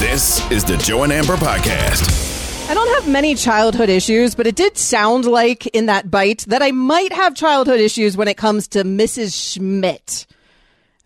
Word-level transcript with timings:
This 0.00 0.50
is 0.50 0.64
the 0.64 0.78
Joe 0.78 1.02
and 1.02 1.12
Amber 1.12 1.36
Podcast. 1.36 2.70
I 2.70 2.72
don't 2.72 2.88
have 2.94 3.06
many 3.06 3.34
childhood 3.34 3.90
issues, 3.90 4.34
but 4.34 4.46
it 4.46 4.56
did 4.56 4.78
sound 4.78 5.26
like 5.26 5.66
in 5.66 5.86
that 5.86 6.10
bite 6.10 6.46
that 6.48 6.62
I 6.62 6.70
might 6.70 7.12
have 7.12 7.34
childhood 7.34 7.80
issues 7.80 8.16
when 8.16 8.26
it 8.26 8.38
comes 8.38 8.66
to 8.68 8.82
Mrs. 8.82 9.52
Schmidt. 9.52 10.26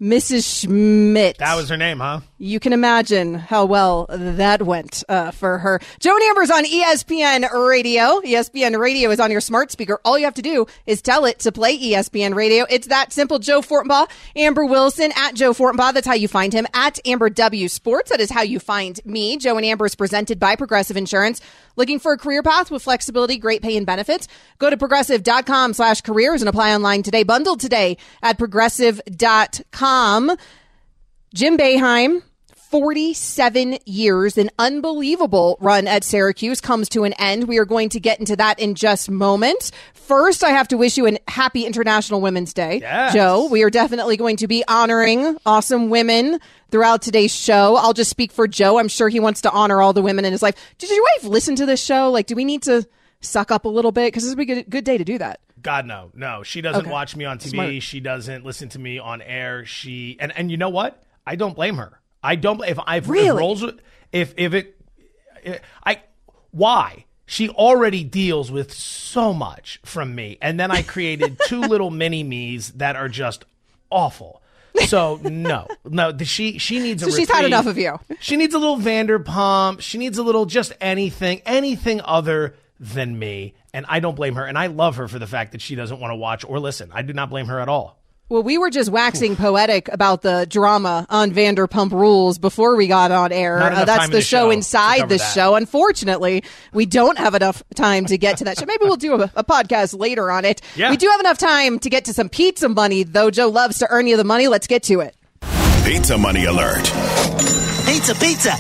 Mrs. 0.01 0.61
Schmidt. 0.61 1.39
That 1.39 1.57
was 1.57 1.69
her 1.70 1.77
name, 1.77 1.98
huh? 1.98 2.20
You 2.37 2.59
can 2.59 2.73
imagine 2.73 3.34
how 3.34 3.65
well 3.65 4.06
that 4.11 4.62
went 4.62 5.05
uh, 5.09 5.30
for 5.30 5.59
her. 5.59 5.80
Joan 6.01 6.20
Amber's 6.23 6.51
on 6.51 6.65
ESPN 6.65 7.48
Radio. 7.52 8.20
ESPN 8.23 8.77
Radio 8.77 9.11
is 9.11 9.20
on 9.20 9.30
your 9.30 9.41
smart 9.41 9.70
speaker. 9.70 10.01
All 10.05 10.19
you 10.19 10.25
have 10.25 10.34
to 10.34 10.42
do 10.42 10.66
is 10.84 11.01
tell 11.01 11.27
it 11.27 11.39
to 11.41 11.52
play 11.52 11.78
ESPN 11.78 12.34
Radio. 12.34 12.66
It's 12.69 12.89
that 12.89 13.12
simple. 13.12 13.39
Joe 13.39 13.61
Fortenbaugh, 13.61 14.11
Amber 14.34 14.65
Wilson 14.65 15.12
at 15.16 15.34
Joe 15.37 15.52
Fortenbaugh. 15.52 15.95
That's 15.95 16.09
how 16.09 16.15
you 16.15 16.27
find 16.27 16.52
him. 16.52 16.66
At 16.75 16.98
Amber 17.06 17.30
W 17.30 17.69
Sports. 17.69 18.11
That 18.11 18.20
is 18.20 18.33
how 18.33 18.42
you 18.42 18.59
find 18.59 18.98
me. 19.05 19.37
Joe 19.37 19.56
and 19.56 19.64
Amber 19.64 19.87
is 19.87 19.95
presented 19.95 20.41
by 20.41 20.56
Progressive 20.56 20.97
Insurance. 20.97 21.41
Looking 21.77 22.01
for 22.01 22.14
a 22.14 22.19
career 22.19 22.42
path 22.42 22.69
with 22.70 22.83
flexibility, 22.83 23.37
great 23.37 23.62
pay, 23.62 23.77
and 23.77 23.87
benefits? 23.87 24.27
Go 24.59 24.70
to 24.70 24.77
progressive.com 24.77 25.72
slash 25.75 26.00
careers 26.00 26.42
and 26.42 26.48
apply 26.48 26.75
online 26.75 27.05
today. 27.05 27.22
Bundled 27.22 27.61
today 27.61 27.97
at 28.22 28.39
progressive.com. 28.39 30.37
Jim 31.35 31.59
Boeheim, 31.59 32.23
47 32.71 33.79
years, 33.87 34.39
an 34.39 34.51
unbelievable 34.57 35.57
run 35.61 35.89
at 35.89 36.05
Syracuse 36.05 36.61
comes 36.61 36.89
to 36.91 37.03
an 37.03 37.13
end. 37.15 37.49
We 37.49 37.59
are 37.59 37.65
going 37.65 37.89
to 37.89 37.99
get 37.99 38.21
into 38.21 38.37
that 38.37 38.61
in 38.61 38.77
just 38.77 39.11
moments. 39.11 39.73
First, 39.95 40.45
I 40.45 40.51
have 40.51 40.69
to 40.69 40.77
wish 40.77 40.97
you 40.97 41.09
a 41.09 41.19
happy 41.27 41.67
International 41.67 42.21
Women's 42.21 42.55
Day. 42.55 42.79
Yes. 42.83 43.15
Joe, 43.15 43.49
we 43.51 43.65
are 43.65 43.71
definitely 43.71 44.17
going 44.17 44.37
to 44.37 44.47
be 44.47 44.62
honoring 44.69 45.37
awesome 45.45 45.91
women 45.91 46.39
throughout 46.71 47.03
today's 47.03 47.35
show. 47.35 47.75
I'll 47.77 47.95
just 47.95 48.11
speak 48.11 48.31
for 48.31 48.47
Joe. 48.47 48.79
I'm 48.79 48.87
sure 48.87 49.09
he 49.09 49.19
wants 49.19 49.41
to 49.41 49.51
honor 49.51 49.83
all 49.83 49.93
the 49.93 50.03
women 50.03 50.25
in 50.25 50.31
his 50.31 50.43
life. 50.43 50.55
Did 50.79 50.89
your 50.91 51.03
wife 51.17 51.25
listen 51.25 51.57
to 51.57 51.67
this 51.67 51.83
show? 51.83 52.12
Like, 52.12 52.27
do 52.27 52.37
we 52.37 52.45
need 52.45 52.62
to 52.62 52.87
suck 53.23 53.51
up 53.51 53.65
a 53.65 53.69
little 53.69 53.91
bit? 53.91 54.07
Because 54.07 54.23
this 54.23 54.31
would 54.37 54.47
be 54.47 54.53
a 54.53 54.57
good, 54.57 54.71
good 54.71 54.85
day 54.85 54.99
to 54.99 55.05
do 55.05 55.19
that. 55.19 55.41
God 55.61 55.85
no, 55.87 56.12
no. 56.15 56.45
She 56.45 56.61
doesn't 56.61 56.83
Okay. 56.83 56.91
watch 56.91 57.17
me 57.17 57.25
on 57.25 57.39
TV. 57.39 57.49
Smart. 57.51 57.83
She 57.83 57.99
doesn't 57.99 58.45
listen 58.45 58.69
to 58.69 58.79
me 58.79 58.99
on 59.01 59.21
air. 59.21 59.65
She 59.65 60.17
and 60.21 60.31
and 60.37 60.51
you 60.51 60.59
know 60.59 60.69
what? 60.69 61.01
I 61.27 61.36
don't 61.36 61.55
blame 61.55 61.77
her. 61.77 62.00
I 62.22 62.36
don't. 62.36 62.62
If 62.64 62.78
I've 62.86 63.08
Really? 63.08 63.28
if 63.28 63.34
roles, 63.34 63.64
if 64.12 64.34
if 64.36 64.55
it, 64.55 64.80
I 65.84 66.00
why 66.50 67.05
she 67.27 67.48
already 67.48 68.05
deals 68.05 68.50
with 68.50 68.72
so 68.72 69.33
much 69.33 69.81
from 69.84 70.14
me, 70.14 70.39
and 70.41 70.58
then 70.58 70.70
I 70.70 70.83
created 70.83 71.39
two 71.47 71.61
little 71.61 71.91
mini 71.91 72.22
me's 72.22 72.72
that 72.72 72.97
are 72.97 73.08
just 73.08 73.44
awful. 73.91 74.41
So 74.86 75.20
no, 75.22 75.69
no. 75.84 76.16
She 76.22 76.58
she 76.58 76.81
needs 76.81 77.03
a. 77.03 77.11
So 77.11 77.16
she's 77.16 77.31
had 77.31 77.44
enough 77.44 77.66
of 77.66 77.78
you. 77.78 77.98
She 78.20 78.36
needs 78.36 78.55
a 78.55 78.59
little 78.59 78.78
Vanderpump. 78.78 79.81
She 79.81 79.98
needs 79.98 80.19
a 80.19 80.22
little 80.22 80.47
just 80.47 80.72
anything, 80.81 81.42
anything 81.47 82.00
other 82.05 82.56
than 82.81 83.19
me. 83.19 83.55
And 83.72 83.86
I 83.88 84.00
don't 84.00 84.14
blame 84.16 84.34
her. 84.34 84.44
And 84.44 84.59
I 84.59 84.66
love 84.66 84.97
her 84.97 85.06
for 85.09 85.19
the 85.19 85.27
fact 85.27 85.53
that 85.53 85.61
she 85.61 85.75
doesn't 85.75 86.00
want 86.00 86.11
to 86.11 86.16
watch 86.16 86.44
or 86.44 86.59
listen. 86.59 86.91
I 86.93 87.03
do 87.03 87.12
not 87.12 87.31
blame 87.31 87.47
her 87.47 87.60
at 87.60 87.69
all. 87.69 87.99
Well, 88.31 88.43
we 88.43 88.57
were 88.57 88.71
just 88.71 88.89
waxing 88.91 89.37
poetic 89.37 89.89
about 89.89 90.23
the 90.23 90.47
drama 90.49 91.07
on 91.11 91.31
Vanderpump 91.33 91.93
Rules 91.93 92.39
before 92.39 92.75
we 92.75 92.87
got 92.87 93.12
on 93.12 93.33
air. 93.33 93.61
Uh, 93.61 93.85
that's 93.85 94.07
the, 94.07 94.12
the 94.12 94.21
show 94.23 94.47
show 94.47 94.51
inside 94.51 95.11
the 95.11 95.19
that. 95.19 95.33
show. 95.35 95.57
Unfortunately, 95.57 96.43
we 96.73 96.87
don't 96.87 97.19
have 97.19 97.35
enough 97.35 97.62
time 97.75 98.07
to 98.07 98.17
get 98.17 98.39
to 98.39 98.45
that 98.45 98.59
show. 98.59 98.65
Maybe 98.65 98.85
we'll 98.85 98.97
do 98.97 99.21
a, 99.21 99.31
a 99.37 99.45
podcast 99.45 99.99
later 99.99 100.31
on 100.31 100.47
it. 100.47 100.62
Yeah. 100.75 100.89
We 100.89 100.97
do 100.97 101.07
have 101.09 101.21
enough 101.21 101.37
time 101.37 101.79
to 101.81 101.91
get 101.91 102.07
to 102.07 102.15
some 102.15 102.31
pizza 102.31 102.71
money, 102.71 103.03
though. 103.03 103.31
Joe 103.31 103.49
loves 103.49 103.81
to 103.81 103.91
earn 103.91 104.07
you 104.07 104.17
the 104.17 104.25
money. 104.25 104.49
Let's 104.49 104.67
get 104.69 104.85
to 104.85 105.01
it. 105.01 105.15
Pizza 105.85 106.17
money 106.17 106.47
alert. 106.47 106.83
Pizza, 107.85 108.15
pizza. 108.15 108.53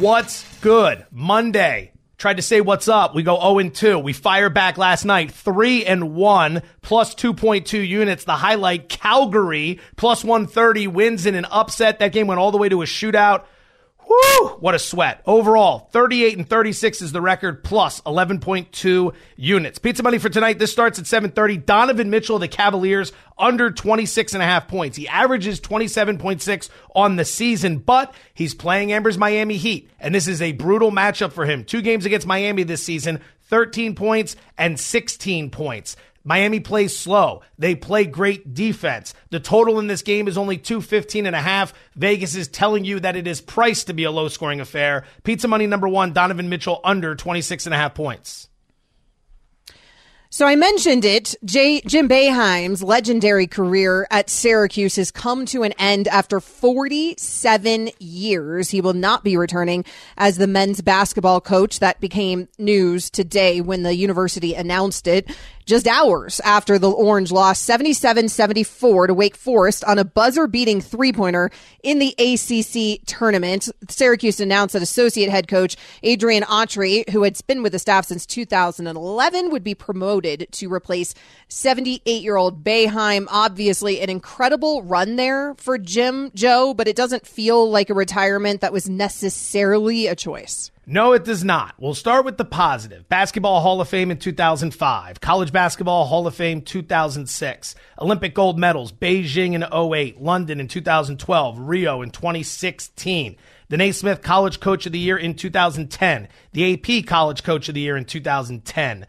What's 0.00 0.44
good? 0.60 1.06
Monday. 1.12 1.92
Tried 2.18 2.38
to 2.38 2.42
say 2.42 2.60
what's 2.60 2.88
up. 2.88 3.14
We 3.14 3.22
go 3.22 3.38
0 3.38 3.58
and 3.60 3.72
2. 3.72 4.00
We 4.00 4.12
fire 4.12 4.50
back 4.50 4.76
last 4.76 5.04
night 5.04 5.30
3 5.30 5.86
and 5.86 6.16
1 6.16 6.62
plus 6.82 7.14
2.2 7.14 7.86
units. 7.86 8.24
The 8.24 8.32
highlight 8.32 8.88
Calgary 8.88 9.78
plus 9.96 10.24
130 10.24 10.88
wins 10.88 11.26
in 11.26 11.36
an 11.36 11.44
upset. 11.44 12.00
That 12.00 12.12
game 12.12 12.26
went 12.26 12.40
all 12.40 12.50
the 12.50 12.58
way 12.58 12.68
to 12.68 12.82
a 12.82 12.86
shootout. 12.86 13.44
Woo! 14.08 14.48
What 14.60 14.74
a 14.74 14.78
sweat. 14.78 15.20
Overall, 15.26 15.88
38 15.92 16.38
and 16.38 16.48
36 16.48 17.02
is 17.02 17.12
the 17.12 17.20
record 17.20 17.62
plus 17.62 18.00
11.2 18.02 19.14
units. 19.36 19.78
Pizza 19.78 20.02
money 20.02 20.18
for 20.18 20.30
tonight. 20.30 20.58
This 20.58 20.72
starts 20.72 20.98
at 20.98 21.06
7:30. 21.06 21.58
Donovan 21.58 22.08
Mitchell 22.08 22.38
the 22.38 22.48
Cavaliers 22.48 23.12
under 23.36 23.70
26 23.70 24.32
and 24.32 24.42
a 24.42 24.46
half 24.46 24.66
points. 24.66 24.96
He 24.96 25.06
averages 25.08 25.60
27.6 25.60 26.70
on 26.94 27.16
the 27.16 27.24
season, 27.24 27.78
but 27.78 28.14
he's 28.32 28.54
playing 28.54 28.92
Amber's 28.92 29.18
Miami 29.18 29.58
Heat, 29.58 29.90
and 30.00 30.14
this 30.14 30.26
is 30.26 30.40
a 30.40 30.52
brutal 30.52 30.90
matchup 30.90 31.32
for 31.32 31.44
him. 31.44 31.64
Two 31.64 31.82
games 31.82 32.06
against 32.06 32.26
Miami 32.26 32.62
this 32.62 32.82
season, 32.82 33.20
13 33.48 33.94
points 33.94 34.36
and 34.56 34.78
16 34.80 35.50
points. 35.50 35.96
Miami 36.24 36.60
plays 36.60 36.96
slow. 36.96 37.42
They 37.58 37.74
play 37.74 38.04
great 38.04 38.54
defense. 38.54 39.14
The 39.30 39.40
total 39.40 39.78
in 39.78 39.86
this 39.86 40.02
game 40.02 40.28
is 40.28 40.36
only 40.36 40.58
215 40.58 41.26
and 41.26 41.36
a 41.36 41.40
half. 41.40 41.72
Vegas 41.96 42.34
is 42.34 42.48
telling 42.48 42.84
you 42.84 43.00
that 43.00 43.16
it 43.16 43.26
is 43.26 43.40
priced 43.40 43.86
to 43.86 43.94
be 43.94 44.04
a 44.04 44.10
low 44.10 44.28
scoring 44.28 44.60
affair. 44.60 45.04
Pizza 45.22 45.48
money 45.48 45.66
number 45.66 45.88
1, 45.88 46.12
Donovan 46.12 46.48
Mitchell 46.48 46.80
under 46.84 47.14
26 47.14 47.66
and 47.66 47.74
a 47.74 47.78
half 47.78 47.94
points. 47.94 48.48
So 50.30 50.46
I 50.46 50.56
mentioned 50.56 51.06
it. 51.06 51.34
J- 51.42 51.80
Jim 51.80 52.06
Boeheim's 52.06 52.82
legendary 52.82 53.46
career 53.46 54.06
at 54.10 54.28
Syracuse 54.28 54.96
has 54.96 55.10
come 55.10 55.46
to 55.46 55.62
an 55.62 55.72
end 55.78 56.06
after 56.06 56.38
47 56.38 57.88
years. 57.98 58.68
He 58.68 58.82
will 58.82 58.92
not 58.92 59.24
be 59.24 59.38
returning 59.38 59.86
as 60.18 60.36
the 60.36 60.46
men's 60.46 60.82
basketball 60.82 61.40
coach. 61.40 61.78
That 61.78 61.98
became 62.00 62.46
news 62.58 63.08
today 63.08 63.62
when 63.62 63.84
the 63.84 63.94
university 63.94 64.52
announced 64.52 65.06
it. 65.06 65.34
Just 65.68 65.86
hours 65.86 66.40
after 66.46 66.78
the 66.78 66.90
Orange 66.90 67.30
lost 67.30 67.68
77-74 67.68 69.08
to 69.08 69.12
Wake 69.12 69.36
Forest 69.36 69.84
on 69.84 69.98
a 69.98 70.04
buzzer-beating 70.04 70.80
three-pointer 70.80 71.50
in 71.82 71.98
the 71.98 72.14
ACC 72.18 73.04
tournament. 73.04 73.68
Syracuse 73.86 74.40
announced 74.40 74.72
that 74.72 74.80
associate 74.80 75.28
head 75.28 75.46
coach 75.46 75.76
Adrian 76.02 76.42
Autry, 76.44 77.06
who 77.10 77.22
had 77.22 77.38
been 77.46 77.62
with 77.62 77.72
the 77.72 77.78
staff 77.78 78.06
since 78.06 78.24
2011, 78.24 79.50
would 79.50 79.62
be 79.62 79.74
promoted 79.74 80.48
to 80.52 80.72
replace 80.72 81.12
78-year-old 81.50 82.64
Boeheim. 82.64 83.26
Obviously, 83.28 84.00
an 84.00 84.08
incredible 84.08 84.82
run 84.84 85.16
there 85.16 85.54
for 85.56 85.76
Jim 85.76 86.30
Joe, 86.34 86.72
but 86.72 86.88
it 86.88 86.96
doesn't 86.96 87.26
feel 87.26 87.70
like 87.70 87.90
a 87.90 87.94
retirement 87.94 88.62
that 88.62 88.72
was 88.72 88.88
necessarily 88.88 90.06
a 90.06 90.16
choice. 90.16 90.70
No, 90.90 91.12
it 91.12 91.22
does 91.22 91.44
not. 91.44 91.74
We'll 91.78 91.92
start 91.92 92.24
with 92.24 92.38
the 92.38 92.46
positive. 92.46 93.06
Basketball 93.10 93.60
Hall 93.60 93.78
of 93.82 93.90
Fame 93.90 94.10
in 94.10 94.16
2005, 94.16 95.20
College 95.20 95.52
Basketball 95.52 96.06
Hall 96.06 96.26
of 96.26 96.34
Fame 96.34 96.62
2006, 96.62 97.74
Olympic 98.00 98.34
gold 98.34 98.58
medals, 98.58 98.90
Beijing 98.90 99.52
in 99.52 99.62
08, 99.70 100.22
London 100.22 100.60
in 100.60 100.66
2012, 100.66 101.58
Rio 101.58 102.00
in 102.00 102.10
2016, 102.10 103.36
the 103.68 103.76
Naismith 103.76 104.22
College 104.22 104.60
Coach 104.60 104.86
of 104.86 104.92
the 104.92 104.98
Year 104.98 105.18
in 105.18 105.34
2010, 105.34 106.26
the 106.52 106.72
AP 106.72 107.04
College 107.06 107.42
Coach 107.42 107.68
of 107.68 107.74
the 107.74 107.82
Year 107.82 107.98
in 107.98 108.06
2010, 108.06 109.06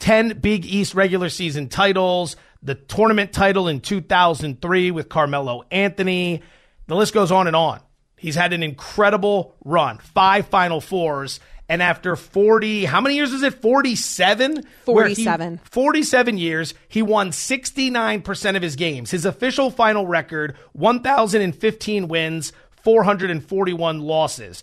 10 0.00 0.38
Big 0.40 0.66
East 0.66 0.94
regular 0.94 1.30
season 1.30 1.70
titles, 1.70 2.36
the 2.62 2.74
tournament 2.74 3.32
title 3.32 3.66
in 3.66 3.80
2003 3.80 4.90
with 4.90 5.08
Carmelo 5.08 5.64
Anthony. 5.70 6.42
The 6.86 6.96
list 6.96 7.14
goes 7.14 7.32
on 7.32 7.46
and 7.46 7.56
on. 7.56 7.80
He's 8.24 8.36
had 8.36 8.54
an 8.54 8.62
incredible 8.62 9.54
run, 9.66 9.98
five 9.98 10.46
Final 10.46 10.80
Fours. 10.80 11.40
And 11.68 11.82
after 11.82 12.16
40, 12.16 12.86
how 12.86 13.02
many 13.02 13.16
years 13.16 13.34
is 13.34 13.42
it? 13.42 13.60
47? 13.60 14.64
Where 14.86 15.08
he- 15.08 15.14
47. 15.14 15.60
47 15.70 16.38
years. 16.38 16.72
He 16.88 17.02
won 17.02 17.32
69% 17.32 18.56
of 18.56 18.62
his 18.62 18.76
games. 18.76 19.10
His 19.10 19.26
official 19.26 19.70
final 19.70 20.06
record 20.06 20.56
1,015 20.72 22.08
wins, 22.08 22.54
441 22.82 24.00
losses. 24.00 24.62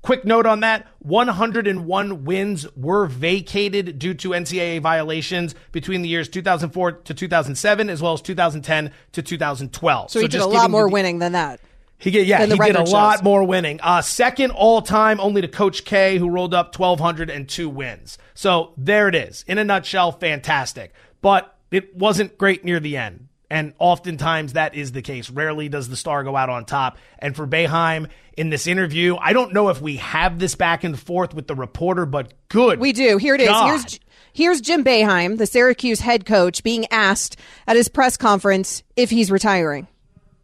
Quick 0.00 0.24
note 0.24 0.46
on 0.46 0.60
that 0.60 0.86
101 1.00 2.24
wins 2.24 2.66
were 2.74 3.04
vacated 3.04 3.98
due 3.98 4.14
to 4.14 4.30
NCAA 4.30 4.80
violations 4.80 5.54
between 5.72 6.00
the 6.00 6.08
years 6.08 6.30
2004 6.30 6.92
to 6.92 7.12
2007, 7.12 7.90
as 7.90 8.00
well 8.00 8.14
as 8.14 8.22
2010 8.22 8.92
to 9.12 9.22
2012. 9.22 10.10
So, 10.10 10.20
he 10.20 10.24
did 10.24 10.30
just 10.30 10.46
a 10.46 10.48
lot 10.48 10.70
more 10.70 10.88
the- 10.88 10.92
winning 10.94 11.18
than 11.18 11.32
that. 11.32 11.60
He 11.98 12.12
get 12.12 12.26
yeah, 12.26 12.42
he 12.42 12.46
did 12.46 12.54
a 12.54 12.56
record 12.56 12.88
lot 12.88 13.24
more 13.24 13.42
winning. 13.42 13.80
Uh, 13.82 14.02
second 14.02 14.52
all 14.52 14.80
time, 14.82 15.18
only 15.18 15.42
to 15.42 15.48
Coach 15.48 15.84
K, 15.84 16.16
who 16.16 16.30
rolled 16.30 16.54
up 16.54 16.70
twelve 16.70 17.00
hundred 17.00 17.28
and 17.28 17.48
two 17.48 17.68
wins. 17.68 18.18
So 18.34 18.72
there 18.76 19.08
it 19.08 19.16
is. 19.16 19.44
In 19.48 19.58
a 19.58 19.64
nutshell, 19.64 20.12
fantastic. 20.12 20.92
But 21.20 21.56
it 21.72 21.96
wasn't 21.96 22.38
great 22.38 22.64
near 22.64 22.78
the 22.78 22.96
end. 22.96 23.26
And 23.50 23.72
oftentimes 23.78 24.52
that 24.52 24.74
is 24.74 24.92
the 24.92 25.02
case. 25.02 25.28
Rarely 25.30 25.68
does 25.68 25.88
the 25.88 25.96
star 25.96 26.22
go 26.22 26.36
out 26.36 26.50
on 26.50 26.66
top. 26.66 26.98
And 27.18 27.34
for 27.34 27.46
Boeheim 27.46 28.08
in 28.36 28.50
this 28.50 28.66
interview, 28.66 29.16
I 29.16 29.32
don't 29.32 29.52
know 29.52 29.70
if 29.70 29.80
we 29.80 29.96
have 29.96 30.38
this 30.38 30.54
back 30.54 30.84
and 30.84 30.98
forth 30.98 31.34
with 31.34 31.46
the 31.46 31.54
reporter, 31.54 32.06
but 32.06 32.34
good. 32.48 32.78
We 32.78 32.92
do. 32.92 33.16
Here 33.16 33.34
it 33.34 33.40
is. 33.40 33.48
God. 33.48 33.66
Here's 33.66 34.00
here's 34.32 34.60
Jim 34.60 34.84
Boeheim, 34.84 35.36
the 35.36 35.46
Syracuse 35.46 35.98
head 35.98 36.26
coach, 36.26 36.62
being 36.62 36.86
asked 36.92 37.38
at 37.66 37.74
his 37.74 37.88
press 37.88 38.16
conference 38.16 38.84
if 38.94 39.10
he's 39.10 39.32
retiring. 39.32 39.88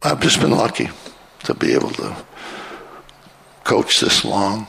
I've 0.01 0.19
just 0.19 0.41
been 0.41 0.51
lucky 0.51 0.89
to 1.45 1.53
be 1.53 1.73
able 1.73 1.89
to 1.91 2.15
coach 3.63 3.99
this 3.99 4.23
long. 4.23 4.67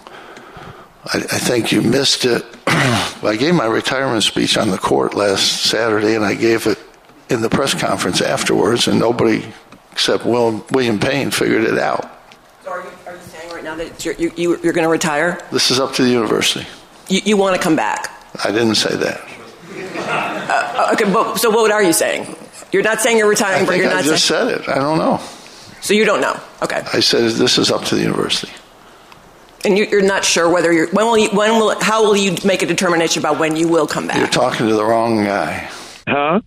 I, 1.05 1.19
I 1.19 1.39
think 1.39 1.73
you 1.73 1.83
missed 1.83 2.25
it. 2.25 2.45
I 2.67 3.37
gave 3.39 3.55
my 3.55 3.67
retirement 3.67 4.23
speech 4.23 4.57
on 4.57 4.71
the 4.71 4.79
court 4.79 5.15
last 5.15 5.63
Saturday, 5.63 6.15
and 6.15 6.25
I 6.25 6.35
gave 6.35 6.67
it 6.67 6.79
in 7.29 7.43
the 7.43 7.49
press 7.49 7.75
conference 7.75 8.21
afterwards, 8.21 8.89
and 8.89 8.99
nobody 8.99 9.45
except 9.93 10.27
Will, 10.27 10.65
William 10.73 10.99
Payne 10.99 11.31
figured 11.31 11.65
it 11.65 11.79
out. 11.79 12.11
So 12.63 12.71
are 12.71 12.83
you, 12.83 12.91
are 13.07 13.15
you 13.15 13.21
saying 13.23 13.51
right 13.51 13.65
now 13.65 13.77
that 13.77 14.05
you're, 14.05 14.15
you, 14.15 14.33
you, 14.37 14.51
you're 14.63 14.73
going 14.75 14.85
to 14.85 14.91
retire? 14.91 15.41
This 15.51 15.71
is 15.71 15.81
up 15.81 15.95
to 15.95 16.03
the 16.03 16.11
university. 16.11 16.67
You, 17.09 17.21
you 17.25 17.37
want 17.37 17.57
to 17.57 17.63
come 17.63 17.77
back? 17.77 18.13
I 18.45 18.53
didn't 18.53 18.75
say 18.75 18.95
that. 18.95 19.21
Uh, 20.09 20.91
okay, 20.93 21.11
but, 21.11 21.37
so 21.37 21.51
what 21.51 21.71
are 21.71 21.83
you 21.83 21.95
saying? 21.95 22.37
You're 22.73 22.83
not 22.83 23.01
saying 23.01 23.17
you're 23.17 23.27
I 23.27 23.31
retiring, 23.31 23.67
but 23.67 23.79
you're 23.79 23.89
I 23.89 23.95
not 23.95 24.05
just 24.05 24.27
saying. 24.27 24.49
said 24.51 24.61
it. 24.61 24.69
I 24.69 24.75
don't 24.75 24.99
know. 24.99 25.21
So 25.81 25.95
you 25.95 26.05
don't 26.05 26.21
know. 26.21 26.39
Okay, 26.63 26.83
I 26.93 27.01
said 27.01 27.31
this 27.33 27.59
is 27.59 27.71
up 27.71 27.85
to 27.85 27.95
the 27.95 28.03
university. 28.03 28.53
and 29.65 29.77
you, 29.79 29.85
you're 29.87 30.03
not 30.03 30.25
sure 30.25 30.49
whether 30.51 30.73
you're. 30.73 30.89
When 30.89 31.07
will 31.07 31.19
you? 31.19 31.29
When 31.31 31.53
will? 31.59 31.79
How 31.81 32.03
will 32.05 32.17
you 32.17 32.37
make 32.45 32.63
a 32.63 32.67
determination 32.67 33.21
about 33.23 33.39
when 33.39 33.57
you 33.57 33.69
will 33.69 33.87
come 33.87 34.07
back? 34.07 34.17
You're 34.17 34.27
talking 34.27 34.67
to 34.69 34.75
the 34.75 34.85
wrong 34.85 35.25
guy. 35.25 35.71
Huh? 36.09 36.41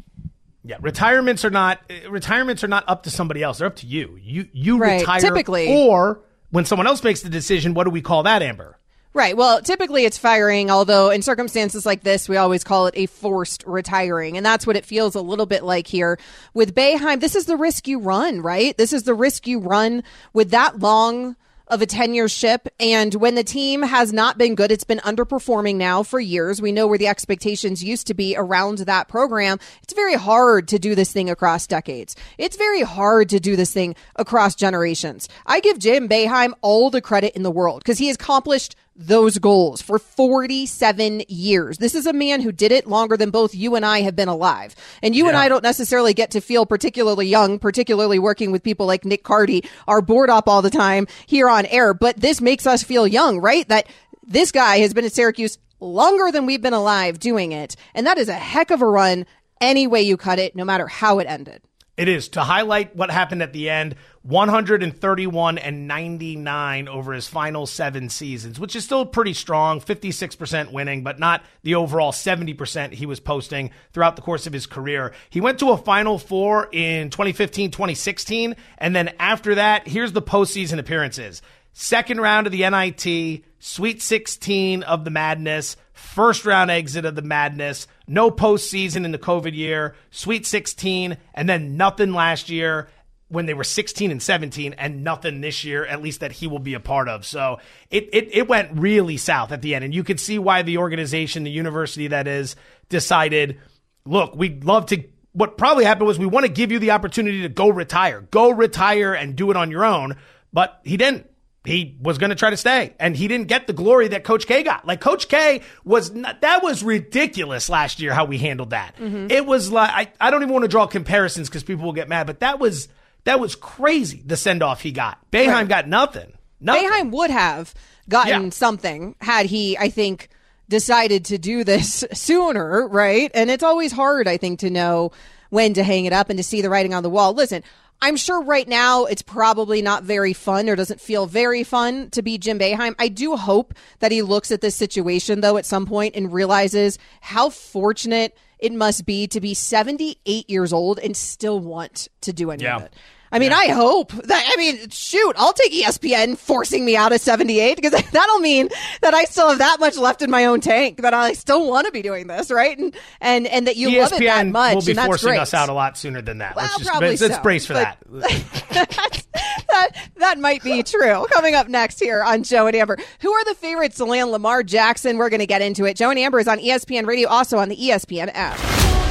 Yeah, 0.65 0.77
retirements 0.81 1.45
are 1.45 1.49
not 1.49 1.79
retirements 2.09 2.63
are 2.63 2.67
not 2.67 2.83
up 2.87 3.03
to 3.03 3.09
somebody 3.11 3.41
else. 3.41 3.57
They're 3.59 3.67
up 3.67 3.77
to 3.77 3.87
you. 3.87 4.17
You 4.21 4.47
you 4.51 4.77
Right, 4.77 4.99
retire 4.99 5.21
typically. 5.21 5.67
or 5.75 6.19
when 6.51 6.65
someone 6.65 6.85
else 6.87 7.03
makes 7.03 7.21
the 7.21 7.29
decision, 7.29 7.73
what 7.73 7.85
do 7.85 7.89
we 7.91 8.01
call 8.01 8.23
that, 8.23 8.41
Amber? 8.41 8.77
Right. 9.11 9.35
Well, 9.35 9.61
typically 9.61 10.05
it's 10.05 10.19
firing, 10.19 10.69
although 10.69 11.09
in 11.09 11.23
circumstances 11.23 11.83
like 11.83 12.03
this, 12.03 12.29
we 12.29 12.37
always 12.37 12.63
call 12.63 12.85
it 12.85 12.93
a 12.95 13.07
forced 13.07 13.63
retiring. 13.65 14.37
And 14.37 14.45
that's 14.45 14.67
what 14.67 14.75
it 14.75 14.85
feels 14.85 15.15
a 15.15 15.21
little 15.21 15.47
bit 15.47 15.63
like 15.63 15.87
here 15.87 16.19
with 16.53 16.75
Boeheim. 16.75 17.19
This 17.19 17.35
is 17.35 17.45
the 17.45 17.57
risk 17.57 17.87
you 17.87 17.99
run, 17.99 18.41
right? 18.41 18.77
This 18.77 18.93
is 18.93 19.03
the 19.03 19.15
risk 19.15 19.47
you 19.47 19.59
run 19.59 20.03
with 20.31 20.51
that 20.51 20.79
long 20.79 21.35
of 21.69 21.81
a 21.81 21.85
10 21.85 22.13
year 22.13 22.27
ship. 22.27 22.67
And 22.79 23.13
when 23.15 23.35
the 23.35 23.43
team 23.43 23.81
has 23.83 24.11
not 24.11 24.37
been 24.37 24.55
good, 24.55 24.71
it's 24.71 24.83
been 24.83 24.99
underperforming 24.99 25.75
now 25.75 26.03
for 26.03 26.19
years. 26.19 26.61
We 26.61 26.71
know 26.71 26.87
where 26.87 26.97
the 26.97 27.07
expectations 27.07 27.83
used 27.83 28.07
to 28.07 28.13
be 28.13 28.35
around 28.37 28.79
that 28.79 29.07
program. 29.07 29.59
It's 29.83 29.93
very 29.93 30.15
hard 30.15 30.67
to 30.69 30.79
do 30.79 30.95
this 30.95 31.11
thing 31.11 31.29
across 31.29 31.67
decades. 31.67 32.15
It's 32.37 32.57
very 32.57 32.81
hard 32.81 33.29
to 33.29 33.39
do 33.39 33.55
this 33.55 33.71
thing 33.71 33.95
across 34.15 34.55
generations. 34.55 35.29
I 35.45 35.59
give 35.59 35.79
Jim 35.79 36.09
Boeheim 36.09 36.53
all 36.61 36.89
the 36.89 37.01
credit 37.01 37.35
in 37.35 37.43
the 37.43 37.51
world 37.51 37.79
because 37.83 37.99
he 37.99 38.07
has 38.07 38.15
accomplished 38.15 38.75
those 38.99 39.37
goals 39.37 39.81
for 39.81 39.97
47 39.97 41.23
years. 41.29 41.77
This 41.77 41.95
is 41.95 42.05
a 42.05 42.11
man 42.11 42.41
who 42.41 42.51
did 42.51 42.73
it 42.73 42.85
longer 42.85 43.15
than 43.15 43.29
both 43.29 43.55
you 43.55 43.75
and 43.75 43.85
I 43.85 44.01
have 44.01 44.15
been 44.15 44.27
alive. 44.27 44.75
And 45.01 45.15
you 45.15 45.29
and 45.29 45.37
I 45.37 45.47
don't 45.47 45.63
necessarily 45.63 46.13
get 46.13 46.31
to 46.31 46.41
feel 46.41 46.65
particularly 46.65 47.25
young, 47.25 47.59
particularly 47.59 48.19
working 48.19 48.51
with 48.51 48.61
people 48.61 48.85
like 48.85 49.05
Nick 49.05 49.23
Cardy, 49.23 49.65
are 49.87 50.01
bored 50.01 50.29
up 50.29 50.49
all 50.49 50.61
the 50.61 50.69
time 50.69 51.07
here 51.25 51.49
on 51.49 51.65
air. 51.67 51.93
But 51.93 52.17
this 52.17 52.41
makes 52.41 52.67
us 52.67 52.83
feel 52.83 53.07
young, 53.07 53.39
right? 53.39 53.65
That 53.69 53.87
this 54.27 54.51
guy 54.51 54.79
has 54.79 54.93
been 54.93 55.05
at 55.05 55.13
Syracuse 55.13 55.57
longer 55.79 56.29
than 56.29 56.45
we've 56.45 56.61
been 56.61 56.73
alive 56.73 57.19
doing 57.19 57.53
it. 57.53 57.77
And 57.95 58.05
that 58.05 58.17
is 58.17 58.27
a 58.27 58.33
heck 58.33 58.69
of 58.69 58.81
a 58.81 58.85
run 58.85 59.25
any 59.61 59.87
way 59.87 60.01
you 60.01 60.17
cut 60.17 60.39
it, 60.39 60.57
no 60.57 60.65
matter 60.65 60.87
how 60.87 61.19
it 61.19 61.27
ended. 61.27 61.61
It 61.95 62.07
is 62.07 62.29
to 62.29 62.41
highlight 62.41 62.95
what 62.95 63.11
happened 63.11 63.43
at 63.43 63.51
the 63.53 63.69
end 63.69 63.95
131 64.23 65.57
and 65.57 65.87
99 65.87 66.87
over 66.87 67.13
his 67.13 67.27
final 67.27 67.65
seven 67.65 68.09
seasons, 68.09 68.59
which 68.59 68.75
is 68.75 68.83
still 68.83 69.05
pretty 69.05 69.33
strong 69.33 69.79
56% 69.79 70.71
winning, 70.71 71.03
but 71.03 71.19
not 71.19 71.43
the 71.63 71.75
overall 71.75 72.11
70% 72.11 72.93
he 72.93 73.05
was 73.05 73.19
posting 73.19 73.71
throughout 73.93 74.15
the 74.15 74.21
course 74.21 74.45
of 74.45 74.53
his 74.53 74.65
career. 74.65 75.13
He 75.29 75.41
went 75.41 75.59
to 75.59 75.71
a 75.71 75.77
Final 75.77 76.17
Four 76.17 76.69
in 76.71 77.09
2015 77.09 77.71
2016, 77.71 78.55
and 78.77 78.95
then 78.95 79.13
after 79.19 79.55
that, 79.55 79.87
here's 79.87 80.11
the 80.11 80.21
postseason 80.21 80.79
appearances. 80.79 81.41
Second 81.71 82.19
round 82.19 82.45
of 82.45 82.51
the 82.51 82.69
NIT, 82.69 83.43
Sweet 83.59 84.01
16 84.01 84.83
of 84.83 85.05
the 85.05 85.11
Madness, 85.11 85.77
first 85.93 86.45
round 86.45 86.71
exit 86.71 87.05
of 87.05 87.15
the 87.15 87.21
Madness, 87.21 87.87
no 88.07 88.31
postseason 88.31 89.05
in 89.05 89.11
the 89.11 89.17
COVID 89.17 89.55
year, 89.55 89.95
Sweet 90.11 90.45
16, 90.45 91.17
and 91.33 91.47
then 91.47 91.77
nothing 91.77 92.11
last 92.11 92.49
year 92.49 92.89
when 93.29 93.45
they 93.45 93.53
were 93.53 93.63
16 93.63 94.11
and 94.11 94.21
17, 94.21 94.73
and 94.73 95.03
nothing 95.03 95.41
this 95.41 95.63
year, 95.63 95.85
at 95.85 96.01
least 96.01 96.19
that 96.19 96.31
he 96.31 96.47
will 96.47 96.59
be 96.59 96.73
a 96.73 96.79
part 96.79 97.07
of. 97.07 97.25
So 97.25 97.59
it, 97.89 98.09
it, 98.11 98.29
it 98.35 98.47
went 98.47 98.71
really 98.73 99.17
south 99.17 99.51
at 99.51 99.61
the 99.61 99.75
end. 99.75 99.85
And 99.85 99.93
you 99.93 100.03
could 100.03 100.19
see 100.19 100.39
why 100.39 100.63
the 100.63 100.79
organization, 100.79 101.43
the 101.43 101.51
university 101.51 102.07
that 102.07 102.27
is, 102.27 102.55
decided 102.89 103.59
look, 104.05 104.35
we'd 104.35 104.63
love 104.63 104.87
to. 104.87 105.03
What 105.31 105.57
probably 105.57 105.85
happened 105.85 106.07
was 106.07 106.17
we 106.17 106.25
want 106.25 106.45
to 106.47 106.51
give 106.51 106.71
you 106.71 106.79
the 106.79 106.91
opportunity 106.91 107.43
to 107.43 107.49
go 107.49 107.69
retire, 107.69 108.21
go 108.31 108.49
retire 108.49 109.13
and 109.13 109.35
do 109.35 109.51
it 109.51 109.57
on 109.57 109.69
your 109.69 109.85
own. 109.85 110.17
But 110.51 110.81
he 110.83 110.97
didn't 110.97 111.27
he 111.65 111.97
was 112.01 112.17
going 112.17 112.31
to 112.31 112.35
try 112.35 112.49
to 112.49 112.57
stay 112.57 112.95
and 112.99 113.15
he 113.15 113.27
didn't 113.27 113.47
get 113.47 113.67
the 113.67 113.73
glory 113.73 114.07
that 114.07 114.23
coach 114.23 114.47
K 114.47 114.63
got. 114.63 114.87
Like 114.87 115.01
coach 115.01 115.27
K 115.27 115.61
was 115.83 116.11
not, 116.11 116.41
that 116.41 116.63
was 116.63 116.83
ridiculous 116.83 117.69
last 117.69 117.99
year 117.99 118.13
how 118.13 118.25
we 118.25 118.37
handled 118.39 118.71
that. 118.71 118.95
Mm-hmm. 118.95 119.29
It 119.29 119.45
was 119.45 119.71
like 119.71 119.91
I, 119.93 120.27
I 120.27 120.31
don't 120.31 120.41
even 120.41 120.53
want 120.53 120.63
to 120.63 120.69
draw 120.69 120.87
comparisons 120.87 121.47
cuz 121.49 121.63
people 121.63 121.85
will 121.85 121.93
get 121.93 122.09
mad, 122.09 122.25
but 122.25 122.39
that 122.39 122.59
was 122.59 122.87
that 123.29 123.39
was 123.39 123.55
crazy 123.55 124.21
the 124.25 124.35
send 124.35 124.63
off 124.63 124.81
he 124.81 124.91
got. 124.91 125.19
Boeheim 125.31 125.69
got 125.69 125.87
nothing. 125.87 126.33
Nothing. 126.59 126.89
Boeheim 126.89 127.11
would 127.11 127.29
have 127.29 127.73
gotten 128.09 128.45
Yeah. 128.45 128.49
something 128.49 129.15
had 129.21 129.45
he, 129.45 129.77
I 129.77 129.89
think, 129.89 130.29
decided 130.67 131.25
to 131.25 131.37
do 131.37 131.63
this 131.63 132.03
sooner, 132.13 132.87
right? 132.87 133.31
And 133.33 133.49
it's 133.49 133.63
always 133.63 133.91
hard, 133.91 134.27
I 134.27 134.37
think, 134.37 134.59
to 134.59 134.69
know 134.69 135.11
when 135.49 135.73
to 135.75 135.83
hang 135.83 136.05
it 136.05 136.13
up 136.13 136.29
and 136.29 136.37
to 136.37 136.43
see 136.43 136.61
the 136.61 136.69
writing 136.69 136.93
on 136.93 137.03
the 137.03 137.09
wall. 137.09 137.33
Listen, 137.33 137.63
I'm 138.01 138.15
sure 138.17 138.41
right 138.41 138.67
now 138.67 139.05
it's 139.05 139.21
probably 139.21 139.81
not 139.81 140.03
very 140.03 140.33
fun 140.33 140.69
or 140.69 140.75
doesn't 140.75 141.01
feel 141.01 141.25
very 141.25 141.63
fun 141.63 142.09
to 142.11 142.21
be 142.21 142.37
Jim 142.37 142.57
Boeheim. 142.59 142.95
I 142.97 143.09
do 143.09 143.35
hope 143.35 143.73
that 143.99 144.11
he 144.11 144.21
looks 144.21 144.51
at 144.51 144.61
this 144.61 144.75
situation 144.75 145.41
though 145.41 145.57
at 145.57 145.65
some 145.65 145.85
point 145.85 146.15
and 146.15 146.31
realizes 146.31 146.97
how 147.21 147.49
fortunate 147.49 148.37
it 148.59 148.73
must 148.73 149.05
be 149.05 149.27
to 149.27 149.39
be 149.41 149.53
78 149.53 150.49
years 150.49 150.71
old 150.73 150.99
and 150.99 151.15
still 151.15 151.59
want 151.59 152.07
to 152.21 152.31
do 152.33 152.51
any 152.51 152.63
Yeah. 152.63 152.77
of 152.77 152.83
it. 152.83 152.93
I 153.31 153.39
mean, 153.39 153.51
I 153.51 153.67
hope 153.67 154.11
that, 154.11 154.49
I 154.51 154.55
mean, 154.57 154.89
shoot, 154.89 155.33
I'll 155.37 155.53
take 155.53 155.71
ESPN 155.71 156.37
forcing 156.37 156.83
me 156.85 156.95
out 156.95 157.11
of 157.11 157.21
78 157.21 157.75
because 157.75 157.91
that'll 158.11 158.39
mean 158.39 158.69
that 159.01 159.13
I 159.13 159.25
still 159.25 159.49
have 159.49 159.59
that 159.59 159.79
much 159.79 159.97
left 159.97 160.21
in 160.21 160.31
my 160.31 160.45
own 160.45 160.61
tank 160.61 161.01
that 161.01 161.13
I 161.13 161.33
still 161.33 161.67
want 161.67 161.85
to 161.85 161.91
be 161.91 162.01
doing 162.01 162.27
this, 162.27 162.49
right? 162.51 162.77
And, 162.77 162.95
and, 163.21 163.47
and 163.47 163.67
that 163.67 163.75
you 163.75 163.99
love 163.99 164.13
it 164.13 164.19
that 164.19 164.45
ESPN 164.45 164.51
much. 164.51 164.75
Will 164.75 164.81
be 164.81 164.91
and 164.91 164.97
that's 164.97 165.05
forcing 165.07 165.29
great. 165.29 165.39
us 165.39 165.53
out 165.53 165.69
a 165.69 165.73
lot 165.73 165.97
sooner 165.97 166.21
than 166.21 166.39
that. 166.39 166.55
Well, 166.55 166.65
let's 166.65 166.77
just 166.77 166.89
probably 166.89 167.09
let's, 167.09 167.21
let's 167.21 167.35
so, 167.35 167.41
brace 167.41 167.65
for 167.65 167.73
but- 167.73 167.97
that. 168.11 169.25
that, 169.69 169.95
that 170.17 170.39
might 170.39 170.63
be 170.63 170.83
true. 170.83 171.25
Coming 171.31 171.55
up 171.55 171.67
next 171.67 171.99
here 171.99 172.23
on 172.23 172.43
Joe 172.43 172.67
and 172.67 172.75
Amber. 172.75 172.97
Who 173.21 173.31
are 173.31 173.45
the 173.45 173.55
favorites 173.55 173.97
to 173.97 174.05
land 174.05 174.31
Lamar 174.31 174.63
Jackson? 174.63 175.17
We're 175.17 175.29
going 175.29 175.39
to 175.39 175.47
get 175.47 175.61
into 175.61 175.85
it. 175.85 175.95
Joe 175.95 176.09
and 176.09 176.19
Amber 176.19 176.39
is 176.39 176.47
on 176.47 176.59
ESPN 176.59 177.05
Radio, 177.05 177.29
also 177.29 177.57
on 177.57 177.69
the 177.69 177.77
ESPN 177.77 178.31
app. 178.33 178.57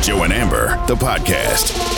Joe 0.03 0.23
and 0.23 0.33
Amber, 0.33 0.69
the 0.87 0.95
podcast. 0.95 1.98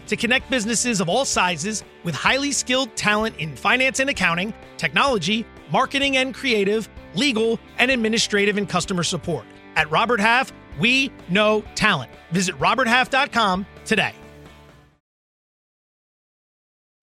to 0.11 0.17
connect 0.17 0.49
businesses 0.49 0.99
of 0.99 1.07
all 1.07 1.23
sizes 1.23 1.85
with 2.03 2.13
highly 2.13 2.51
skilled 2.51 2.93
talent 2.97 3.33
in 3.37 3.55
finance 3.55 4.01
and 4.01 4.09
accounting, 4.09 4.53
technology, 4.75 5.45
marketing 5.71 6.17
and 6.17 6.35
creative, 6.35 6.89
legal, 7.15 7.57
and 7.77 7.89
administrative 7.89 8.57
and 8.57 8.67
customer 8.67 9.03
support. 9.03 9.45
At 9.77 9.89
Robert 9.89 10.19
Half, 10.19 10.51
we 10.81 11.13
know 11.29 11.63
talent. 11.75 12.11
Visit 12.31 12.59
roberthalf.com 12.59 13.65
today. 13.85 14.13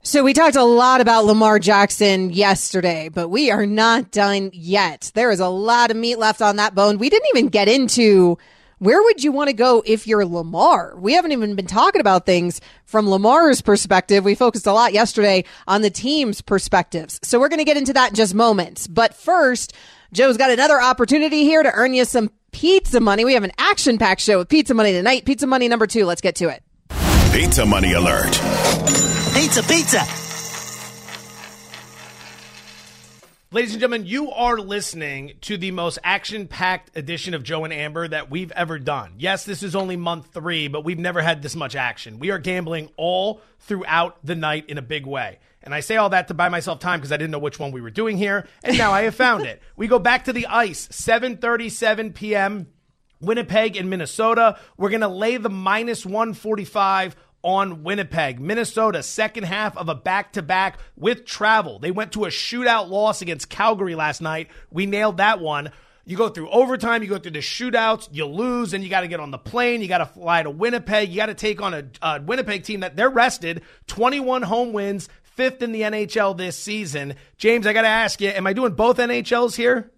So 0.02 0.22
we 0.22 0.34
talked 0.34 0.56
a 0.56 0.64
lot 0.64 1.00
about 1.00 1.24
Lamar 1.24 1.58
Jackson 1.58 2.28
yesterday, 2.30 3.08
but 3.08 3.28
we 3.28 3.50
are 3.50 3.64
not 3.64 4.10
done 4.10 4.50
yet. 4.52 5.12
There 5.14 5.30
is 5.30 5.40
a 5.40 5.48
lot 5.48 5.90
of 5.90 5.96
meat 5.96 6.18
left 6.18 6.42
on 6.42 6.56
that 6.56 6.74
bone. 6.74 6.98
We 6.98 7.08
didn't 7.08 7.28
even 7.34 7.48
get 7.48 7.68
into 7.68 8.36
where 8.78 9.02
would 9.02 9.24
you 9.24 9.32
want 9.32 9.48
to 9.48 9.54
go 9.54 9.82
if 9.84 10.06
you're 10.06 10.24
Lamar? 10.24 10.94
We 10.96 11.14
haven't 11.14 11.32
even 11.32 11.56
been 11.56 11.66
talking 11.66 12.00
about 12.00 12.26
things 12.26 12.60
from 12.84 13.08
Lamar's 13.08 13.60
perspective. 13.60 14.24
We 14.24 14.34
focused 14.34 14.66
a 14.66 14.72
lot 14.72 14.92
yesterday 14.92 15.44
on 15.66 15.82
the 15.82 15.90
team's 15.90 16.40
perspectives. 16.40 17.18
So 17.22 17.40
we're 17.40 17.48
going 17.48 17.58
to 17.58 17.64
get 17.64 17.76
into 17.76 17.92
that 17.94 18.10
in 18.10 18.14
just 18.14 18.34
moments. 18.34 18.86
But 18.86 19.14
first, 19.14 19.74
Joe's 20.12 20.36
got 20.36 20.50
another 20.50 20.80
opportunity 20.80 21.42
here 21.42 21.62
to 21.62 21.72
earn 21.72 21.92
you 21.92 22.04
some 22.04 22.30
pizza 22.52 23.00
money. 23.00 23.24
We 23.24 23.34
have 23.34 23.44
an 23.44 23.52
action 23.58 23.98
packed 23.98 24.20
show 24.20 24.38
with 24.38 24.48
pizza 24.48 24.74
money 24.74 24.92
tonight. 24.92 25.24
Pizza 25.24 25.46
money 25.46 25.68
number 25.68 25.86
two. 25.86 26.04
Let's 26.04 26.20
get 26.20 26.36
to 26.36 26.48
it. 26.48 26.62
Pizza 27.32 27.66
money 27.66 27.92
alert. 27.92 28.32
Pizza, 29.34 29.62
pizza. 29.62 30.27
Ladies 33.50 33.72
and 33.72 33.80
gentlemen, 33.80 34.06
you 34.06 34.30
are 34.30 34.58
listening 34.58 35.32
to 35.40 35.56
the 35.56 35.70
most 35.70 35.98
action 36.04 36.48
packed 36.48 36.94
edition 36.94 37.32
of 37.32 37.42
Joe 37.42 37.64
and 37.64 37.72
Amber 37.72 38.06
that 38.06 38.30
we've 38.30 38.52
ever 38.52 38.78
done. 38.78 39.14
Yes, 39.16 39.46
this 39.46 39.62
is 39.62 39.74
only 39.74 39.96
month 39.96 40.34
three, 40.34 40.68
but 40.68 40.84
we've 40.84 40.98
never 40.98 41.22
had 41.22 41.40
this 41.40 41.56
much 41.56 41.74
action. 41.74 42.18
We 42.18 42.30
are 42.30 42.38
gambling 42.38 42.90
all 42.98 43.40
throughout 43.60 44.18
the 44.22 44.34
night 44.34 44.66
in 44.68 44.76
a 44.76 44.82
big 44.82 45.06
way. 45.06 45.38
And 45.62 45.72
I 45.72 45.80
say 45.80 45.96
all 45.96 46.10
that 46.10 46.28
to 46.28 46.34
buy 46.34 46.50
myself 46.50 46.78
time 46.78 47.00
because 47.00 47.10
I 47.10 47.16
didn't 47.16 47.30
know 47.30 47.38
which 47.38 47.58
one 47.58 47.72
we 47.72 47.80
were 47.80 47.88
doing 47.88 48.18
here. 48.18 48.46
And 48.62 48.76
now 48.76 48.92
I 48.92 49.04
have 49.04 49.14
found 49.14 49.46
it. 49.46 49.62
We 49.76 49.86
go 49.86 49.98
back 49.98 50.24
to 50.24 50.34
the 50.34 50.46
ice, 50.48 50.86
7:37 50.88 52.14
p.m. 52.14 52.66
Winnipeg 53.18 53.78
in 53.78 53.88
Minnesota. 53.88 54.58
We're 54.76 54.90
going 54.90 55.00
to 55.00 55.08
lay 55.08 55.38
the 55.38 55.48
minus 55.48 56.04
145 56.04 57.16
on 57.48 57.82
Winnipeg. 57.82 58.38
Minnesota, 58.38 59.02
second 59.02 59.44
half 59.44 59.74
of 59.78 59.88
a 59.88 59.94
back 59.94 60.34
to 60.34 60.42
back 60.42 60.78
with 60.96 61.24
travel. 61.24 61.78
They 61.78 61.90
went 61.90 62.12
to 62.12 62.26
a 62.26 62.28
shootout 62.28 62.90
loss 62.90 63.22
against 63.22 63.48
Calgary 63.48 63.94
last 63.94 64.20
night. 64.20 64.48
We 64.70 64.84
nailed 64.84 65.16
that 65.16 65.40
one. 65.40 65.72
You 66.04 66.18
go 66.18 66.28
through 66.28 66.50
overtime, 66.50 67.02
you 67.02 67.08
go 67.08 67.18
through 67.18 67.30
the 67.32 67.38
shootouts, 67.38 68.10
you 68.12 68.26
lose, 68.26 68.74
and 68.74 68.84
you 68.84 68.90
got 68.90 69.00
to 69.00 69.08
get 69.08 69.18
on 69.18 69.30
the 69.30 69.38
plane. 69.38 69.80
You 69.80 69.88
got 69.88 69.98
to 69.98 70.06
fly 70.06 70.42
to 70.42 70.50
Winnipeg. 70.50 71.08
You 71.08 71.16
got 71.16 71.26
to 71.26 71.34
take 71.34 71.62
on 71.62 71.72
a, 71.72 71.84
a 72.02 72.20
Winnipeg 72.20 72.64
team 72.64 72.80
that 72.80 72.96
they're 72.96 73.08
rested. 73.08 73.62
21 73.86 74.42
home 74.42 74.74
wins, 74.74 75.08
fifth 75.22 75.62
in 75.62 75.72
the 75.72 75.80
NHL 75.80 76.36
this 76.36 76.54
season. 76.54 77.14
James, 77.38 77.66
I 77.66 77.72
got 77.72 77.82
to 77.82 77.88
ask 77.88 78.20
you, 78.20 78.28
am 78.28 78.46
I 78.46 78.52
doing 78.52 78.72
both 78.72 78.98
NHLs 78.98 79.56
here? 79.56 79.90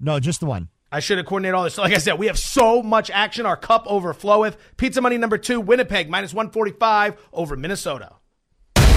No, 0.00 0.18
just 0.18 0.40
the 0.40 0.46
one. 0.46 0.70
I 0.90 1.00
should 1.00 1.18
have 1.18 1.26
coordinated 1.26 1.54
all 1.54 1.64
this. 1.64 1.74
So 1.74 1.82
like 1.82 1.94
I 1.94 1.98
said, 1.98 2.18
we 2.18 2.26
have 2.26 2.38
so 2.38 2.82
much 2.82 3.10
action. 3.10 3.44
Our 3.44 3.56
cup 3.56 3.86
overfloweth. 3.86 4.56
Pizza 4.76 5.00
money 5.00 5.18
number 5.18 5.38
two, 5.38 5.60
Winnipeg, 5.60 6.08
minus 6.08 6.32
145 6.32 7.16
over 7.32 7.56
Minnesota. 7.56 8.12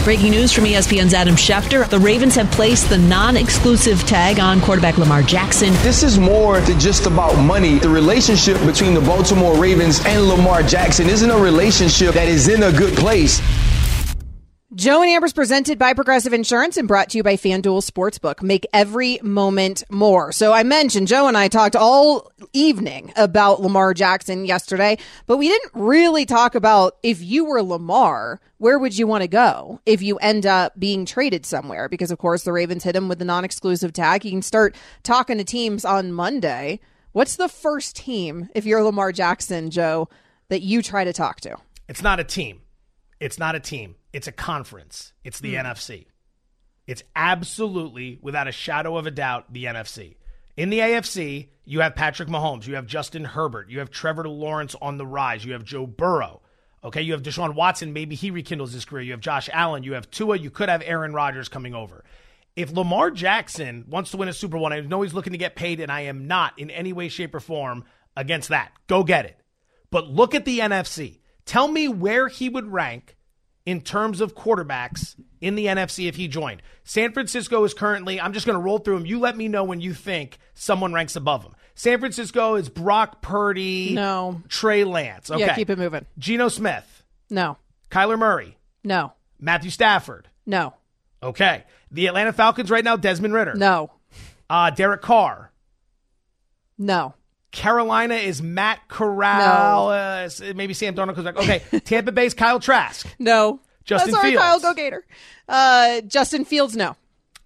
Breaking 0.05 0.31
news 0.31 0.53
from 0.53 0.63
ESPN's 0.63 1.13
Adam 1.13 1.35
Schefter. 1.35 1.87
The 1.89 1.99
Ravens 1.99 2.33
have 2.35 2.49
placed 2.51 2.89
the 2.89 2.97
non 2.97 3.35
exclusive 3.35 3.99
tag 4.03 4.39
on 4.39 4.61
quarterback 4.61 4.97
Lamar 4.97 5.21
Jackson. 5.21 5.73
This 5.83 6.03
is 6.03 6.17
more 6.17 6.61
than 6.61 6.79
just 6.79 7.05
about 7.05 7.37
money. 7.43 7.79
The 7.79 7.89
relationship 7.89 8.59
between 8.65 8.93
the 8.93 9.01
Baltimore 9.01 9.57
Ravens 9.57 9.99
and 10.05 10.23
Lamar 10.23 10.63
Jackson 10.63 11.09
isn't 11.09 11.29
a 11.29 11.37
relationship 11.37 12.13
that 12.13 12.29
is 12.29 12.47
in 12.47 12.63
a 12.63 12.71
good 12.71 12.95
place. 12.95 13.41
Joe 14.79 15.01
and 15.01 15.09
Amber's 15.09 15.33
presented 15.33 15.77
by 15.77 15.93
Progressive 15.93 16.31
Insurance 16.31 16.77
and 16.77 16.87
brought 16.87 17.09
to 17.09 17.17
you 17.17 17.23
by 17.23 17.35
FanDuel 17.35 17.85
Sportsbook. 17.85 18.41
Make 18.41 18.65
every 18.71 19.19
moment 19.21 19.83
more. 19.91 20.31
So 20.31 20.53
I 20.53 20.63
mentioned 20.63 21.09
Joe 21.09 21.27
and 21.27 21.37
I 21.37 21.49
talked 21.49 21.75
all 21.75 22.31
evening 22.53 23.11
about 23.17 23.61
Lamar 23.61 23.93
Jackson 23.93 24.45
yesterday, 24.45 24.97
but 25.27 25.35
we 25.35 25.49
didn't 25.49 25.73
really 25.73 26.25
talk 26.25 26.55
about 26.55 26.95
if 27.03 27.21
you 27.21 27.43
were 27.43 27.61
Lamar, 27.61 28.39
where 28.57 28.79
would 28.79 28.97
you 28.97 29.05
want 29.05 29.21
to 29.21 29.27
go 29.27 29.81
if 29.85 30.01
you 30.01 30.15
end 30.19 30.45
up 30.45 30.79
being 30.79 31.05
traded 31.05 31.45
somewhere? 31.45 31.89
Because 31.89 32.09
of 32.09 32.17
course 32.17 32.45
the 32.45 32.53
Ravens 32.53 32.85
hit 32.85 32.95
him 32.95 33.09
with 33.09 33.19
the 33.19 33.25
non-exclusive 33.25 33.91
tag. 33.91 34.23
You 34.23 34.31
can 34.31 34.41
start 34.41 34.77
talking 35.03 35.39
to 35.39 35.43
teams 35.43 35.83
on 35.83 36.13
Monday. 36.13 36.79
What's 37.11 37.35
the 37.35 37.49
first 37.49 37.97
team 37.97 38.47
if 38.55 38.65
you're 38.65 38.81
Lamar 38.81 39.11
Jackson, 39.11 39.71
Joe, 39.71 40.07
that 40.47 40.61
you 40.61 40.81
try 40.81 41.03
to 41.03 41.11
talk 41.11 41.41
to? 41.41 41.57
It's 41.89 42.01
not 42.01 42.21
a 42.21 42.23
team. 42.23 42.61
It's 43.19 43.37
not 43.37 43.55
a 43.55 43.59
team. 43.59 43.95
It's 44.13 44.27
a 44.27 44.31
conference. 44.31 45.13
It's 45.23 45.39
the 45.39 45.55
hmm. 45.55 45.65
NFC. 45.65 46.07
It's 46.87 47.03
absolutely, 47.15 48.17
without 48.21 48.47
a 48.47 48.51
shadow 48.51 48.97
of 48.97 49.05
a 49.05 49.11
doubt, 49.11 49.53
the 49.53 49.65
NFC. 49.65 50.15
In 50.57 50.71
the 50.71 50.79
AFC, 50.79 51.49
you 51.63 51.81
have 51.81 51.95
Patrick 51.95 52.29
Mahomes, 52.29 52.65
you 52.65 52.75
have 52.75 52.87
Justin 52.87 53.23
Herbert, 53.23 53.69
you 53.69 53.79
have 53.79 53.91
Trevor 53.91 54.27
Lawrence 54.27 54.75
on 54.81 54.97
the 54.97 55.05
rise, 55.05 55.45
you 55.45 55.53
have 55.53 55.63
Joe 55.63 55.85
Burrow. 55.85 56.41
Okay, 56.83 57.01
you 57.01 57.11
have 57.13 57.21
Deshaun 57.21 57.53
Watson, 57.53 57.93
maybe 57.93 58.15
he 58.15 58.31
rekindles 58.31 58.73
his 58.73 58.85
career. 58.85 59.03
You 59.03 59.11
have 59.11 59.19
Josh 59.19 59.49
Allen, 59.53 59.83
you 59.83 59.93
have 59.93 60.09
Tua, 60.09 60.37
you 60.37 60.49
could 60.49 60.69
have 60.69 60.81
Aaron 60.83 61.13
Rodgers 61.13 61.47
coming 61.47 61.75
over. 61.75 62.03
If 62.55 62.71
Lamar 62.71 63.11
Jackson 63.11 63.85
wants 63.87 64.11
to 64.11 64.17
win 64.17 64.27
a 64.27 64.33
Super 64.33 64.57
Bowl, 64.57 64.73
I 64.73 64.79
know 64.79 65.01
he's 65.01 65.13
looking 65.13 65.33
to 65.33 65.37
get 65.37 65.55
paid, 65.55 65.79
and 65.79 65.91
I 65.91 66.01
am 66.01 66.27
not 66.27 66.57
in 66.57 66.69
any 66.71 66.91
way, 66.91 67.07
shape, 67.07 67.35
or 67.35 67.39
form 67.39 67.85
against 68.17 68.49
that. 68.49 68.71
Go 68.87 69.03
get 69.03 69.25
it. 69.25 69.37
But 69.91 70.07
look 70.07 70.33
at 70.33 70.45
the 70.45 70.59
NFC. 70.59 71.19
Tell 71.45 71.67
me 71.67 71.87
where 71.87 72.27
he 72.27 72.49
would 72.49 72.67
rank 72.67 73.15
in 73.65 73.81
terms 73.81 74.21
of 74.21 74.35
quarterbacks 74.35 75.15
in 75.41 75.55
the 75.55 75.65
NFC 75.67 76.07
if 76.07 76.15
he 76.15 76.27
joined. 76.27 76.61
San 76.83 77.11
Francisco 77.11 77.63
is 77.63 77.73
currently, 77.73 78.19
I'm 78.19 78.33
just 78.33 78.45
going 78.45 78.57
to 78.57 78.61
roll 78.61 78.79
through 78.79 78.95
them. 78.97 79.05
You 79.05 79.19
let 79.19 79.37
me 79.37 79.47
know 79.47 79.63
when 79.63 79.79
you 79.81 79.93
think 79.93 80.39
someone 80.53 80.93
ranks 80.93 81.15
above 81.15 81.43
them. 81.43 81.55
San 81.75 81.99
Francisco 81.99 82.55
is 82.55 82.67
Brock 82.67 83.21
Purdy. 83.21 83.93
No. 83.93 84.41
Trey 84.49 84.83
Lance. 84.83 85.31
Okay. 85.31 85.39
Yeah, 85.39 85.55
keep 85.55 85.69
it 85.69 85.77
moving. 85.77 86.05
Geno 86.17 86.49
Smith. 86.49 87.03
No. 87.29 87.57
Kyler 87.89 88.17
Murray. 88.19 88.57
No. 88.83 89.13
Matthew 89.39 89.69
Stafford. 89.69 90.27
No. 90.45 90.73
Okay. 91.23 91.63
The 91.91 92.07
Atlanta 92.07 92.33
Falcons 92.33 92.69
right 92.69 92.83
now, 92.83 92.97
Desmond 92.97 93.33
Ridder. 93.33 93.53
No. 93.55 93.91
Uh, 94.49 94.71
Derek 94.71 95.01
Carr. 95.01 95.51
No. 96.77 97.13
Carolina 97.51 98.15
is 98.15 98.41
Matt 98.41 98.87
Corral. 98.87 99.89
Uh, 99.89 100.29
maybe 100.55 100.73
Sam 100.73 100.95
Darnold 100.95 101.15
comes 101.15 101.25
back. 101.25 101.37
Okay. 101.37 101.79
Tampa 101.85 102.11
Bay's 102.11 102.33
Kyle 102.33 102.59
Trask. 102.59 103.07
No. 103.17 103.59
Justin 103.83 104.13
oh, 104.13 104.17
sorry, 104.17 104.31
Fields. 104.31 104.43
Kyle, 104.43 104.59
go 104.59 104.73
Gator. 104.73 105.05
Uh, 105.47 106.01
Justin 106.01 106.45
Fields, 106.45 106.75
no. 106.75 106.95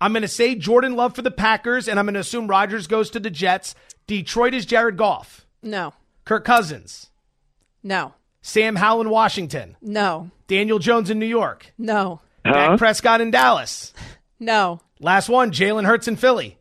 I'm 0.01 0.11
going 0.11 0.23
to 0.23 0.27
say 0.27 0.55
Jordan 0.55 0.95
Love 0.95 1.15
for 1.15 1.21
the 1.21 1.31
Packers, 1.31 1.87
and 1.87 1.97
I'm 1.97 2.05
going 2.05 2.15
to 2.15 2.19
assume 2.19 2.47
Rodgers 2.47 2.87
goes 2.87 3.09
to 3.11 3.19
the 3.19 3.29
Jets. 3.29 3.75
Detroit 4.07 4.53
is 4.53 4.65
Jared 4.65 4.97
Goff. 4.97 5.45
No. 5.61 5.93
Kirk 6.25 6.43
Cousins. 6.43 7.09
No. 7.81 8.13
Sam 8.41 8.75
Howell 8.75 9.01
in 9.01 9.09
Washington. 9.09 9.77
No. 9.81 10.29
Daniel 10.47 10.79
Jones 10.79 11.09
in 11.09 11.19
New 11.19 11.25
York. 11.25 11.73
No. 11.77 12.19
Dak 12.43 12.77
Prescott 12.77 13.21
in 13.21 13.31
Dallas. 13.31 13.93
No. 14.39 14.81
Last 14.99 15.29
one, 15.29 15.51
Jalen 15.51 15.85
Hurts 15.85 16.09
in 16.09 16.17
Philly. 16.17 16.57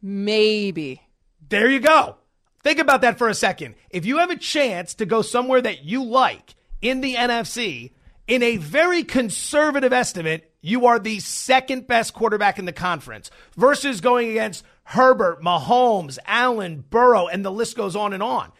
Maybe. 0.00 1.02
There 1.48 1.68
you 1.68 1.80
go. 1.80 2.16
Think 2.64 2.78
about 2.78 3.02
that 3.02 3.18
for 3.18 3.28
a 3.28 3.34
second. 3.34 3.74
If 3.90 4.06
you 4.06 4.18
have 4.18 4.30
a 4.30 4.36
chance 4.36 4.94
to 4.94 5.06
go 5.06 5.20
somewhere 5.20 5.60
that 5.60 5.84
you 5.84 6.02
like 6.02 6.54
in 6.80 7.02
the 7.02 7.14
NFC, 7.14 7.92
in 8.26 8.42
a 8.42 8.56
very 8.56 9.04
conservative 9.04 9.92
estimate, 9.92 10.50
you 10.62 10.86
are 10.86 10.98
the 10.98 11.20
second 11.20 11.86
best 11.86 12.14
quarterback 12.14 12.58
in 12.58 12.64
the 12.64 12.72
conference 12.72 13.30
versus 13.54 14.00
going 14.00 14.30
against 14.30 14.64
Herbert, 14.84 15.42
Mahomes, 15.42 16.18
Allen, 16.24 16.84
Burrow, 16.88 17.26
and 17.26 17.44
the 17.44 17.52
list 17.52 17.76
goes 17.76 17.94
on 17.94 18.14
and 18.14 18.22
on. 18.22 18.50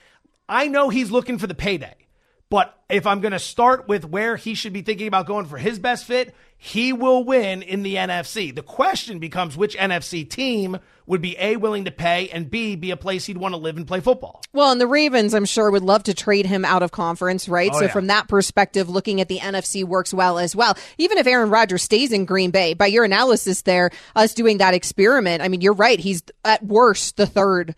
I 0.50 0.68
know 0.68 0.90
he's 0.90 1.10
looking 1.10 1.38
for 1.38 1.46
the 1.46 1.54
payday. 1.54 2.03
But 2.50 2.78
if 2.88 3.06
I'm 3.06 3.20
going 3.20 3.32
to 3.32 3.38
start 3.38 3.88
with 3.88 4.04
where 4.04 4.36
he 4.36 4.54
should 4.54 4.72
be 4.72 4.82
thinking 4.82 5.08
about 5.08 5.26
going 5.26 5.46
for 5.46 5.58
his 5.58 5.78
best 5.78 6.04
fit, 6.04 6.34
he 6.56 6.92
will 6.92 7.24
win 7.24 7.62
in 7.62 7.82
the 7.82 7.96
NFC. 7.96 8.54
The 8.54 8.62
question 8.62 9.18
becomes 9.18 9.56
which 9.56 9.76
NFC 9.76 10.28
team 10.28 10.78
would 11.06 11.20
be 11.20 11.36
A, 11.38 11.56
willing 11.56 11.84
to 11.84 11.90
pay, 11.90 12.28
and 12.30 12.50
B, 12.50 12.76
be 12.76 12.90
a 12.90 12.96
place 12.96 13.26
he'd 13.26 13.36
want 13.36 13.54
to 13.54 13.58
live 13.58 13.76
and 13.76 13.86
play 13.86 14.00
football. 14.00 14.40
Well, 14.52 14.72
and 14.72 14.80
the 14.80 14.86
Ravens, 14.86 15.34
I'm 15.34 15.44
sure, 15.44 15.70
would 15.70 15.82
love 15.82 16.04
to 16.04 16.14
trade 16.14 16.46
him 16.46 16.64
out 16.64 16.82
of 16.82 16.92
conference, 16.92 17.48
right? 17.48 17.70
Oh, 17.72 17.80
so, 17.80 17.84
yeah. 17.84 17.92
from 17.92 18.06
that 18.06 18.28
perspective, 18.28 18.88
looking 18.88 19.20
at 19.20 19.28
the 19.28 19.38
NFC 19.38 19.84
works 19.84 20.14
well 20.14 20.38
as 20.38 20.56
well. 20.56 20.78
Even 20.96 21.18
if 21.18 21.26
Aaron 21.26 21.50
Rodgers 21.50 21.82
stays 21.82 22.12
in 22.12 22.24
Green 22.24 22.50
Bay, 22.50 22.72
by 22.72 22.86
your 22.86 23.04
analysis 23.04 23.62
there, 23.62 23.90
us 24.16 24.32
doing 24.32 24.58
that 24.58 24.72
experiment, 24.72 25.42
I 25.42 25.48
mean, 25.48 25.60
you're 25.60 25.74
right. 25.74 26.00
He's 26.00 26.22
at 26.44 26.64
worst 26.64 27.16
the 27.16 27.26
third 27.26 27.74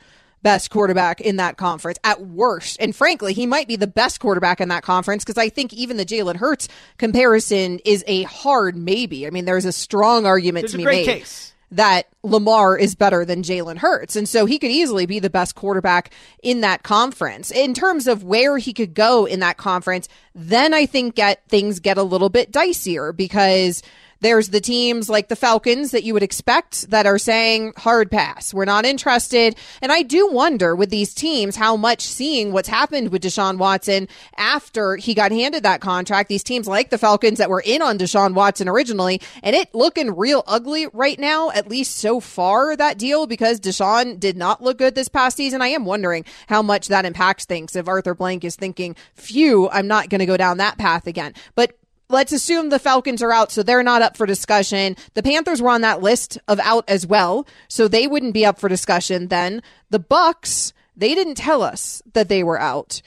best 0.47 0.71
quarterback 0.71 1.21
in 1.21 1.39
that 1.39 1.57
conference 1.57 1.99
at 2.05 2.21
worst. 2.21 2.77
And 2.79 2.95
frankly, 2.95 3.33
he 3.33 3.47
might 3.47 3.67
be 3.67 3.75
the 3.75 3.89
best 3.89 4.21
quarterback 4.21 4.61
in 4.61 4.69
that 4.69 4.85
conference 4.85 5.25
because 5.25 5.37
I 5.37 5.49
think 5.49 5.73
even 5.73 5.97
the 5.97 6.07
Jalen 6.07 6.37
Hurts 6.37 6.69
comparison 6.99 7.81
is 7.85 8.05
a 8.07 8.23
hard 8.23 8.77
maybe. 8.77 9.27
I 9.27 9.31
mean, 9.31 9.45
there's 9.45 9.65
a 9.65 9.73
strong 9.73 10.25
argument 10.25 10.63
There's 10.63 10.71
to 10.71 10.79
be 10.79 10.85
made 10.85 11.07
case. 11.07 11.53
that 11.73 12.07
Lamar 12.23 12.79
is 12.79 12.95
better 12.95 13.25
than 13.25 13.43
Jalen 13.43 13.79
Hurts. 13.79 14.15
And 14.15 14.29
so 14.29 14.47
he 14.47 14.61
could 14.61 14.71
easily 14.71 15.05
be 15.05 15.19
the 15.19 15.29
best 15.29 15.57
quarterback 15.57 16.13
in 16.45 16.61
that 16.61 16.85
conference. 16.85 17.51
In 17.51 17.75
terms 17.75 18.07
of 18.07 18.23
where 18.23 18.57
he 18.57 18.73
could 18.73 18.95
go 18.95 19.25
in 19.25 19.41
that 19.41 19.57
conference, 19.57 20.09
then 20.33 20.73
I 20.73 20.87
think 20.87 21.17
get 21.17 21.43
things 21.49 21.81
get 21.81 21.99
a 21.99 22.05
little 22.05 22.29
bit 22.29 22.53
dicier 22.53 23.17
because 23.17 23.83
there's 24.27 24.49
the 24.49 24.61
teams 24.61 25.09
like 25.09 25.29
the 25.29 25.37
Falcons 25.37 25.93
that 25.93 26.03
you 26.03 26.13
would 26.13 26.23
expect 26.25 26.91
that 26.91 27.07
are 27.07 27.17
saying 27.17 27.73
hard 27.77 28.11
pass. 28.11 28.53
We're 28.53 28.65
not 28.65 28.85
interested. 28.85 29.55
And 29.81 29.93
I 29.93 30.03
do 30.03 30.27
wonder 30.27 30.75
with 30.75 30.91
these 30.91 31.15
teams 31.15 31.55
how 31.55 31.77
much 31.77 32.03
seeing 32.03 32.51
what's 32.51 32.69
happened 32.69 33.13
with 33.13 33.23
Deshaun 33.23 33.57
Watson 33.57 34.09
after 34.37 34.97
he 34.97 35.15
got 35.15 35.31
handed 35.31 35.63
that 35.63 35.81
contract, 35.81 36.29
these 36.29 36.43
teams 36.43 36.67
like 36.67 36.91
the 36.91 36.99
Falcons 36.99 37.39
that 37.39 37.49
were 37.49 37.63
in 37.65 37.83
on 37.83 37.99
Deshaun 37.99 38.35
Watson 38.35 38.69
originally, 38.69 39.21
and 39.45 39.55
it 39.55 39.73
looking 39.73 40.17
real 40.17 40.43
ugly 40.49 40.89
right 40.93 41.21
now, 41.21 41.51
at 41.53 41.69
least 41.69 41.97
so 41.97 42.19
far, 42.19 42.75
that 42.75 42.99
deal, 42.99 43.29
because 43.29 43.61
Deshaun 43.61 44.19
did 44.19 44.37
not 44.37 44.61
look 44.61 44.79
good 44.79 44.97
this 44.97 45.09
past 45.09 45.37
season. 45.37 45.63
I 45.63 45.69
am 45.69 45.85
wondering 45.85 46.25
how 46.49 46.63
much 46.63 46.89
that 46.89 47.05
impacts 47.05 47.45
things 47.45 47.77
if 47.77 47.87
Arthur 47.87 48.17
Blank 48.17 48.43
is 48.43 48.57
thinking, 48.57 48.97
phew, 49.15 49.69
I'm 49.71 49.87
not 49.87 50.09
going 50.09 50.19
to 50.19 50.27
go 50.27 50.37
down 50.37 50.59
that 50.59 50.79
path 50.79 51.07
again. 51.07 51.33
But 51.55 51.77
let's 52.09 52.33
assume 52.33 52.69
the 52.69 52.79
Falcons 52.79 53.23
are 53.23 53.33
out, 53.33 53.53
so 53.53 53.63
they're 53.63 53.83
not 53.83 54.03
up 54.03 54.17
for 54.17 54.27
discussion. 54.27 54.97
The 55.15 55.23
Panthers 55.23 55.61
were 55.61 55.71
on 55.71 55.81
that 55.83 56.03
list 56.03 56.39
of 56.49 56.61
out 56.61 56.85
as 56.89 57.07
well, 57.07 57.47
so 57.69 57.89
they 57.89 58.07
wouldn't 58.07 58.35
be 58.35 58.47
up 58.47 58.59
for 58.59 58.69
discussion 58.69 59.29
then. 59.29 59.63
The 59.91 59.99
Bucks, 59.99 60.73
they 60.97 61.15
didn't 61.15 61.37
tell 61.37 61.63
us 61.63 62.03
that 62.13 62.29
they 62.29 62.43
were 62.43 62.61
out. 62.61 63.03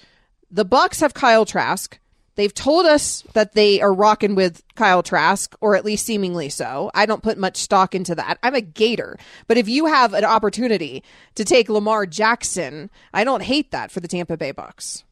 The 0.52 0.66
Bucks 0.66 1.00
have 1.02 1.14
Kyle 1.14 1.46
Trask. 1.46 2.00
They've 2.36 2.54
told 2.54 2.86
us 2.86 3.24
that 3.34 3.52
they 3.54 3.82
are 3.82 3.94
rocking 3.94 4.34
with 4.34 4.64
Kyle 4.76 5.04
Trask, 5.04 5.54
or 5.60 5.76
at 5.76 5.84
least 5.84 6.06
seemingly 6.06 6.48
so. 6.48 6.90
I 6.94 7.06
don't 7.06 7.22
put 7.22 7.38
much 7.38 7.58
stock 7.58 7.94
into 7.94 8.16
that. 8.16 8.40
I'm 8.42 8.56
a 8.56 8.62
Gator. 8.62 9.18
But 9.48 9.58
if 9.58 9.68
you 9.68 9.88
have 9.88 10.14
an 10.14 10.24
opportunity 10.24 11.04
to 11.36 11.44
take 11.44 11.68
Lamar 11.68 12.06
Jackson, 12.06 12.90
I 13.14 13.26
don't 13.26 13.44
hate 13.44 13.72
that 13.72 13.92
for 13.92 14.00
the 14.00 14.08
Tampa 14.08 14.38
Bay 14.38 14.52
Bucks. 14.52 15.04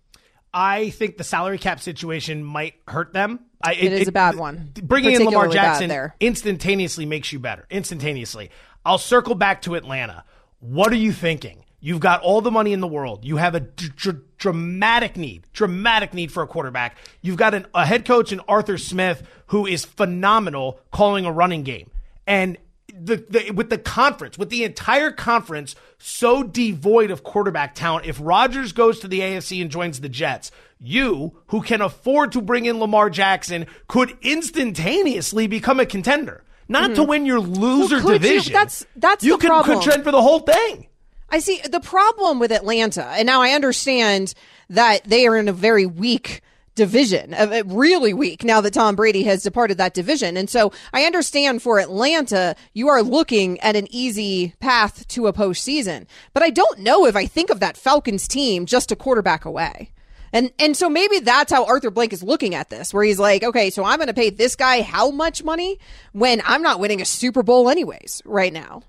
I 0.54 0.90
think 0.92 1.18
the 1.18 1.24
salary 1.24 1.58
cap 1.58 1.80
situation 1.80 2.44
might 2.44 2.76
hurt 2.88 3.14
them. 3.14 3.40
I, 3.62 3.74
It 3.74 3.94
is 3.94 4.08
a 4.08 4.12
bad 4.12 4.36
one. 4.36 4.72
Bringing 4.82 5.14
in 5.14 5.26
Lamar 5.26 5.48
Jackson 5.48 5.90
there. 5.90 6.16
instantaneously 6.20 7.06
makes 7.06 7.32
you 7.34 7.40
better. 7.40 7.66
Instantaneously. 7.70 8.52
I'll 8.86 8.98
circle 8.98 9.36
back 9.36 9.64
to 9.64 9.76
Atlanta. 9.76 10.24
What 10.60 10.92
are 10.92 10.98
you 10.98 11.12
thinking? 11.12 11.64
You've 11.80 12.00
got 12.00 12.22
all 12.22 12.42
the 12.42 12.50
money 12.52 12.74
in 12.74 12.80
the 12.80 12.88
world. 12.88 13.24
You 13.24 13.38
have 13.38 13.54
a 13.54 13.60
d- 13.60 13.90
dr- 13.96 14.22
dramatic 14.38 15.16
need, 15.18 15.46
dramatic 15.54 16.14
need 16.14 16.32
for 16.32 16.42
a 16.42 16.48
quarterback. 16.48 16.98
You've 17.22 17.38
got 17.38 17.54
an, 17.54 17.68
a 17.76 17.86
head 17.86 18.06
coach 18.06 18.32
in 18.32 18.40
Arthur 18.48 18.78
Smith 18.78 19.22
who 19.48 19.68
is 19.68 19.86
phenomenal 19.86 20.80
calling 20.92 21.26
a 21.26 21.32
running 21.32 21.64
game. 21.64 21.92
And 22.26 22.58
the, 23.00 23.18
the 23.30 23.52
with 23.52 23.70
the 23.70 23.78
conference, 23.78 24.38
with 24.38 24.50
the 24.50 24.64
entire 24.64 25.12
conference 25.12 25.76
so 25.98 26.44
devoid 26.44 27.12
of 27.12 27.24
quarterback 27.24 27.76
talent, 27.76 28.06
if 28.06 28.20
Rodgers 28.22 28.72
goes 28.74 29.00
to 29.00 29.08
the 29.08 29.20
AFC 29.20 29.62
and 29.62 29.72
joins 29.72 30.02
the 30.02 30.10
Jets, 30.10 30.52
you 30.80 31.38
who 31.48 31.62
can 31.62 31.82
afford 31.82 32.32
to 32.34 32.42
bring 32.42 32.66
in 32.66 32.80
Lamar 32.80 33.10
Jackson 33.10 33.66
could 33.88 34.18
instantaneously 34.22 35.48
become 35.48 35.80
a 35.80 35.86
contender. 35.86 36.44
Not 36.70 36.96
to 36.96 37.04
win 37.04 37.26
your 37.26 37.40
loser 37.40 37.98
Mm-hmm. 37.98 38.06
Well, 38.06 38.14
could 38.20 38.24
you? 38.24 38.30
division. 38.30 38.54
That's- 38.54 38.86
that's 38.96 39.24
you 39.24 39.38
could 39.38 39.48
problem. 39.48 39.80
contend 39.80 40.04
for 40.04 40.12
the 40.12 40.22
whole 40.22 40.40
thing. 40.42 40.88
I 41.30 41.40
see 41.40 41.60
the 41.70 41.80
problem 41.80 42.40
with 42.40 42.52
Atlanta, 42.52 43.06
and 43.06 43.26
now 43.26 43.42
I 43.42 43.52
understand 43.52 44.34
that 44.70 45.04
they 45.06 45.28
are 45.28 45.38
in 45.38 45.48
a 45.48 45.54
very 45.54 45.86
weak 45.86 46.42
division, 46.78 47.34
uh, 47.34 47.48
uh, 47.52 47.64
really 47.66 48.14
weak 48.14 48.46
now 48.46 48.62
that 48.62 48.74
Tom 48.74 48.96
Brady 48.96 49.24
has 49.24 49.44
departed 49.44 49.78
that 49.80 49.94
division. 49.94 50.38
And 50.38 50.50
so 50.50 50.72
I 50.94 51.04
understand 51.04 51.62
for 51.62 51.80
Atlanta, 51.80 52.56
you 52.74 52.88
are 52.88 53.02
looking 53.02 53.60
at 53.60 53.76
an 53.76 53.88
easy 53.90 54.54
path 54.62 55.06
to 55.10 55.28
a 55.28 55.34
postseason. 55.34 56.06
But 56.34 56.44
I 56.44 56.52
don't 56.52 56.80
know 56.80 57.06
if 57.06 57.16
I 57.16 57.26
think 57.26 57.50
of 57.50 57.60
that 57.60 57.76
Falcons 57.76 58.28
team 58.28 58.66
just 58.66 58.92
a 58.92 58.96
quarterback 58.96 59.44
away. 59.44 59.92
And 60.34 60.52
and 60.60 60.76
so 60.78 60.90
maybe 60.90 61.20
that's 61.20 61.52
how 61.52 61.66
Arthur 61.66 61.90
Blank 61.90 62.14
is 62.14 62.22
looking 62.22 62.54
at 62.54 62.70
this, 62.70 62.94
where 62.94 63.04
he's 63.04 63.20
like, 63.20 63.44
okay, 63.44 63.70
so 63.70 63.84
I'm 63.84 63.98
going 63.98 64.08
to 64.08 64.14
pay 64.14 64.30
this 64.30 64.56
guy 64.56 64.82
how 64.82 65.10
much 65.10 65.44
money 65.44 65.80
when 66.12 66.42
I'm 66.46 66.62
not 66.62 66.80
winning 66.80 67.02
a 67.02 67.06
Super 67.06 67.44
Bowl 67.44 67.70
anyways 67.70 68.22
right 68.26 68.54
now. 68.54 68.84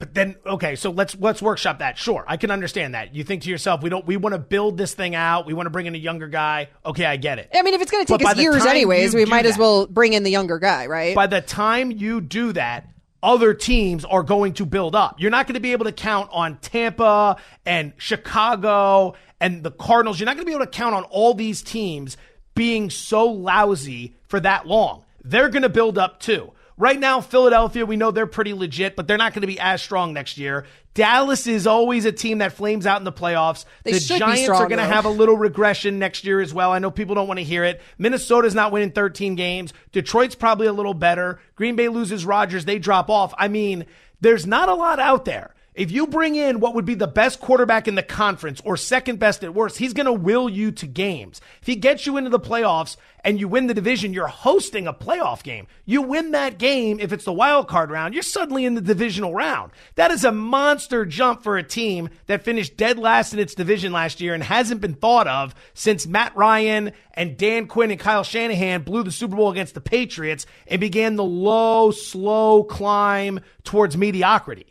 But 0.00 0.14
then, 0.14 0.36
okay, 0.46 0.76
so 0.76 0.90
let's 0.90 1.14
let's 1.18 1.42
workshop 1.42 1.80
that. 1.80 1.98
Sure, 1.98 2.24
I 2.26 2.38
can 2.38 2.50
understand 2.50 2.94
that. 2.94 3.14
You 3.14 3.22
think 3.22 3.42
to 3.42 3.50
yourself, 3.50 3.82
we 3.82 3.90
don't 3.90 4.06
we 4.06 4.16
want 4.16 4.32
to 4.32 4.38
build 4.38 4.78
this 4.78 4.94
thing 4.94 5.14
out. 5.14 5.44
We 5.44 5.52
want 5.52 5.66
to 5.66 5.70
bring 5.70 5.84
in 5.84 5.94
a 5.94 5.98
younger 5.98 6.26
guy. 6.26 6.70
Okay, 6.86 7.04
I 7.04 7.18
get 7.18 7.38
it. 7.38 7.50
I 7.54 7.60
mean, 7.60 7.74
if 7.74 7.82
it's 7.82 7.90
going 7.90 8.06
to 8.06 8.18
take 8.18 8.26
us 8.26 8.38
years 8.38 8.64
anyways, 8.64 9.14
we 9.14 9.26
might 9.26 9.44
as 9.44 9.58
well 9.58 9.86
bring 9.86 10.14
in 10.14 10.22
the 10.22 10.30
younger 10.30 10.58
guy, 10.58 10.86
right? 10.86 11.14
By 11.14 11.26
the 11.26 11.42
time 11.42 11.90
you 11.90 12.22
do 12.22 12.52
that, 12.54 12.88
other 13.22 13.52
teams 13.52 14.06
are 14.06 14.22
going 14.22 14.54
to 14.54 14.64
build 14.64 14.96
up. 14.96 15.20
You're 15.20 15.30
not 15.30 15.46
going 15.46 15.54
to 15.54 15.60
be 15.60 15.72
able 15.72 15.84
to 15.84 15.92
count 15.92 16.30
on 16.32 16.56
Tampa 16.60 17.36
and 17.66 17.92
Chicago 17.98 19.16
and 19.38 19.62
the 19.62 19.70
Cardinals. 19.70 20.18
You're 20.18 20.24
not 20.24 20.36
going 20.36 20.46
to 20.46 20.50
be 20.50 20.54
able 20.54 20.64
to 20.64 20.70
count 20.70 20.94
on 20.94 21.04
all 21.04 21.34
these 21.34 21.60
teams 21.60 22.16
being 22.54 22.88
so 22.88 23.26
lousy 23.26 24.16
for 24.28 24.40
that 24.40 24.66
long. 24.66 25.04
They're 25.24 25.50
going 25.50 25.62
to 25.62 25.68
build 25.68 25.98
up 25.98 26.20
too. 26.20 26.52
Right 26.80 26.98
now, 26.98 27.20
Philadelphia, 27.20 27.84
we 27.84 27.96
know 27.96 28.10
they're 28.10 28.26
pretty 28.26 28.54
legit, 28.54 28.96
but 28.96 29.06
they're 29.06 29.18
not 29.18 29.34
going 29.34 29.42
to 29.42 29.46
be 29.46 29.60
as 29.60 29.82
strong 29.82 30.14
next 30.14 30.38
year. 30.38 30.64
Dallas 30.94 31.46
is 31.46 31.66
always 31.66 32.06
a 32.06 32.10
team 32.10 32.38
that 32.38 32.54
flames 32.54 32.86
out 32.86 32.98
in 32.98 33.04
the 33.04 33.12
playoffs. 33.12 33.66
They 33.84 33.92
the 33.92 34.00
Giants 34.00 34.44
strong, 34.44 34.62
are 34.62 34.66
going 34.66 34.78
to 34.78 34.86
have 34.86 35.04
a 35.04 35.10
little 35.10 35.36
regression 35.36 35.98
next 35.98 36.24
year 36.24 36.40
as 36.40 36.54
well. 36.54 36.72
I 36.72 36.78
know 36.78 36.90
people 36.90 37.14
don't 37.14 37.28
want 37.28 37.36
to 37.36 37.44
hear 37.44 37.64
it. 37.64 37.82
Minnesota's 37.98 38.54
not 38.54 38.72
winning 38.72 38.92
13 38.92 39.34
games. 39.34 39.74
Detroit's 39.92 40.34
probably 40.34 40.68
a 40.68 40.72
little 40.72 40.94
better. 40.94 41.38
Green 41.54 41.76
Bay 41.76 41.88
loses 41.88 42.24
Rodgers. 42.24 42.64
They 42.64 42.78
drop 42.78 43.10
off. 43.10 43.34
I 43.36 43.48
mean, 43.48 43.84
there's 44.22 44.46
not 44.46 44.70
a 44.70 44.74
lot 44.74 44.98
out 44.98 45.26
there. 45.26 45.54
If 45.80 45.90
you 45.90 46.06
bring 46.06 46.34
in 46.34 46.60
what 46.60 46.74
would 46.74 46.84
be 46.84 46.94
the 46.94 47.06
best 47.06 47.40
quarterback 47.40 47.88
in 47.88 47.94
the 47.94 48.02
conference 48.02 48.60
or 48.66 48.76
second 48.76 49.18
best 49.18 49.42
at 49.42 49.54
worst, 49.54 49.78
he's 49.78 49.94
going 49.94 50.04
to 50.04 50.12
will 50.12 50.46
you 50.46 50.72
to 50.72 50.86
games. 50.86 51.40
If 51.62 51.66
he 51.66 51.74
gets 51.74 52.04
you 52.04 52.18
into 52.18 52.28
the 52.28 52.38
playoffs 52.38 52.98
and 53.24 53.40
you 53.40 53.48
win 53.48 53.66
the 53.66 53.72
division, 53.72 54.12
you're 54.12 54.26
hosting 54.26 54.86
a 54.86 54.92
playoff 54.92 55.42
game. 55.42 55.68
You 55.86 56.02
win 56.02 56.32
that 56.32 56.58
game, 56.58 57.00
if 57.00 57.14
it's 57.14 57.24
the 57.24 57.32
wild 57.32 57.66
card 57.66 57.90
round, 57.90 58.12
you're 58.12 58.22
suddenly 58.22 58.66
in 58.66 58.74
the 58.74 58.82
divisional 58.82 59.32
round. 59.32 59.72
That 59.94 60.10
is 60.10 60.22
a 60.22 60.32
monster 60.32 61.06
jump 61.06 61.42
for 61.42 61.56
a 61.56 61.62
team 61.62 62.10
that 62.26 62.44
finished 62.44 62.76
dead 62.76 62.98
last 62.98 63.32
in 63.32 63.38
its 63.38 63.54
division 63.54 63.90
last 63.90 64.20
year 64.20 64.34
and 64.34 64.42
hasn't 64.42 64.82
been 64.82 64.92
thought 64.92 65.28
of 65.28 65.54
since 65.72 66.06
Matt 66.06 66.36
Ryan 66.36 66.92
and 67.14 67.38
Dan 67.38 67.66
Quinn 67.68 67.90
and 67.90 67.98
Kyle 67.98 68.22
Shanahan 68.22 68.82
blew 68.82 69.02
the 69.02 69.10
Super 69.10 69.36
Bowl 69.36 69.50
against 69.50 69.72
the 69.72 69.80
Patriots 69.80 70.44
and 70.66 70.78
began 70.78 71.16
the 71.16 71.24
low, 71.24 71.90
slow 71.90 72.64
climb 72.64 73.40
towards 73.64 73.96
mediocrity. 73.96 74.69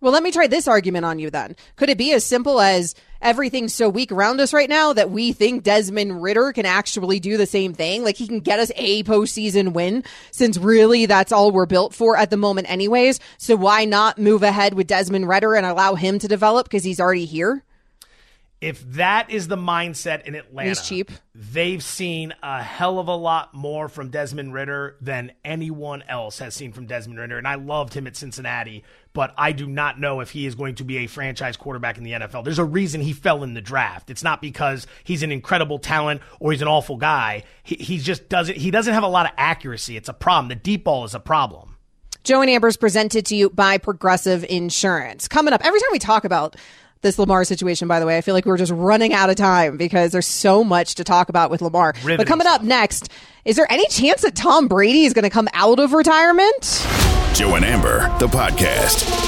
Well, 0.00 0.12
let 0.12 0.22
me 0.22 0.30
try 0.30 0.46
this 0.46 0.68
argument 0.68 1.04
on 1.04 1.18
you 1.18 1.30
then. 1.30 1.56
Could 1.76 1.90
it 1.90 1.98
be 1.98 2.12
as 2.12 2.24
simple 2.24 2.60
as 2.60 2.94
everything's 3.20 3.74
so 3.74 3.88
weak 3.88 4.12
around 4.12 4.40
us 4.40 4.52
right 4.52 4.68
now 4.68 4.92
that 4.92 5.10
we 5.10 5.32
think 5.32 5.64
Desmond 5.64 6.22
Ridder 6.22 6.52
can 6.52 6.66
actually 6.66 7.20
do 7.20 7.36
the 7.36 7.46
same 7.46 7.74
thing. 7.74 8.04
Like 8.04 8.16
he 8.16 8.28
can 8.28 8.40
get 8.40 8.60
us 8.60 8.70
a 8.76 9.02
postseason 9.04 9.72
win 9.72 10.04
since 10.30 10.56
really 10.56 11.06
that's 11.06 11.32
all 11.32 11.50
we're 11.50 11.66
built 11.66 11.94
for 11.94 12.16
at 12.16 12.30
the 12.30 12.36
moment 12.36 12.70
anyways. 12.70 13.20
So 13.38 13.56
why 13.56 13.84
not 13.84 14.18
move 14.18 14.42
ahead 14.42 14.74
with 14.74 14.86
Desmond 14.86 15.28
Ridder 15.28 15.56
and 15.56 15.66
allow 15.66 15.94
him 15.94 16.18
to 16.20 16.28
develop 16.28 16.66
because 16.66 16.84
he's 16.84 17.00
already 17.00 17.24
here? 17.24 17.64
If 18.60 18.82
that 18.94 19.30
is 19.30 19.46
the 19.46 19.56
mindset 19.56 20.22
in 20.22 20.34
Atlanta, 20.34 20.70
He's 20.70 20.82
cheap. 20.82 21.12
They've 21.32 21.82
seen 21.82 22.34
a 22.42 22.60
hell 22.60 22.98
of 22.98 23.06
a 23.06 23.14
lot 23.14 23.54
more 23.54 23.88
from 23.88 24.10
Desmond 24.10 24.52
Ridder 24.52 24.96
than 25.00 25.30
anyone 25.44 26.02
else 26.08 26.40
has 26.40 26.56
seen 26.56 26.72
from 26.72 26.86
Desmond 26.86 27.20
Ridder. 27.20 27.38
And 27.38 27.46
I 27.46 27.54
loved 27.54 27.94
him 27.94 28.08
at 28.08 28.16
Cincinnati, 28.16 28.82
but 29.12 29.32
I 29.38 29.52
do 29.52 29.68
not 29.68 30.00
know 30.00 30.18
if 30.18 30.30
he 30.30 30.44
is 30.44 30.56
going 30.56 30.74
to 30.76 30.84
be 30.84 30.98
a 30.98 31.06
franchise 31.06 31.56
quarterback 31.56 31.98
in 31.98 32.02
the 32.02 32.12
NFL. 32.12 32.42
There's 32.42 32.58
a 32.58 32.64
reason 32.64 33.00
he 33.00 33.12
fell 33.12 33.44
in 33.44 33.54
the 33.54 33.60
draft. 33.60 34.10
It's 34.10 34.24
not 34.24 34.42
because 34.42 34.88
he's 35.04 35.22
an 35.22 35.30
incredible 35.30 35.78
talent 35.78 36.20
or 36.40 36.50
he's 36.50 36.62
an 36.62 36.68
awful 36.68 36.96
guy. 36.96 37.44
He, 37.62 37.76
he 37.76 37.98
just 37.98 38.28
doesn't. 38.28 38.56
He 38.56 38.72
doesn't 38.72 38.92
have 38.92 39.04
a 39.04 39.08
lot 39.08 39.26
of 39.26 39.32
accuracy. 39.36 39.96
It's 39.96 40.08
a 40.08 40.14
problem. 40.14 40.48
The 40.48 40.56
deep 40.56 40.82
ball 40.82 41.04
is 41.04 41.14
a 41.14 41.20
problem. 41.20 41.76
Joe 42.24 42.40
and 42.40 42.50
Amber's 42.50 42.76
presented 42.76 43.24
to 43.26 43.36
you 43.36 43.50
by 43.50 43.78
Progressive 43.78 44.44
Insurance. 44.44 45.28
Coming 45.28 45.54
up, 45.54 45.64
every 45.64 45.80
time 45.80 45.88
we 45.92 45.98
talk 45.98 46.24
about 46.24 46.56
this 47.02 47.18
Lamar 47.18 47.44
situation, 47.44 47.88
by 47.88 48.00
the 48.00 48.06
way. 48.06 48.16
I 48.16 48.20
feel 48.20 48.34
like 48.34 48.46
we're 48.46 48.56
just 48.56 48.72
running 48.72 49.12
out 49.12 49.30
of 49.30 49.36
time 49.36 49.76
because 49.76 50.12
there's 50.12 50.26
so 50.26 50.64
much 50.64 50.96
to 50.96 51.04
talk 51.04 51.28
about 51.28 51.50
with 51.50 51.62
Lamar. 51.62 51.94
Riveting 51.96 52.16
but 52.18 52.26
coming 52.26 52.46
up 52.46 52.62
next, 52.62 53.10
is 53.44 53.56
there 53.56 53.70
any 53.70 53.86
chance 53.88 54.22
that 54.22 54.34
Tom 54.34 54.68
Brady 54.68 55.04
is 55.04 55.12
going 55.12 55.24
to 55.24 55.30
come 55.30 55.48
out 55.52 55.78
of 55.78 55.92
retirement? 55.92 56.86
Joe 57.34 57.54
and 57.54 57.64
Amber, 57.64 58.00
the 58.18 58.26
podcast. 58.26 59.27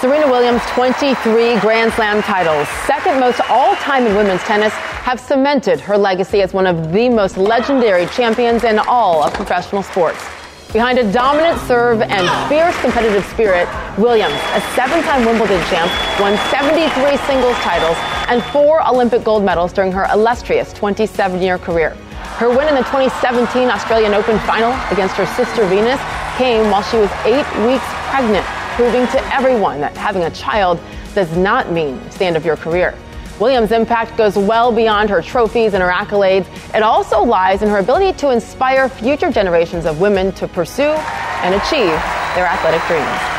Serena 0.00 0.28
Williams' 0.28 0.62
23 0.74 1.58
Grand 1.58 1.92
Slam 1.94 2.22
titles, 2.22 2.68
second 2.86 3.18
most 3.18 3.40
all 3.50 3.74
time 3.76 4.06
in 4.06 4.14
women's 4.14 4.40
tennis, 4.42 4.72
have 5.02 5.18
cemented 5.18 5.80
her 5.80 5.98
legacy 5.98 6.40
as 6.40 6.54
one 6.54 6.68
of 6.68 6.92
the 6.92 7.08
most 7.08 7.36
legendary 7.36 8.06
champions 8.06 8.62
in 8.62 8.78
all 8.78 9.24
of 9.24 9.34
professional 9.34 9.82
sports. 9.82 10.24
Behind 10.72 11.00
a 11.00 11.12
dominant 11.12 11.58
serve 11.62 12.00
and 12.00 12.28
fierce 12.48 12.80
competitive 12.80 13.24
spirit, 13.24 13.66
Williams, 13.98 14.38
a 14.54 14.60
seven 14.76 15.02
time 15.02 15.26
Wimbledon 15.26 15.60
champ, 15.66 15.90
won 16.20 16.36
73 16.46 17.16
singles 17.26 17.56
titles 17.56 17.96
and 18.30 18.40
four 18.52 18.86
Olympic 18.86 19.24
gold 19.24 19.42
medals 19.42 19.72
during 19.72 19.90
her 19.90 20.06
illustrious 20.12 20.72
27 20.74 21.42
year 21.42 21.58
career. 21.58 21.90
Her 22.38 22.50
win 22.50 22.68
in 22.68 22.76
the 22.76 22.86
2017 22.86 23.68
Australian 23.68 24.14
Open 24.14 24.38
final 24.46 24.70
against 24.92 25.16
her 25.16 25.26
sister 25.26 25.66
Venus 25.66 26.00
came 26.36 26.70
while 26.70 26.84
she 26.84 26.98
was 26.98 27.10
eight 27.24 27.48
weeks 27.66 27.82
pregnant 28.14 28.46
proving 28.78 29.08
to 29.08 29.34
everyone 29.34 29.80
that 29.80 29.96
having 29.96 30.22
a 30.22 30.30
child 30.30 30.78
does 31.12 31.36
not 31.36 31.72
mean 31.72 31.96
it's 32.06 32.16
the 32.16 32.24
end 32.24 32.36
of 32.36 32.44
your 32.44 32.56
career. 32.56 32.96
Williams' 33.40 33.72
impact 33.72 34.16
goes 34.16 34.36
well 34.36 34.70
beyond 34.70 35.10
her 35.10 35.20
trophies 35.20 35.74
and 35.74 35.82
her 35.82 35.90
accolades. 35.90 36.46
It 36.72 36.84
also 36.84 37.24
lies 37.24 37.60
in 37.60 37.68
her 37.70 37.78
ability 37.78 38.16
to 38.18 38.30
inspire 38.30 38.88
future 38.88 39.32
generations 39.32 39.84
of 39.84 40.00
women 40.00 40.30
to 40.34 40.46
pursue 40.46 40.92
and 40.92 41.56
achieve 41.56 41.90
their 42.36 42.46
athletic 42.46 42.80
dreams. 42.86 43.34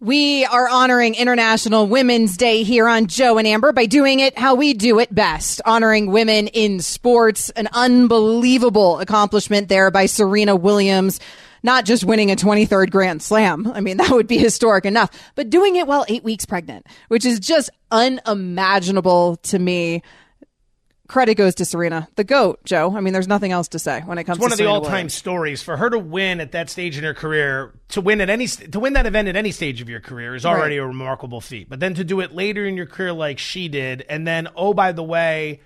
We 0.00 0.44
are 0.46 0.68
honoring 0.68 1.14
International 1.14 1.86
Women's 1.86 2.36
Day 2.36 2.64
here 2.64 2.88
on 2.88 3.06
Joe 3.06 3.38
and 3.38 3.46
Amber 3.46 3.70
by 3.70 3.86
doing 3.86 4.18
it 4.18 4.36
how 4.36 4.56
we 4.56 4.74
do 4.74 4.98
it 4.98 5.14
best, 5.14 5.60
honoring 5.64 6.10
women 6.10 6.48
in 6.48 6.80
sports. 6.80 7.50
An 7.50 7.68
unbelievable 7.72 8.98
accomplishment 8.98 9.68
there 9.68 9.92
by 9.92 10.06
Serena 10.06 10.56
Williams 10.56 11.20
not 11.62 11.84
just 11.84 12.04
winning 12.04 12.30
a 12.30 12.36
23rd 12.36 12.90
Grand 12.90 13.22
Slam. 13.22 13.70
I 13.74 13.80
mean, 13.80 13.96
that 13.98 14.10
would 14.10 14.26
be 14.26 14.38
historic 14.38 14.84
enough, 14.84 15.10
but 15.34 15.50
doing 15.50 15.76
it 15.76 15.86
while 15.86 16.04
eight 16.08 16.24
weeks 16.24 16.44
pregnant, 16.46 16.86
which 17.08 17.24
is 17.24 17.40
just 17.40 17.70
unimaginable 17.90 19.36
to 19.36 19.58
me. 19.58 20.02
Credit 21.08 21.36
goes 21.36 21.54
to 21.54 21.64
Serena, 21.64 22.06
the 22.16 22.24
goat, 22.24 22.62
Joe. 22.66 22.94
I 22.94 23.00
mean, 23.00 23.14
there's 23.14 23.26
nothing 23.28 23.50
else 23.50 23.68
to 23.68 23.78
say 23.78 24.02
when 24.02 24.18
it 24.18 24.24
comes. 24.24 24.36
To 24.36 24.42
Serena. 24.42 24.52
It's 24.52 24.58
one 24.58 24.58
to 24.58 24.62
of 24.62 24.66
the 24.66 24.66
all-time 24.74 24.92
Williams. 24.92 25.14
stories 25.14 25.62
for 25.62 25.78
her 25.78 25.88
to 25.88 25.98
win 25.98 26.38
at 26.40 26.52
that 26.52 26.68
stage 26.68 26.98
in 26.98 27.04
her 27.04 27.14
career. 27.14 27.72
To 27.90 28.02
win 28.02 28.20
at 28.20 28.28
any 28.28 28.46
to 28.46 28.78
win 28.78 28.92
that 28.92 29.06
event 29.06 29.26
at 29.26 29.34
any 29.34 29.50
stage 29.50 29.80
of 29.80 29.88
your 29.88 30.00
career 30.00 30.34
is 30.34 30.44
already 30.44 30.78
Right. 30.78 30.84
a 30.84 30.86
remarkable 30.86 31.40
feat. 31.40 31.70
But 31.70 31.80
then 31.80 31.94
to 31.94 32.04
do 32.04 32.20
it 32.20 32.34
later 32.34 32.66
in 32.66 32.76
your 32.76 32.84
career 32.84 33.14
like 33.14 33.38
she 33.38 33.68
did, 33.68 34.04
and 34.10 34.26
then 34.26 34.48
oh 34.54 34.74
by 34.74 34.92
the 34.92 35.02
way, 35.02 35.60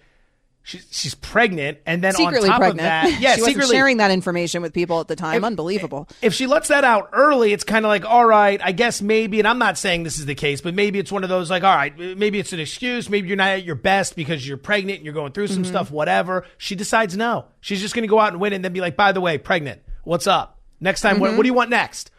she's 0.63 0.87
she's 0.91 1.15
pregnant, 1.15 1.79
and 1.87 2.03
then 2.03 2.13
secretly 2.13 2.49
on 2.49 2.53
top 2.53 2.59
pregnant. 2.61 2.81
of 2.81 2.85
that, 3.13 3.21
yeah, 3.21 3.35
she 3.37 3.43
secretly 3.43 3.75
sharing 3.77 3.97
that 3.99 4.11
information 4.11 4.63
with 4.63 4.73
people 4.73 5.01
at 5.01 5.09
the 5.09 5.17
time. 5.17 5.45
Unbelievable. 5.45 6.09
if 6.23 6.33
she 6.35 6.47
lets 6.47 6.69
that 6.69 6.85
out 6.85 7.11
early, 7.13 7.53
it's 7.53 7.65
kind 7.65 7.85
of 7.85 7.89
like, 7.89 8.05
all 8.05 8.25
right, 8.27 8.61
I 8.63 8.73
guess 8.73 9.03
maybe, 9.03 9.39
and 9.39 9.49
I'm 9.49 9.59
not 9.59 9.77
saying 9.79 10.03
this 10.05 10.19
is 10.19 10.27
the 10.27 10.35
case, 10.35 10.61
but 10.61 10.75
maybe 10.75 10.99
it's 10.99 11.11
one 11.13 11.23
of 11.25 11.29
those 11.29 11.51
like, 11.51 11.63
all 11.65 11.75
right, 11.75 11.97
maybe 11.99 12.39
it's 12.39 12.53
an 12.53 12.61
excuse. 12.61 13.09
Maybe 13.11 13.29
you're 13.29 13.37
not 13.37 13.51
at 13.51 13.65
your 13.65 13.75
best 13.75 14.17
because 14.17 14.47
you're 14.47 14.57
pregnant 14.57 14.99
and 14.99 15.05
you're 15.05 15.15
going 15.15 15.33
through 15.33 15.49
some 15.49 15.63
Mhm. 15.65 15.67
stuff, 15.67 15.91
whatever. 15.91 16.45
She 16.59 16.75
decides 16.75 17.17
no. 17.17 17.47
She's 17.61 17.81
just 17.81 17.95
going 17.95 18.05
to 18.05 18.09
go 18.09 18.19
out 18.21 18.33
and 18.33 18.41
win 18.41 18.53
and 18.53 18.65
then 18.65 18.73
be 18.73 18.81
like, 18.81 18.97
by 18.97 19.13
the 19.13 19.21
way, 19.21 19.39
pregnant. 19.39 19.81
What's 20.05 20.27
up? 20.27 20.59
Next 20.81 21.01
time, 21.01 21.19
what, 21.21 21.33
Mhm. 21.33 21.37
what 21.37 21.43
do 21.45 21.49
you 21.49 21.55
want 21.55 21.71
next? 21.71 22.11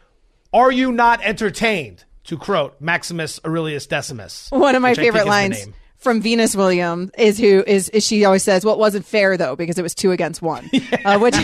Are 0.52 0.70
you 0.70 0.92
not 0.92 1.20
entertained? 1.22 2.04
To 2.28 2.38
quote 2.38 2.80
Maximus 2.80 3.38
Aurelius 3.44 3.86
Decimus. 3.86 4.46
One 4.50 4.74
of 4.74 4.80
my 4.80 4.90
which 4.92 4.98
I 4.98 5.02
think 5.02 5.12
favorite 5.14 5.28
lines. 5.28 5.66
From 6.04 6.20
Venus 6.20 6.54
Williams 6.54 7.10
is 7.18 7.38
who 7.38 7.64
is, 7.66 7.88
is 7.88 8.06
she 8.06 8.24
always 8.24 8.44
says, 8.44 8.64
"Well, 8.64 8.74
it 8.74 8.78
wasn't 8.78 9.06
fair 9.06 9.36
though 9.36 9.56
because 9.56 9.78
it 9.78 9.82
was 9.82 9.94
two 9.94 10.12
against 10.12 10.42
one," 10.42 10.70
uh, 11.04 11.18
which 11.18 11.34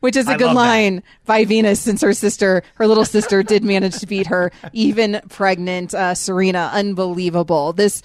which 0.00 0.16
is 0.16 0.26
a 0.26 0.32
I 0.32 0.36
good 0.36 0.46
love 0.46 0.56
that. 0.56 0.60
line 0.60 1.02
by 1.26 1.44
Venus 1.44 1.80
since 1.80 2.00
her 2.00 2.14
sister, 2.14 2.62
her 2.74 2.86
little 2.88 3.04
sister, 3.04 3.42
did 3.42 3.62
manage 3.62 3.98
to 4.00 4.06
beat 4.06 4.26
her, 4.28 4.50
even 4.72 5.20
pregnant 5.28 5.94
uh, 5.94 6.14
Serena. 6.14 6.70
Unbelievable. 6.72 7.72
This 7.72 8.02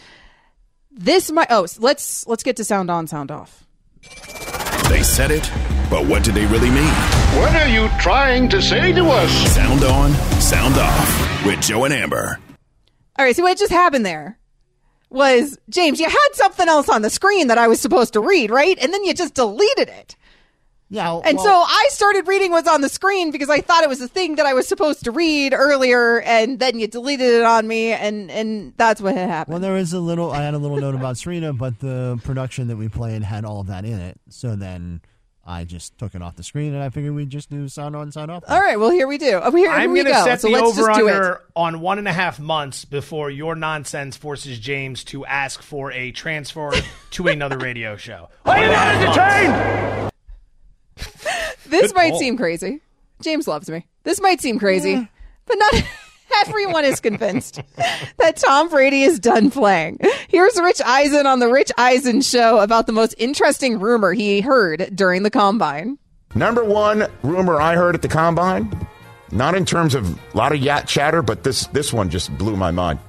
this 0.91 1.31
might 1.31 1.47
oh 1.49 1.65
let's 1.79 2.27
let's 2.27 2.43
get 2.43 2.57
to 2.57 2.63
sound 2.63 2.91
on, 2.91 3.07
sound 3.07 3.31
off. 3.31 3.65
They 4.89 5.01
said 5.01 5.31
it, 5.31 5.49
but 5.89 6.05
what 6.05 6.23
did 6.23 6.35
they 6.35 6.45
really 6.45 6.69
mean? 6.69 6.93
What 7.39 7.55
are 7.55 7.69
you 7.69 7.89
trying 7.99 8.49
to 8.49 8.61
say 8.61 8.91
to 8.91 9.05
us? 9.05 9.31
Sound 9.55 9.83
on, 9.83 10.11
sound 10.41 10.75
off 10.75 11.45
with 11.45 11.61
Joe 11.61 11.85
and 11.85 11.93
Amber. 11.93 12.39
All 13.17 13.25
right, 13.25 13.35
so 13.35 13.43
what 13.43 13.57
just 13.57 13.71
happened 13.71 14.05
there 14.05 14.37
was 15.13 15.57
James, 15.69 15.99
you 15.99 16.09
had 16.09 16.29
something 16.33 16.67
else 16.67 16.89
on 16.89 17.03
the 17.03 17.09
screen 17.09 17.47
that 17.47 17.57
I 17.57 17.67
was 17.67 17.79
supposed 17.79 18.13
to 18.13 18.19
read, 18.19 18.49
right? 18.49 18.77
And 18.81 18.93
then 18.93 19.03
you 19.03 19.13
just 19.13 19.35
deleted 19.35 19.87
it. 19.89 20.15
Yeah. 20.89 21.21
And 21.25 21.39
so 21.39 21.49
I 21.49 21.87
started 21.89 22.27
reading 22.27 22.51
what's 22.51 22.67
on 22.67 22.81
the 22.81 22.89
screen 22.89 23.31
because 23.31 23.49
I 23.49 23.61
thought 23.61 23.83
it 23.83 23.89
was 23.89 23.97
the 23.97 24.07
thing 24.07 24.35
that 24.35 24.45
I 24.45 24.53
was 24.53 24.67
supposed 24.67 25.05
to 25.05 25.11
read 25.11 25.53
earlier, 25.55 26.21
and 26.21 26.59
then 26.59 26.77
you 26.77 26.85
deleted 26.85 27.33
it 27.33 27.43
on 27.43 27.67
me, 27.67 27.93
and 27.93 28.29
and 28.29 28.73
that's 28.77 29.01
what 29.01 29.15
had 29.15 29.27
happened. 29.27 29.53
Well, 29.53 29.61
there 29.61 29.73
was 29.73 29.93
a 29.93 29.99
little. 29.99 30.31
I 30.31 30.43
had 30.43 30.53
a 30.53 30.59
little 30.59 30.77
note 30.77 30.93
about 30.93 31.17
Serena, 31.17 31.51
but 31.51 31.79
the 31.79 32.19
production 32.23 32.67
that 32.67 32.75
we 32.75 32.89
played 32.89 33.23
had 33.23 33.43
all 33.43 33.61
of 33.61 33.67
that 33.67 33.85
in 33.85 33.99
it. 33.99 34.19
So 34.29 34.55
then 34.55 35.01
I 35.45 35.65
just 35.65 35.97
took 35.97 36.15
it 36.15 36.21
off 36.21 36.37
the 36.37 36.43
screen, 36.43 36.73
and 36.73 36.81
I 36.81 36.89
figured 36.89 37.13
we'd 37.13 37.29
just 37.29 37.49
do 37.49 37.67
sound 37.67 37.97
on, 37.97 38.13
sound 38.13 38.31
off. 38.31 38.43
All 38.47 38.59
right, 38.59 38.79
well 38.79 38.91
here 38.91 39.07
we 39.07 39.17
do. 39.17 39.41
Oh, 39.43 39.51
here, 39.51 39.69
here 39.69 39.71
I'm 39.71 39.93
going 39.93 40.05
to 40.05 40.13
set 40.23 40.39
so 40.39 40.47
the 40.47 40.55
over 40.55 40.85
just 40.87 40.97
do 40.99 41.07
it. 41.09 41.15
under 41.15 41.41
on 41.55 41.81
one 41.81 41.99
and 41.99 42.07
a 42.07 42.13
half 42.13 42.39
months 42.39 42.85
before 42.85 43.29
your 43.29 43.53
nonsense 43.55 44.15
forces 44.15 44.57
James 44.57 45.03
to 45.05 45.25
ask 45.25 45.61
for 45.61 45.91
a 45.91 46.11
transfer 46.11 46.71
to 47.11 47.27
another 47.27 47.57
radio 47.57 47.97
show. 47.97 48.29
Are 48.45 48.57
you 48.57 48.67
not 48.67 48.95
entertained? 48.95 50.11
This 51.65 51.87
Good 51.91 51.95
might 51.95 52.09
call. 52.11 52.19
seem 52.19 52.37
crazy. 52.37 52.81
James 53.21 53.47
loves 53.47 53.69
me. 53.69 53.85
This 54.03 54.21
might 54.21 54.39
seem 54.39 54.59
crazy, 54.59 55.09
but 55.45 55.57
not 55.57 55.73
Everyone 56.47 56.85
is 56.85 56.99
convinced 56.99 57.61
that 58.17 58.37
Tom 58.37 58.69
Brady 58.69 59.03
is 59.03 59.19
done 59.19 59.49
playing. 59.49 59.99
Here's 60.27 60.59
Rich 60.59 60.81
Eisen 60.85 61.25
on 61.25 61.39
the 61.39 61.47
Rich 61.47 61.71
Eisen 61.77 62.21
show 62.21 62.59
about 62.59 62.85
the 62.85 62.91
most 62.91 63.15
interesting 63.17 63.79
rumor 63.79 64.13
he 64.13 64.41
heard 64.41 64.89
during 64.93 65.23
the 65.23 65.29
combine. 65.29 65.97
Number 66.35 66.63
one 66.63 67.07
rumor 67.21 67.61
I 67.61 67.75
heard 67.75 67.95
at 67.95 68.01
the 68.01 68.07
combine, 68.07 68.87
not 69.31 69.55
in 69.55 69.65
terms 69.65 69.95
of 69.95 70.17
a 70.33 70.37
lot 70.37 70.51
of 70.51 70.59
yacht 70.59 70.87
chatter, 70.87 71.21
but 71.21 71.43
this 71.43 71.67
this 71.67 71.93
one 71.93 72.09
just 72.09 72.35
blew 72.37 72.55
my 72.55 72.71
mind. 72.71 72.99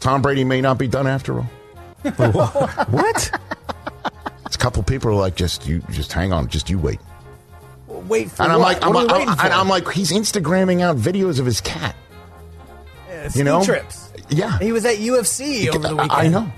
Tom 0.00 0.22
Brady 0.22 0.44
may 0.44 0.60
not 0.60 0.78
be 0.78 0.88
done 0.88 1.06
after 1.06 1.38
all. 1.38 1.46
what? 2.88 3.40
It's 4.46 4.56
a 4.56 4.58
couple 4.58 4.82
people 4.82 5.10
are 5.10 5.14
like, 5.14 5.34
just 5.34 5.66
you, 5.66 5.82
just 5.90 6.12
hang 6.12 6.32
on, 6.32 6.48
just 6.48 6.70
you 6.70 6.78
wait. 6.78 7.00
Wait 8.08 8.30
for 8.30 8.42
And 8.42 8.52
I'm 8.52 8.58
what? 8.60 8.74
like, 8.80 8.84
I'm, 8.86 8.92
What 8.92 8.96
are 8.96 9.02
you 9.02 9.08
I'm- 9.08 9.18
waiting 9.20 9.34
for? 9.36 9.44
and 9.44 9.52
I'm 9.54 9.68
like, 9.68 9.90
he's 9.92 10.10
Instagramming 10.12 10.80
out 10.80 10.96
videos 10.96 11.38
of 11.40 11.46
his 11.46 11.60
cat. 11.60 11.94
Yeah, 13.08 13.28
you 13.34 13.44
know? 13.44 13.64
trips. 13.64 14.12
Yeah, 14.30 14.58
He 14.58 14.72
was 14.72 14.84
at 14.84 14.96
UFC 14.96 15.68
over 15.68 15.78
the 15.88 15.94
weekend. 15.96 16.12
I, 16.12 16.24
I 16.24 16.28
know, 16.28 16.52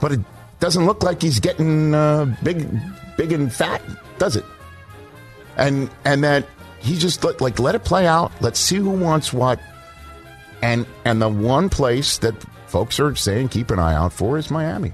but 0.00 0.12
it 0.12 0.20
doesn't 0.60 0.84
look 0.84 1.02
like 1.02 1.22
he's 1.22 1.40
getting 1.40 1.94
uh, 1.94 2.36
big, 2.42 2.68
big 3.16 3.32
and 3.32 3.50
fat, 3.52 3.80
does 4.18 4.36
it? 4.36 4.44
And 5.56 5.88
and 6.04 6.22
that 6.24 6.46
he 6.80 6.96
just 6.98 7.24
let, 7.24 7.40
like 7.40 7.58
let 7.58 7.74
it 7.74 7.84
play 7.84 8.06
out. 8.06 8.30
Let's 8.42 8.60
see 8.60 8.76
who 8.76 8.90
wants 8.90 9.32
what. 9.32 9.58
And 10.60 10.84
and 11.06 11.20
the 11.22 11.28
one 11.30 11.68
place 11.70 12.18
that 12.18 12.34
folks 12.66 13.00
are 13.00 13.14
saying 13.14 13.48
keep 13.48 13.70
an 13.70 13.78
eye 13.78 13.94
out 13.94 14.12
for 14.12 14.36
is 14.36 14.50
Miami. 14.50 14.92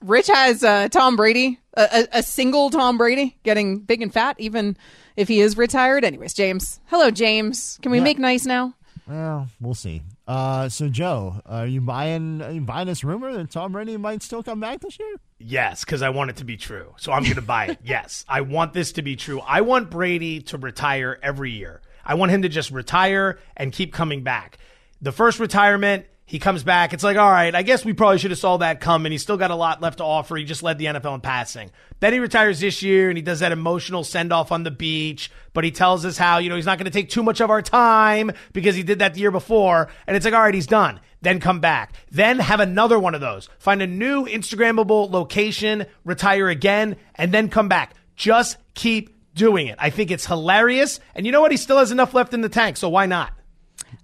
Rich 0.00 0.28
has 0.28 0.62
uh, 0.62 0.88
Tom 0.88 1.16
Brady, 1.16 1.58
a, 1.78 1.88
a, 2.00 2.08
a 2.18 2.22
single 2.22 2.70
Tom 2.70 2.98
Brady, 2.98 3.36
getting 3.44 3.78
big 3.80 4.02
and 4.02 4.12
fat, 4.12 4.36
even 4.38 4.76
if 5.16 5.28
he 5.28 5.40
is 5.40 5.56
retired. 5.56 6.04
Anyways, 6.04 6.34
James. 6.34 6.80
Hello, 6.86 7.10
James. 7.10 7.78
Can 7.82 7.92
we 7.92 7.98
Yeah. 7.98 8.04
make 8.04 8.18
nice 8.18 8.44
now? 8.46 8.74
Well, 9.06 9.48
we'll 9.60 9.74
see. 9.74 10.02
Uh, 10.26 10.68
so 10.68 10.88
Joe, 10.90 11.40
are 11.46 11.66
you 11.66 11.80
buying 11.80 12.42
are 12.42 12.50
you 12.50 12.60
buying 12.60 12.88
this 12.88 13.02
rumor 13.02 13.32
that 13.32 13.50
Tom 13.50 13.72
Brady 13.72 13.96
might 13.96 14.22
still 14.22 14.42
come 14.42 14.60
back 14.60 14.80
this 14.80 14.98
year? 14.98 15.14
Yes, 15.38 15.82
because 15.84 16.02
I 16.02 16.10
want 16.10 16.28
it 16.28 16.36
to 16.36 16.44
be 16.44 16.58
true. 16.58 16.92
So 16.98 17.12
I'm 17.12 17.22
going 17.22 17.36
to 17.36 17.40
buy 17.42 17.66
it. 17.68 17.78
Yes, 17.84 18.26
I 18.28 18.42
want 18.42 18.74
this 18.74 18.92
to 18.92 19.02
be 19.02 19.16
true. 19.16 19.40
I 19.40 19.62
want 19.62 19.88
Brady 19.88 20.42
to 20.42 20.58
retire 20.58 21.18
every 21.22 21.52
year. 21.52 21.80
I 22.04 22.14
want 22.14 22.32
him 22.32 22.42
to 22.42 22.50
just 22.50 22.70
retire 22.70 23.38
and 23.56 23.72
keep 23.72 23.94
coming 23.94 24.22
back. 24.22 24.58
The 25.00 25.12
first 25.12 25.38
retirement, 25.40 26.04
he 26.28 26.38
comes 26.38 26.62
back. 26.62 26.92
It's 26.92 27.02
like, 27.02 27.16
all 27.16 27.30
right, 27.30 27.54
I 27.54 27.62
guess 27.62 27.86
we 27.86 27.94
probably 27.94 28.18
should 28.18 28.32
have 28.32 28.38
saw 28.38 28.58
that 28.58 28.82
coming. 28.82 29.12
He's 29.12 29.22
still 29.22 29.38
got 29.38 29.50
a 29.50 29.54
lot 29.54 29.80
left 29.80 29.96
to 29.96 30.04
offer. 30.04 30.36
He 30.36 30.44
just 30.44 30.62
led 30.62 30.76
the 30.76 30.84
NFL 30.84 31.14
in 31.14 31.20
passing. 31.22 31.70
Then 32.00 32.12
he 32.12 32.18
retires 32.18 32.60
this 32.60 32.82
year 32.82 33.08
and 33.08 33.16
he 33.16 33.22
does 33.22 33.40
that 33.40 33.50
emotional 33.50 34.04
send 34.04 34.30
off 34.30 34.52
on 34.52 34.62
the 34.62 34.70
beach, 34.70 35.30
but 35.54 35.64
he 35.64 35.70
tells 35.70 36.04
us 36.04 36.18
how, 36.18 36.36
you 36.36 36.50
know, 36.50 36.56
he's 36.56 36.66
not 36.66 36.76
going 36.76 36.84
to 36.84 36.90
take 36.90 37.08
too 37.08 37.22
much 37.22 37.40
of 37.40 37.48
our 37.48 37.62
time 37.62 38.30
because 38.52 38.76
he 38.76 38.82
did 38.82 38.98
that 38.98 39.14
the 39.14 39.20
year 39.20 39.30
before. 39.30 39.88
And 40.06 40.16
it's 40.18 40.26
like, 40.26 40.34
all 40.34 40.42
right, 40.42 40.52
he's 40.52 40.66
done. 40.66 41.00
Then 41.22 41.40
come 41.40 41.60
back. 41.60 41.94
Then 42.10 42.40
have 42.40 42.60
another 42.60 42.98
one 42.98 43.14
of 43.14 43.22
those. 43.22 43.48
Find 43.58 43.80
a 43.80 43.86
new 43.86 44.26
Instagrammable 44.26 45.10
location, 45.10 45.86
retire 46.04 46.50
again, 46.50 46.96
and 47.14 47.32
then 47.32 47.48
come 47.48 47.70
back. 47.70 47.94
Just 48.16 48.58
keep 48.74 49.16
doing 49.34 49.68
it. 49.68 49.76
I 49.78 49.88
think 49.88 50.10
it's 50.10 50.26
hilarious. 50.26 51.00
And 51.14 51.24
you 51.24 51.32
know 51.32 51.40
what? 51.40 51.52
He 51.52 51.56
still 51.56 51.78
has 51.78 51.90
enough 51.90 52.12
left 52.12 52.34
in 52.34 52.42
the 52.42 52.50
tank, 52.50 52.76
so 52.76 52.90
why 52.90 53.06
not? 53.06 53.32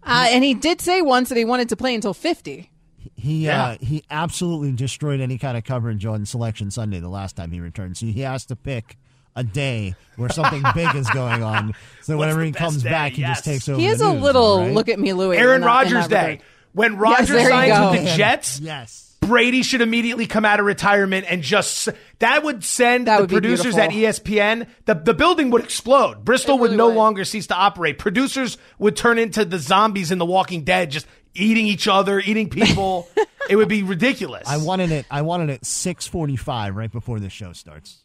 Uh, 0.03 0.27
and 0.31 0.45
he 0.45 0.55
did 0.55 0.81
say 0.81 1.03
once 1.03 1.29
that 1.31 1.39
he 1.39 1.45
wanted 1.45 1.69
to 1.71 1.77
play 1.77 1.95
until 1.95 2.15
50. 2.15 2.71
He 3.17 3.47
Yeah. 3.47 3.65
uh, 3.65 3.77
he 3.81 4.03
absolutely 4.11 4.73
destroyed 4.73 5.21
any 5.21 5.39
kind 5.39 5.57
of 5.57 5.65
coverage 5.65 6.05
on 6.05 6.27
Selection 6.27 6.71
Sunday 6.71 7.01
the 7.01 7.09
last 7.09 7.37
time 7.37 7.51
he 7.53 7.61
returned. 7.61 7.97
So 7.97 8.07
he 8.07 8.21
has 8.21 8.45
to 8.47 8.57
pick 8.57 8.97
a 9.37 9.43
day 9.45 9.95
where 10.17 10.29
something 10.29 10.63
big 10.75 10.95
is 10.95 11.09
going 11.11 11.43
on. 11.43 11.73
So 12.03 12.17
whenever 12.17 12.43
he 12.43 12.53
comes 12.53 12.83
day? 12.83 12.91
back, 12.91 13.13
he 13.13 13.23
Yes. 13.23 13.39
just 13.39 13.45
takes 13.45 13.69
over. 13.69 13.81
He 13.81 13.87
is 13.87 13.99
the 13.99 14.11
a 14.11 14.13
news, 14.15 14.23
little 14.23 14.61
right? 14.61 14.73
look 14.75 14.89
at 14.89 14.99
me, 14.99 15.13
Louis. 15.13 15.37
Aaron 15.39 15.57
in 15.57 15.61
that- 15.63 15.67
in 15.67 15.93
Rodgers 15.95 16.09
Day. 16.09 16.41
When 16.73 16.93
Yes, 16.93 17.01
Rodgers 17.01 17.29
there 17.29 17.41
you 17.43 17.49
signs 17.49 17.97
with 17.97 18.05
the 18.11 18.17
Jets, 18.17 18.61
Yes. 18.61 19.14
Brady 19.27 19.63
should 19.63 19.81
immediately 19.81 20.27
come 20.27 20.45
out 20.45 20.61
of 20.61 20.67
retirement 20.67 21.27
and 21.29 21.43
just 21.43 21.89
that 22.19 22.43
would 22.45 22.65
send 22.65 23.07
That 23.07 23.17
the 23.17 23.23
would 23.23 23.31
be 23.31 23.35
producers 23.37 23.77
at. 23.77 23.91
ESPN 23.91 24.67
the 24.87 24.95
the 24.95 25.15
building 25.15 25.51
would 25.51 25.63
explode. 25.65 26.25
Bristol 26.25 26.57
It 26.57 26.61
would 26.61 26.73
no 26.73 26.89
would. 26.89 26.97
longer 26.97 27.25
cease 27.25 27.47
to 27.49 27.55
operate. 27.55 27.99
Producers 27.99 28.59
would 28.79 28.97
turn 28.97 29.19
into 29.19 29.45
the 29.45 29.59
zombies 29.59 30.11
in 30.11 30.19
The 30.19 30.27
Walking 30.27 30.65
Dead, 30.65 30.91
just 30.91 31.07
eating 31.35 31.67
each 31.67 31.89
other, 31.89 32.21
eating 32.21 32.49
people. 32.49 33.09
it 33.49 33.57
would 33.57 33.69
be 33.69 33.83
ridiculous. 33.83 34.47
I 34.49 34.59
wanted 34.59 34.91
it. 34.93 35.07
I 35.11 35.23
wanted 35.23 35.51
it 35.51 35.65
six 35.65 36.07
forty 36.07 36.37
five 36.37 36.77
right 36.77 36.91
before 36.93 37.21
the 37.21 37.31
show 37.31 37.53
starts. 37.53 38.01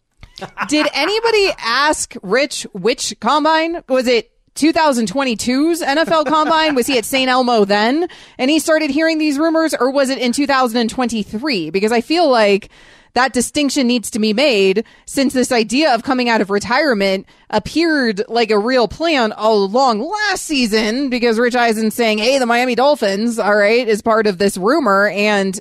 Did 0.69 0.87
anybody 0.93 1.49
ask 1.59 2.15
Rich 2.23 2.63
which 2.73 3.13
combine? 3.19 3.83
Was 3.89 4.07
it 4.07 4.31
2022's 4.55 5.81
NFL 5.81 6.25
combine? 6.25 6.75
Was 6.75 6.87
he 6.87 6.97
at 6.97 7.05
St. 7.05 7.29
Elmo 7.29 7.65
then? 7.65 8.07
And 8.37 8.49
he 8.49 8.59
started 8.59 8.89
hearing 8.89 9.17
these 9.17 9.37
rumors, 9.37 9.73
or 9.73 9.91
was 9.91 10.09
it 10.09 10.17
in 10.17 10.31
2023? 10.31 11.69
Because 11.69 11.91
I 11.91 12.01
feel 12.01 12.29
like 12.29 12.69
that 13.13 13.33
distinction 13.33 13.87
needs 13.87 14.11
to 14.11 14.19
be 14.19 14.33
made 14.33 14.85
since 15.05 15.33
this 15.33 15.51
idea 15.51 15.93
of 15.93 16.03
coming 16.03 16.29
out 16.29 16.41
of 16.41 16.49
retirement 16.49 17.25
appeared 17.49 18.21
like 18.27 18.51
a 18.51 18.59
real 18.59 18.87
plan 18.87 19.31
all 19.31 19.63
along 19.63 19.99
last 19.99 20.45
season 20.45 21.09
because 21.09 21.39
Rich 21.39 21.55
Eisen 21.55 21.91
saying, 21.91 22.19
Hey, 22.19 22.37
the 22.37 22.45
Miami 22.45 22.75
Dolphins, 22.75 23.39
all 23.39 23.55
right, 23.55 23.87
is 23.87 24.01
part 24.01 24.27
of 24.27 24.37
this 24.37 24.57
rumor. 24.57 25.09
And 25.09 25.59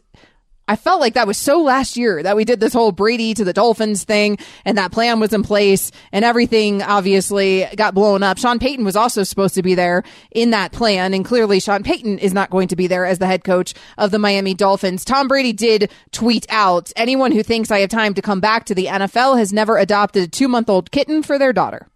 I 0.68 0.76
felt 0.76 1.00
like 1.00 1.14
that 1.14 1.26
was 1.26 1.38
so 1.38 1.62
last 1.62 1.96
year 1.96 2.22
that 2.22 2.37
we 2.37 2.44
did 2.44 2.61
this 2.61 2.74
whole 2.74 2.92
Brady 2.92 3.33
to 3.33 3.42
the 3.42 3.54
Dolphins 3.54 4.04
thing 4.04 4.37
and 4.66 4.76
that 4.76 4.92
plan 4.92 5.18
was 5.18 5.33
in 5.33 5.42
place 5.42 5.90
and 6.12 6.26
everything 6.26 6.83
obviously 6.83 7.66
got 7.74 7.94
blown 7.94 8.22
up. 8.22 8.37
Sean 8.37 8.59
Payton 8.59 8.85
was 8.85 8.94
also 8.94 9.22
supposed 9.22 9.54
to 9.54 9.62
be 9.62 9.74
there 9.74 10.04
in 10.31 10.50
that 10.50 10.72
plan 10.72 11.14
and 11.14 11.24
clearly 11.24 11.59
Sean 11.59 11.83
Payton 11.83 12.18
is 12.18 12.35
not 12.35 12.50
going 12.50 12.68
to 12.68 12.76
be 12.76 12.87
there 12.87 13.07
as 13.07 13.18
the 13.18 13.26
head 13.26 13.44
coach 13.44 13.72
of 13.96 14.11
the 14.11 14.18
Miami 14.18 14.52
Dolphins. 14.52 15.07
Tom 15.07 15.26
Brady 15.26 15.54
did 15.54 15.90
tweet 16.12 16.44
out, 16.50 16.92
anyone 16.96 17.33
who 17.33 17.42
thinks 17.42 17.70
I 17.70 17.81
have 17.81 17.88
time 17.88 18.12
to 18.12 18.22
come 18.22 18.40
back 18.40 18.66
to 18.66 18.74
the 18.74 18.87
NFL 18.87 19.38
has 19.38 19.54
never 19.54 19.78
adopted 19.78 20.24
a 20.24 20.28
two 20.28 20.48
month 20.48 20.68
old 20.68 20.90
kitten 20.90 21.22
for 21.22 21.38
their 21.38 21.54
daughter. 21.54 21.88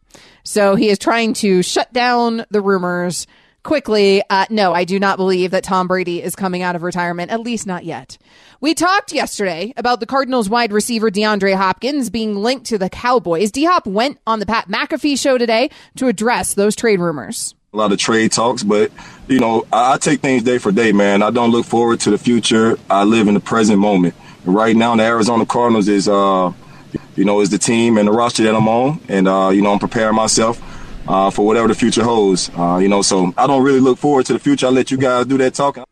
So 0.45 0.77
he 0.77 0.89
is 0.89 0.99
trying 0.99 1.35
to 1.35 1.63
shut 1.63 1.93
down 1.93 2.47
the 2.51 2.63
rumors 2.63 3.27
quickly. 3.63 4.23
Uh, 4.29 4.47
no, 4.51 4.73
I 4.73 4.85
do 4.85 4.99
not 4.99 5.17
believe 5.17 5.53
that 5.53 5.65
Tom 5.65 5.89
Brady 5.89 6.23
is 6.23 6.35
coming 6.37 6.63
out 6.63 6.77
of 6.77 6.83
retirement, 6.83 7.31
at 7.31 7.41
least 7.41 7.67
not 7.67 7.85
yet. 7.85 8.19
We 8.61 8.75
talked 8.75 9.13
yesterday 9.13 9.73
about 9.77 10.01
the 10.01 10.07
Cardinals 10.07 10.49
wide 10.49 10.73
receiver 10.73 11.11
DeAndre 11.11 11.57
Hopkins 11.57 12.11
being 12.11 12.37
linked 12.37 12.67
to 12.67 12.79
the 12.79 12.89
Cowboys. 12.89 13.51
D 13.51 13.65
Hop 13.65 13.87
went 13.87 14.19
on 14.27 14.39
the 14.39 14.47
Pat 14.47 14.69
McAfee 14.69 15.19
show 15.19 15.39
today 15.39 15.71
to 15.97 16.09
address 16.09 16.55
those 16.55 16.77
trade 16.77 17.01
rumors. 17.01 17.55
a 17.73 17.77
lot 17.77 17.91
of 17.93 17.99
trade 17.99 18.33
talks, 18.33 18.63
but 18.63 18.93
you 19.29 19.39
know, 19.39 19.67
I, 19.73 19.95
I 19.95 19.99
take 19.99 20.21
things 20.21 20.43
day 20.43 20.59
for 20.59 20.73
day, 20.73 20.93
man. 20.93 21.23
I 21.23 21.31
don't 21.31 21.51
look 21.51 21.67
forward 21.67 22.01
to 22.01 22.11
the 22.11 22.19
future. 22.19 22.77
I 22.91 23.05
live 23.05 23.29
in 23.29 23.35
the 23.35 23.41
present 23.41 23.79
moment. 23.79 24.15
Right 24.45 24.77
now, 24.77 24.95
the 24.97 25.05
Arizona 25.05 25.47
Cardinals 25.47 25.89
is, 25.89 26.09
uh, 26.09 26.53
you 27.17 27.25
know, 27.25 27.41
is 27.41 27.51
the 27.51 27.59
team 27.59 27.97
and 27.97 28.09
the 28.09 28.13
roster 28.13 28.43
that 28.43 28.55
I'm 28.55 28.69
on, 28.69 29.01
and 29.09 29.27
uh, 29.29 29.51
you 29.51 29.63
know, 29.63 29.73
I'm 29.73 29.79
preparing 29.79 30.15
myself 30.17 30.61
uh, 31.09 31.31
for 31.31 31.47
whatever 31.47 31.69
the 31.69 31.75
future 31.75 32.03
holds. 32.05 32.51
Uh, 32.57 32.79
you 32.81 32.89
know, 32.89 33.03
so 33.03 33.33
I 33.37 33.47
don't 33.47 33.63
really 33.63 33.81
look 33.81 33.99
forward 33.99 34.27
to 34.27 34.33
the 34.33 34.39
future. 34.39 34.67
I 34.67 34.71
let 34.71 34.91
you 34.91 34.97
guys 34.99 35.27
do 35.27 35.39
that 35.39 35.55
talking. 35.55 35.85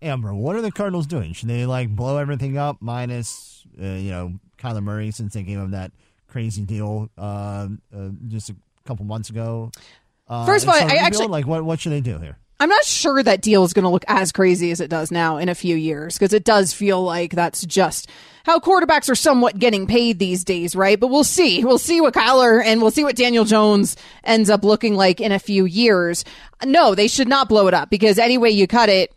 Amber, 0.00 0.34
what 0.34 0.56
are 0.56 0.62
the 0.62 0.72
Cardinals 0.72 1.06
doing? 1.06 1.32
Should 1.32 1.48
they 1.48 1.64
like 1.66 1.88
blow 1.94 2.18
everything 2.18 2.58
up 2.58 2.78
minus 2.80 3.64
uh, 3.80 3.84
you 3.86 4.10
know 4.10 4.32
Kyler 4.58 4.82
Murray 4.82 5.10
since 5.12 5.34
they 5.34 5.42
gave 5.42 5.58
him 5.58 5.70
that 5.70 5.92
crazy 6.28 6.62
deal 6.64 7.08
uh, 7.16 7.68
uh, 7.96 8.08
just 8.28 8.50
a 8.50 8.56
couple 8.84 9.04
months 9.04 9.30
ago? 9.30 9.70
Uh, 10.28 10.44
First 10.46 10.64
of 10.64 10.70
all, 10.70 10.76
and 10.76 10.90
start 10.90 11.02
actually- 11.04 11.26
like 11.28 11.46
what 11.46 11.64
what 11.64 11.78
should 11.80 11.92
they 11.92 12.00
do 12.00 12.18
here? 12.18 12.38
I'm 12.60 12.68
not 12.68 12.84
sure 12.84 13.20
that 13.24 13.42
deal 13.42 13.64
is 13.64 13.72
going 13.72 13.82
to 13.82 13.88
look 13.88 14.04
as 14.06 14.30
crazy 14.30 14.70
as 14.70 14.80
it 14.80 14.88
does 14.88 15.10
now 15.10 15.36
in 15.36 15.48
a 15.48 15.54
few 15.54 15.74
years 15.74 16.16
because 16.16 16.32
it 16.32 16.44
does 16.44 16.72
feel 16.72 17.02
like 17.02 17.32
that's 17.32 17.66
just 17.66 18.08
how 18.44 18.58
quarterbacks 18.58 19.08
are 19.08 19.14
somewhat 19.14 19.58
getting 19.58 19.86
paid 19.86 20.18
these 20.18 20.44
days, 20.44 20.74
right? 20.74 20.98
But 20.98 21.08
we'll 21.08 21.24
see. 21.24 21.64
We'll 21.64 21.78
see 21.78 22.00
what 22.00 22.14
Kyler 22.14 22.62
and 22.64 22.80
we'll 22.80 22.90
see 22.90 23.04
what 23.04 23.16
Daniel 23.16 23.44
Jones 23.44 23.96
ends 24.24 24.50
up 24.50 24.64
looking 24.64 24.94
like 24.94 25.20
in 25.20 25.32
a 25.32 25.38
few 25.38 25.64
years. 25.64 26.24
No, 26.64 26.94
they 26.94 27.08
should 27.08 27.28
not 27.28 27.48
blow 27.48 27.68
it 27.68 27.74
up 27.74 27.90
because 27.90 28.18
any 28.18 28.38
way 28.38 28.50
you 28.50 28.66
cut 28.66 28.88
it, 28.88 29.12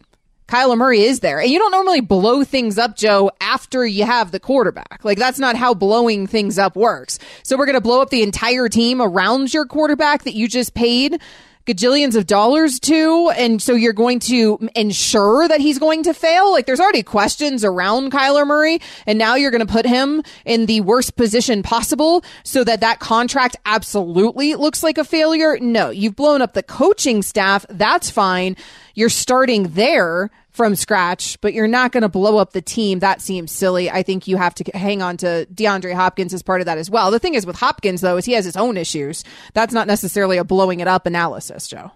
Kyler 0.47 0.77
Murray 0.77 1.01
is 1.01 1.21
there. 1.21 1.39
And 1.39 1.49
you 1.49 1.57
don't 1.57 1.71
normally 1.71 2.01
blow 2.01 2.43
things 2.43 2.77
up, 2.77 2.95
Joe, 2.95 3.31
after 3.41 3.85
you 3.85 4.05
have 4.05 4.31
the 4.31 4.39
quarterback. 4.39 5.03
Like 5.03 5.17
that's 5.17 5.39
not 5.39 5.55
how 5.55 5.73
blowing 5.73 6.27
things 6.27 6.59
up 6.59 6.75
works. 6.75 7.17
So 7.43 7.57
we're 7.57 7.65
going 7.65 7.75
to 7.75 7.81
blow 7.81 8.01
up 8.01 8.11
the 8.11 8.21
entire 8.21 8.69
team 8.69 9.01
around 9.01 9.53
your 9.53 9.65
quarterback 9.65 10.23
that 10.23 10.35
you 10.35 10.47
just 10.47 10.75
paid 10.75 11.19
gajillions 11.65 12.15
of 12.15 12.27
dollars 12.27 12.79
to. 12.81 13.31
And 13.35 13.61
so 13.61 13.73
you're 13.73 13.93
going 13.93 14.19
to 14.21 14.69
ensure 14.75 15.47
that 15.47 15.59
he's 15.59 15.79
going 15.79 16.03
to 16.03 16.13
fail. 16.13 16.51
Like 16.51 16.65
there's 16.65 16.79
already 16.79 17.03
questions 17.03 17.63
around 17.63 18.11
Kyler 18.11 18.45
Murray. 18.45 18.79
And 19.05 19.17
now 19.17 19.35
you're 19.35 19.51
going 19.51 19.65
to 19.65 19.71
put 19.71 19.85
him 19.85 20.23
in 20.45 20.65
the 20.67 20.81
worst 20.81 21.15
position 21.15 21.63
possible 21.63 22.23
so 22.43 22.63
that 22.63 22.81
that 22.81 22.99
contract 22.99 23.55
absolutely 23.65 24.55
looks 24.55 24.83
like 24.83 24.97
a 24.97 25.03
failure. 25.03 25.57
No, 25.59 25.89
you've 25.89 26.15
blown 26.15 26.41
up 26.41 26.53
the 26.53 26.63
coaching 26.63 27.21
staff. 27.21 27.65
That's 27.69 28.09
fine. 28.09 28.55
You're 28.93 29.09
starting 29.09 29.69
there 29.69 30.31
from 30.55 30.75
scratch, 30.75 31.39
but 31.41 31.53
you're 31.53 31.67
not 31.67 31.91
going 31.91 32.01
to 32.03 32.09
blow 32.09 32.37
up 32.37 32.53
the 32.53 32.61
team. 32.61 32.99
That 32.99 33.21
seems 33.21 33.51
silly. 33.51 33.89
I 33.91 34.03
think 34.03 34.27
you 34.27 34.37
have 34.37 34.55
to 34.55 34.77
hang 34.77 35.01
on 35.01 35.17
to 35.17 35.47
DeAndre 35.53 35.93
Hopkins 35.93 36.33
as 36.33 36.41
part 36.41 36.61
of 36.61 36.65
that 36.65 36.77
as 36.77 36.89
well. 36.89 37.11
The 37.11 37.19
thing 37.19 37.35
is 37.35 37.45
with 37.45 37.57
Hopkins 37.57 38.01
though 38.01 38.17
is 38.17 38.25
he 38.25 38.33
has 38.33 38.45
his 38.45 38.55
own 38.57 38.77
issues. 38.77 39.23
That's 39.53 39.73
not 39.73 39.87
necessarily 39.87 40.37
a 40.37 40.43
blowing 40.43 40.79
it 40.79 40.87
up 40.87 41.05
analysis, 41.05 41.67
Joe. 41.67 41.91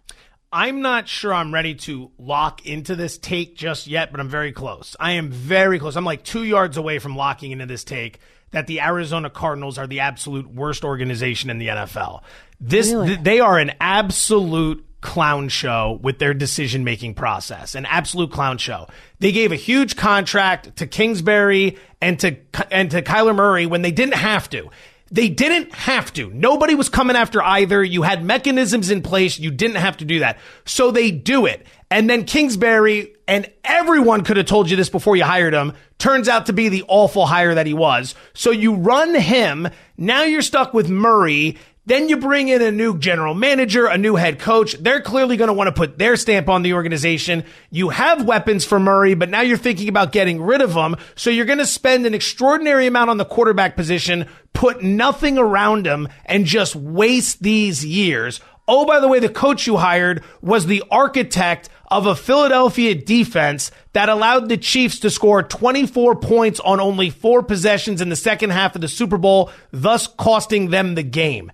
I'm 0.52 0.82
not 0.82 1.08
sure 1.08 1.32
I'm 1.34 1.54
ready 1.54 1.76
to 1.76 2.10
lock 2.18 2.66
into 2.66 2.96
this 2.96 3.20
take 3.20 3.56
just 3.56 3.86
yet, 3.86 4.12
but 4.12 4.20
I'm 4.20 4.30
very 4.30 4.52
close. 4.52 4.96
I 5.00 5.12
am 5.14 5.30
very 5.30 5.78
close. 5.78 5.96
I'm 5.96 6.06
like 6.06 6.24
two 6.24 6.44
yards 6.44 6.76
away 6.76 6.98
from 6.98 7.16
locking 7.16 7.52
into 7.52 7.68
this 7.68 7.84
take 7.84 8.20
that 8.52 8.66
the 8.66 8.82
Arizona 8.82 9.30
Cardinals 9.30 9.78
are 9.78 9.86
the 9.86 10.00
absolute 10.00 10.50
worst 10.52 10.84
organization 10.84 11.52
in 11.52 11.60
the 11.60 11.68
NFL. 11.68 12.24
This 12.60 12.92
Really? 12.92 13.08
th- 13.10 13.20
they 13.22 13.40
are 13.40 13.60
an 13.60 13.74
absolute 13.80 14.84
clown 15.02 15.50
show 15.50 16.00
with 16.02 16.20
their 16.20 16.34
decision 16.34 16.84
making 16.84 17.14
process, 17.14 17.76
an 17.76 17.86
absolute 17.86 18.32
clown 18.32 18.58
show. 18.58 18.88
They 19.20 19.32
gave 19.32 19.52
a 19.52 19.56
huge 19.56 19.96
contract 19.96 20.76
to 20.78 20.88
Kingsbury 20.88 21.78
and 22.02 22.20
to 22.20 22.38
and 22.72 22.92
to 22.92 23.02
Kyler 23.02 23.36
Murray 23.36 23.66
when 23.66 23.82
they 23.82 23.92
didn't 23.92 24.16
have 24.16 24.50
to. 24.50 24.70
They 25.12 25.30
didn't 25.30 25.74
have 25.74 26.14
to. 26.14 26.30
Nobody 26.30 26.76
was 26.76 26.88
coming 26.88 27.16
after 27.16 27.42
either. 27.42 27.84
You 27.84 28.04
had 28.04 28.24
mechanisms 28.24 28.92
in 28.92 29.02
place. 29.02 29.40
You 29.40 29.50
didn't 29.50 29.78
have 29.78 29.98
to 29.98 30.06
do 30.06 30.20
that. 30.20 30.38
So 30.66 30.92
they 30.92 31.10
do 31.10 31.48
it. 31.48 31.66
And 31.90 32.08
then 32.08 32.26
Kingsbury, 32.26 33.16
and 33.28 33.52
everyone 33.64 34.24
could 34.24 34.38
have 34.38 34.46
told 34.46 34.70
you 34.70 34.78
this 34.78 34.90
before 34.90 35.16
you 35.16 35.24
hired 35.24 35.56
him, 35.56 35.74
turns 35.98 36.30
out 36.30 36.46
to 36.46 36.54
be 36.54 36.70
the 36.70 36.84
awful 36.88 37.26
hire 37.26 37.56
that 37.56 37.66
he 37.66 37.74
was. 37.74 38.14
So 38.36 38.52
you 38.52 38.76
run 38.76 39.16
him. 39.16 39.68
Now 39.98 40.24
you're 40.24 40.44
stuck 40.44 40.76
with 40.76 40.90
Murray. 40.90 41.58
Then 41.90 42.08
you 42.08 42.18
bring 42.18 42.50
in 42.50 42.62
a 42.62 42.70
new 42.72 43.00
general 43.00 43.34
manager, 43.34 43.88
a 43.88 43.98
new 43.98 44.16
head 44.16 44.38
coach. 44.38 44.74
They're 44.74 45.02
clearly 45.02 45.38
going 45.38 45.48
to 45.48 45.56
want 45.56 45.70
to 45.70 45.72
put 45.72 45.98
their 45.98 46.18
stamp 46.18 46.48
on 46.48 46.62
the 46.62 46.74
organization. 46.74 47.44
You 47.72 47.90
have 47.90 48.26
weapons 48.26 48.64
for 48.64 48.80
Murray, 48.80 49.16
but 49.16 49.30
now 49.30 49.42
you're 49.42 49.58
thinking 49.58 49.90
about 49.90 50.12
getting 50.12 50.40
rid 50.40 50.62
of 50.62 50.76
them. 50.76 50.98
So 51.16 51.32
you're 51.32 51.48
going 51.48 51.58
to 51.58 51.66
spend 51.66 52.06
an 52.06 52.14
extraordinary 52.14 52.86
amount 52.86 53.10
on 53.10 53.18
the 53.18 53.26
quarterback 53.26 53.76
position, 53.76 54.28
put 54.54 54.84
nothing 54.84 55.40
around 55.40 55.88
him, 55.88 56.08
and 56.28 56.46
just 56.46 56.76
waste 56.76 57.42
these 57.42 57.84
years. 57.84 58.40
Oh, 58.68 58.86
by 58.86 59.00
the 59.00 59.08
way, 59.08 59.18
the 59.18 59.28
coach 59.28 59.66
you 59.66 59.78
hired 59.78 60.24
was 60.44 60.68
the 60.68 60.84
architect 60.92 61.70
of 61.88 62.06
a 62.06 62.16
Philadelphia 62.16 62.94
defense 62.94 63.72
that 63.94 64.10
allowed 64.10 64.48
the 64.48 64.58
Chiefs 64.58 65.00
to 65.00 65.10
score 65.10 65.42
24 65.42 66.18
points 66.18 66.60
on 66.60 66.80
only 66.80 67.10
four 67.10 67.42
possessions 67.42 68.00
in 68.00 68.10
the 68.10 68.16
second 68.16 68.52
half 68.52 68.76
of 68.76 68.82
the 68.82 68.88
Super 68.88 69.18
Bowl, 69.18 69.50
thus 69.72 70.06
costing 70.06 70.70
them 70.70 70.94
the 70.94 71.02
game. 71.02 71.52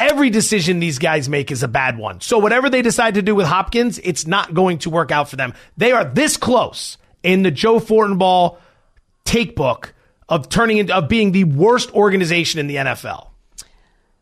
Every 0.00 0.30
decision 0.30 0.80
these 0.80 0.98
guys 0.98 1.28
make 1.28 1.50
is 1.50 1.62
a 1.62 1.68
bad 1.68 1.98
one. 1.98 2.20
So 2.22 2.38
whatever 2.38 2.70
they 2.70 2.80
decide 2.80 3.14
to 3.14 3.22
do 3.22 3.34
with 3.34 3.46
Hopkins, 3.46 3.98
it's 4.02 4.26
not 4.26 4.54
going 4.54 4.78
to 4.78 4.90
work 4.90 5.12
out 5.12 5.28
for 5.28 5.36
them. 5.36 5.52
They 5.76 5.92
are 5.92 6.04
this 6.04 6.36
close 6.38 6.96
in 7.22 7.42
the 7.42 7.50
Joe 7.50 7.78
Fortenbaugh 7.80 8.56
take 9.24 9.54
book 9.54 9.94
of 10.28 10.48
turning 10.48 10.78
into 10.78 10.94
of 10.96 11.08
being 11.08 11.32
the 11.32 11.44
worst 11.44 11.92
organization 11.92 12.60
in 12.60 12.66
the 12.66 12.76
NFL. 12.76 13.28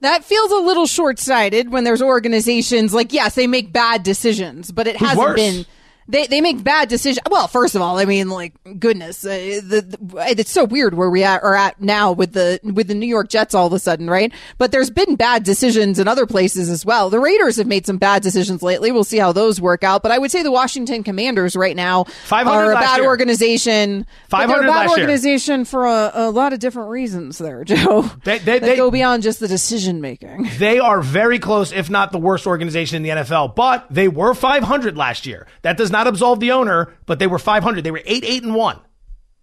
That 0.00 0.24
feels 0.24 0.50
a 0.50 0.56
little 0.58 0.86
short 0.86 1.18
sighted 1.18 1.70
when 1.70 1.84
there's 1.84 2.02
organizations 2.02 2.94
like, 2.94 3.12
yes, 3.12 3.34
they 3.34 3.46
make 3.46 3.72
bad 3.72 4.02
decisions, 4.02 4.70
but 4.70 4.86
it 4.86 4.96
Who's 4.96 5.08
hasn't 5.08 5.28
worse? 5.28 5.36
been. 5.40 5.66
They, 6.08 6.26
they 6.26 6.40
make 6.40 6.64
bad 6.64 6.88
decisions. 6.88 7.20
Well, 7.30 7.48
first 7.48 7.74
of 7.74 7.82
all, 7.82 7.98
I 7.98 8.06
mean, 8.06 8.30
like, 8.30 8.54
goodness, 8.80 9.24
uh, 9.24 9.60
the, 9.62 9.80
the, 9.82 10.24
it's 10.38 10.50
so 10.50 10.64
weird 10.64 10.94
where 10.94 11.10
we 11.10 11.22
at, 11.22 11.42
are 11.42 11.54
at 11.54 11.80
now 11.80 12.12
with 12.12 12.32
the 12.32 12.58
with 12.64 12.88
the 12.88 12.94
New 12.94 13.06
York 13.06 13.28
Jets 13.28 13.54
all 13.54 13.66
of 13.66 13.72
a 13.74 13.78
sudden, 13.78 14.08
right? 14.08 14.32
But 14.56 14.72
there's 14.72 14.90
been 14.90 15.16
bad 15.16 15.44
decisions 15.44 15.98
in 15.98 16.08
other 16.08 16.26
places 16.26 16.70
as 16.70 16.84
well. 16.86 17.10
The 17.10 17.20
Raiders 17.20 17.56
have 17.56 17.66
made 17.66 17.84
some 17.86 17.98
bad 17.98 18.22
decisions 18.22 18.62
lately. 18.62 18.90
We'll 18.90 19.04
see 19.04 19.18
how 19.18 19.32
those 19.32 19.60
work 19.60 19.84
out. 19.84 20.02
But 20.02 20.12
I 20.12 20.18
would 20.18 20.30
say 20.30 20.42
the 20.42 20.50
Washington 20.52 21.02
Commanders 21.02 21.54
right 21.54 21.76
now 21.76 22.06
are 22.32 22.72
a 22.72 22.74
bad 22.74 22.96
year. 23.00 23.06
organization. 23.06 24.06
500 24.28 24.58
a 24.58 24.62
bad 24.62 24.68
last 24.68 24.90
year. 24.96 25.00
organization 25.06 25.64
for 25.64 25.86
a, 25.86 26.10
a 26.14 26.30
lot 26.30 26.52
of 26.52 26.58
different 26.58 26.88
reasons. 26.90 27.38
There, 27.38 27.64
Joe. 27.66 28.10
They- 28.24 28.38
they- 28.38 28.58
they- 28.58 28.76
go 28.76 28.90
beyond 28.90 29.22
just 29.22 29.40
the 29.40 29.48
decision 29.48 30.00
making. 30.00 30.48
They 30.58 30.78
are 30.78 31.00
very 31.02 31.38
close, 31.38 31.72
if 31.72 31.88
not 31.90 32.10
the 32.12 32.18
worst 32.18 32.46
organization 32.46 32.96
in 32.96 33.02
the 33.02 33.08
NFL. 33.22 33.54
But 33.54 33.86
they 33.90 34.08
were 34.08 34.34
500 34.34 34.96
last 34.96 35.26
year. 35.26 35.46
That 35.62 35.76
does 35.76 35.90
not 35.90 35.97
absolve 36.06 36.40
the 36.40 36.52
owner, 36.52 36.94
but 37.06 37.18
they 37.18 37.26
were 37.26 37.38
500. 37.38 37.82
They 37.82 37.90
were 37.90 38.02
8 38.04 38.24
8 38.24 38.42
and 38.44 38.54
1. 38.54 38.80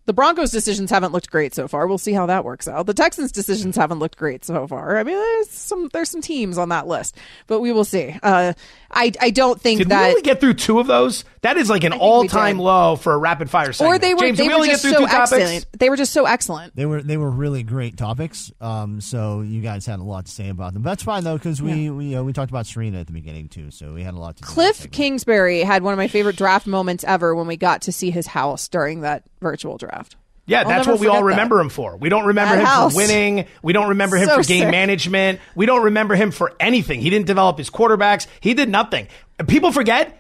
The 0.06 0.13
Broncos' 0.13 0.52
decisions 0.52 0.91
haven't 0.91 1.13
looked 1.13 1.32
great 1.32 1.56
so 1.56 1.68
far. 1.68 1.88
We'll 1.88 1.98
see 1.98 2.13
how 2.13 2.28
that 2.28 2.46
works 2.46 2.68
out. 2.68 2.86
The 2.86 2.94
Texans' 2.94 3.32
decisions 3.32 3.76
haven't 3.76 3.98
looked 3.98 4.18
great 4.18 4.46
so 4.46 4.68
far. 4.68 4.98
I 4.98 5.04
mean, 5.04 5.15
there's 5.15 5.50
some 5.50 5.89
there's 5.94 6.12
some 6.12 6.22
teams 6.22 6.60
on 6.60 6.70
that 6.70 6.86
list, 6.86 7.18
but 7.48 7.60
we 7.60 7.72
will 7.72 7.84
see. 7.84 8.15
Uh, 8.22 8.54
I 8.91 9.12
I 9.20 9.32
don't 9.32 9.60
think 9.60 9.80
Did 9.80 9.89
that 9.89 10.04
we 10.04 10.10
only 10.10 10.22
get 10.22 10.39
through 10.39 10.56
two 10.56 10.80
of 10.80 10.86
those? 10.86 11.26
That 11.45 11.58
is 11.58 11.69
like 11.69 11.84
an 11.84 11.93
all 11.93 12.25
time 12.27 12.58
low 12.60 12.95
for 12.95 13.13
a 13.13 13.17
rapid 13.17 13.49
fire 13.49 13.71
segment. 13.71 13.95
or 13.95 13.99
they 13.99 14.13
were 14.13 14.19
James, 14.21 14.38
they 14.39 14.43
we 14.45 14.49
were 14.49 14.55
only 14.55 14.69
just 14.69 14.84
get 14.84 14.89
through 14.89 14.97
so 14.97 15.05
two 15.05 15.12
topics? 15.12 15.31
excellent. 15.34 15.79
They 15.79 15.89
were 15.89 15.95
just 15.95 16.12
so 16.12 16.25
excellent. 16.25 16.75
They 16.75 16.86
were 16.86 17.01
they 17.03 17.17
were 17.17 17.29
really 17.29 17.63
great 17.63 17.97
topics. 17.97 18.51
Um, 18.60 18.99
so 18.99 19.41
you 19.41 19.62
guys 19.62 19.86
had 19.86 19.99
a 19.99 20.03
lot 20.03 20.25
to 20.25 20.31
say 20.31 20.49
about 20.49 20.73
them. 20.73 20.84
That's 20.84 21.03
fine 21.03 21.23
though, 21.23 21.38
because 21.38 21.62
we 21.62 21.89
we 21.89 22.15
uh, 22.15 22.23
we 22.23 22.34
talked 22.34 22.51
about 22.51 22.65
Serena 22.65 22.99
at 22.99 23.08
the 23.08 23.13
beginning 23.13 23.47
too, 23.49 23.69
so 23.71 23.93
we 23.93 24.03
had 24.03 24.13
a 24.13 24.17
lot 24.19 24.38
to. 24.38 24.43
Cliff 24.43 24.89
Kingsbury 24.91 25.62
had 25.62 25.84
one 25.84 25.93
of 25.93 25.97
my 25.97 26.08
favorite 26.08 26.36
draft 26.36 26.67
moments 26.67 27.03
ever 27.03 27.36
when 27.36 27.47
we 27.47 27.58
got 27.58 27.84
to 27.84 27.91
see 27.91 28.10
his 28.12 28.27
house 28.27 28.67
during 28.67 29.01
that 29.01 29.23
virtual 29.41 29.77
draft. 29.77 30.15
Yeah, 30.47 30.62
I'll 30.62 30.67
that's 30.67 30.88
what 30.88 30.99
we 30.99 31.08
all 31.08 31.15
forget 31.15 31.23
that. 31.23 31.29
remember 31.29 31.60
him 31.60 31.69
for. 31.69 31.97
We 31.97 32.10
don't 32.10 32.25
remember 32.25 32.55
That 32.55 32.62
him 32.62 32.67
house. 32.67 32.93
for 32.93 32.97
winning. 32.97 33.45
We 33.63 33.73
don't 33.73 33.89
remember 33.89 34.15
him 34.17 34.27
So 34.29 34.36
for 34.38 34.43
game 34.47 34.62
sick. 34.62 34.71
management. 34.71 35.39
We 35.55 35.65
don't 35.65 35.84
remember 35.86 36.13
him 36.15 36.29
for 36.31 36.53
anything. 36.60 37.01
He 37.01 37.10
didn't 37.10 37.25
develop 37.25 37.58
his 37.58 37.69
quarterbacks. 37.71 38.27
He 38.41 38.53
did 38.53 38.69
nothing. 38.69 39.08
People 39.47 39.71
forget 39.71 40.19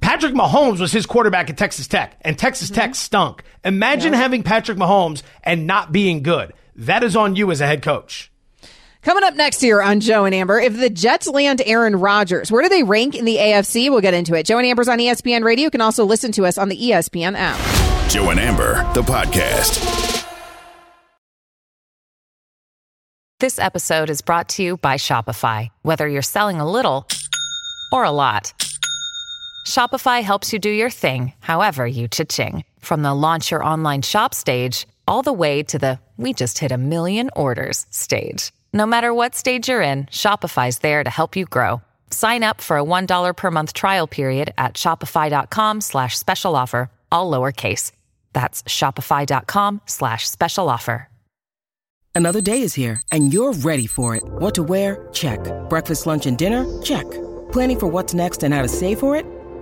Patrick 0.00 0.34
Mahomes 0.34 0.80
was 0.80 0.92
his 0.92 1.06
quarterback 1.06 1.50
at 1.50 1.56
Texas 1.56 1.86
Tech, 1.86 2.16
and 2.22 2.38
Texas 2.38 2.70
Mm-hmm. 2.70 2.80
Tech 2.80 2.94
stunk. 2.94 3.42
Imagine 3.64 4.12
having 4.12 4.42
Patrick 4.42 4.78
Mahomes 4.78 5.22
and 5.42 5.66
not 5.66 5.92
being 5.92 6.22
good. 6.22 6.52
That 6.76 7.02
is 7.02 7.16
on 7.16 7.36
you 7.36 7.50
as 7.50 7.60
a 7.60 7.66
head 7.66 7.82
coach. 7.82 8.30
Coming 9.02 9.22
up 9.22 9.34
next 9.34 9.62
year 9.62 9.80
on 9.80 10.00
Joe 10.00 10.24
and 10.24 10.34
Amber, 10.34 10.58
if 10.58 10.76
the 10.76 10.90
Jets 10.90 11.28
land 11.28 11.62
Aaron 11.64 11.94
Rodgers, 11.94 12.50
where 12.50 12.62
do 12.62 12.68
they 12.68 12.82
rank 12.82 13.14
in 13.14 13.24
the 13.24 13.36
AFC? 13.36 13.88
We'll 13.88 14.00
get 14.00 14.14
into 14.14 14.34
it. 14.34 14.46
Joe 14.46 14.58
and 14.58 14.66
Amber's 14.66 14.88
on 14.88 14.98
ESPN 14.98 15.44
Radio. 15.44 15.64
You 15.64 15.70
can 15.70 15.80
also 15.80 16.04
listen 16.04 16.32
to 16.32 16.44
us 16.44 16.58
on 16.58 16.68
the 16.68 16.76
ESPN 16.76 17.36
app. 17.36 18.10
Joe 18.10 18.30
and 18.30 18.40
Amber, 18.40 18.74
the 18.94 19.02
podcast. 19.02 20.24
This 23.38 23.58
episode 23.58 24.10
is 24.10 24.22
brought 24.22 24.48
to 24.50 24.62
you 24.62 24.76
by 24.78 24.94
Shopify. 24.96 25.68
Whether 25.82 26.08
you're 26.08 26.22
selling 26.22 26.58
a 26.58 26.68
little 26.68 27.06
or 27.92 28.02
a 28.04 28.10
lot, 28.10 28.52
Shopify 29.66 30.22
helps 30.22 30.52
you 30.52 30.60
do 30.60 30.70
your 30.70 30.90
thing, 30.90 31.32
however 31.40 31.86
you 31.86 32.06
cha-ching. 32.06 32.64
From 32.78 33.02
the 33.02 33.12
launch 33.12 33.50
your 33.50 33.64
online 33.64 34.00
shop 34.00 34.32
stage, 34.32 34.86
all 35.08 35.22
the 35.22 35.32
way 35.32 35.62
to 35.64 35.78
the 35.78 35.98
we 36.16 36.32
just 36.32 36.58
hit 36.60 36.72
a 36.72 36.78
million 36.78 37.28
orders 37.36 37.84
stage. 37.90 38.52
No 38.72 38.86
matter 38.86 39.12
what 39.12 39.34
stage 39.34 39.68
you're 39.68 39.82
in, 39.82 40.06
Shopify's 40.06 40.78
there 40.78 41.04
to 41.04 41.10
help 41.10 41.36
you 41.36 41.44
grow. 41.44 41.82
Sign 42.10 42.42
up 42.42 42.62
for 42.62 42.78
a 42.78 42.84
$1 42.84 43.36
per 43.36 43.50
month 43.50 43.74
trial 43.74 44.06
period 44.06 44.54
at 44.56 44.74
shopify.com 44.74 45.80
slash 45.82 46.16
special 46.16 46.56
offer, 46.56 46.88
all 47.12 47.30
lowercase. 47.30 47.92
That's 48.32 48.62
shopify.com 48.62 49.82
slash 49.84 50.26
special 50.28 50.70
offer. 50.70 51.08
Another 52.14 52.40
day 52.40 52.62
is 52.62 52.72
here, 52.72 53.02
and 53.12 53.30
you're 53.34 53.52
ready 53.52 53.86
for 53.86 54.16
it. 54.16 54.22
What 54.24 54.54
to 54.54 54.62
wear? 54.62 55.06
Check. 55.12 55.40
Breakfast, 55.68 56.06
lunch, 56.06 56.24
and 56.24 56.38
dinner? 56.38 56.64
Check. 56.80 57.04
Planning 57.52 57.78
for 57.78 57.86
what's 57.88 58.14
next 58.14 58.42
and 58.42 58.54
how 58.54 58.62
to 58.62 58.68
save 58.68 59.00
for 59.00 59.14
it? 59.14 59.26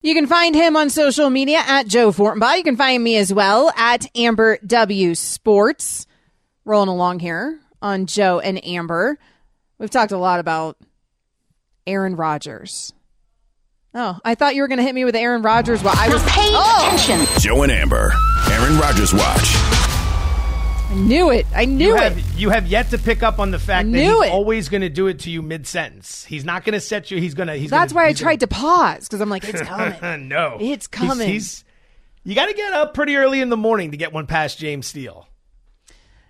You 0.00 0.14
can 0.14 0.28
find 0.28 0.54
him 0.54 0.76
on 0.76 0.90
social 0.90 1.28
media 1.28 1.58
at 1.66 1.88
Joe 1.88 2.12
Fortenbaugh. 2.12 2.58
You 2.58 2.62
can 2.62 2.76
find 2.76 3.02
me 3.02 3.16
as 3.16 3.32
well 3.32 3.72
at 3.76 4.06
Amber 4.16 4.58
W 4.64 5.14
Sports. 5.16 6.06
Rolling 6.64 6.88
along 6.88 7.18
here 7.18 7.58
on 7.82 8.06
Joe 8.06 8.38
and 8.38 8.64
Amber. 8.64 9.18
We've 9.78 9.90
talked 9.90 10.12
a 10.12 10.18
lot 10.18 10.38
about 10.38 10.76
Aaron 11.86 12.14
Rodgers. 12.14 12.92
Oh, 13.94 14.18
I 14.24 14.36
thought 14.36 14.54
you 14.54 14.62
were 14.62 14.68
going 14.68 14.78
to 14.78 14.84
hit 14.84 14.94
me 14.94 15.04
with 15.04 15.16
Aaron 15.16 15.42
Rodgers 15.42 15.82
while 15.82 15.94
I 15.96 16.08
was. 16.08 16.22
Pay 16.24 16.50
oh! 16.52 17.36
Joe 17.40 17.62
and 17.62 17.72
Amber, 17.72 18.12
Aaron 18.50 18.78
Rodgers 18.78 19.12
Watch. 19.12 19.87
I 20.90 20.94
knew 20.94 21.30
it. 21.30 21.46
I 21.54 21.64
knew 21.66 21.88
you 21.88 21.96
it. 21.96 22.00
Have, 22.12 22.30
you 22.38 22.50
have 22.50 22.66
yet 22.66 22.90
to 22.90 22.98
pick 22.98 23.22
up 23.22 23.38
on 23.38 23.50
the 23.50 23.58
fact 23.58 23.90
that 23.92 23.98
he's 23.98 24.08
it. 24.10 24.30
always 24.32 24.68
going 24.70 24.80
to 24.80 24.88
do 24.88 25.06
it 25.06 25.20
to 25.20 25.30
you 25.30 25.42
mid 25.42 25.66
sentence. 25.66 26.24
He's 26.24 26.44
not 26.44 26.64
going 26.64 26.72
to 26.72 26.80
set 26.80 27.10
you. 27.10 27.20
He's 27.20 27.34
going 27.34 27.48
to. 27.48 27.54
He's 27.56 27.70
That's 27.70 27.92
gonna, 27.92 28.02
why 28.02 28.06
I 28.06 28.10
he's 28.10 28.20
tried 28.20 28.40
to 28.40 28.46
pause 28.46 29.06
because 29.06 29.20
I'm 29.20 29.28
like, 29.28 29.44
it's 29.44 29.60
coming. 29.68 30.28
no, 30.28 30.56
It's 30.60 30.86
coming. 30.86 31.28
He's, 31.28 31.64
you 32.24 32.34
got 32.34 32.46
to 32.46 32.54
get 32.54 32.72
up 32.72 32.94
pretty 32.94 33.16
early 33.16 33.40
in 33.40 33.50
the 33.50 33.56
morning 33.56 33.90
to 33.90 33.96
get 33.98 34.12
one 34.12 34.26
past 34.26 34.58
James 34.58 34.86
Steele. 34.86 35.28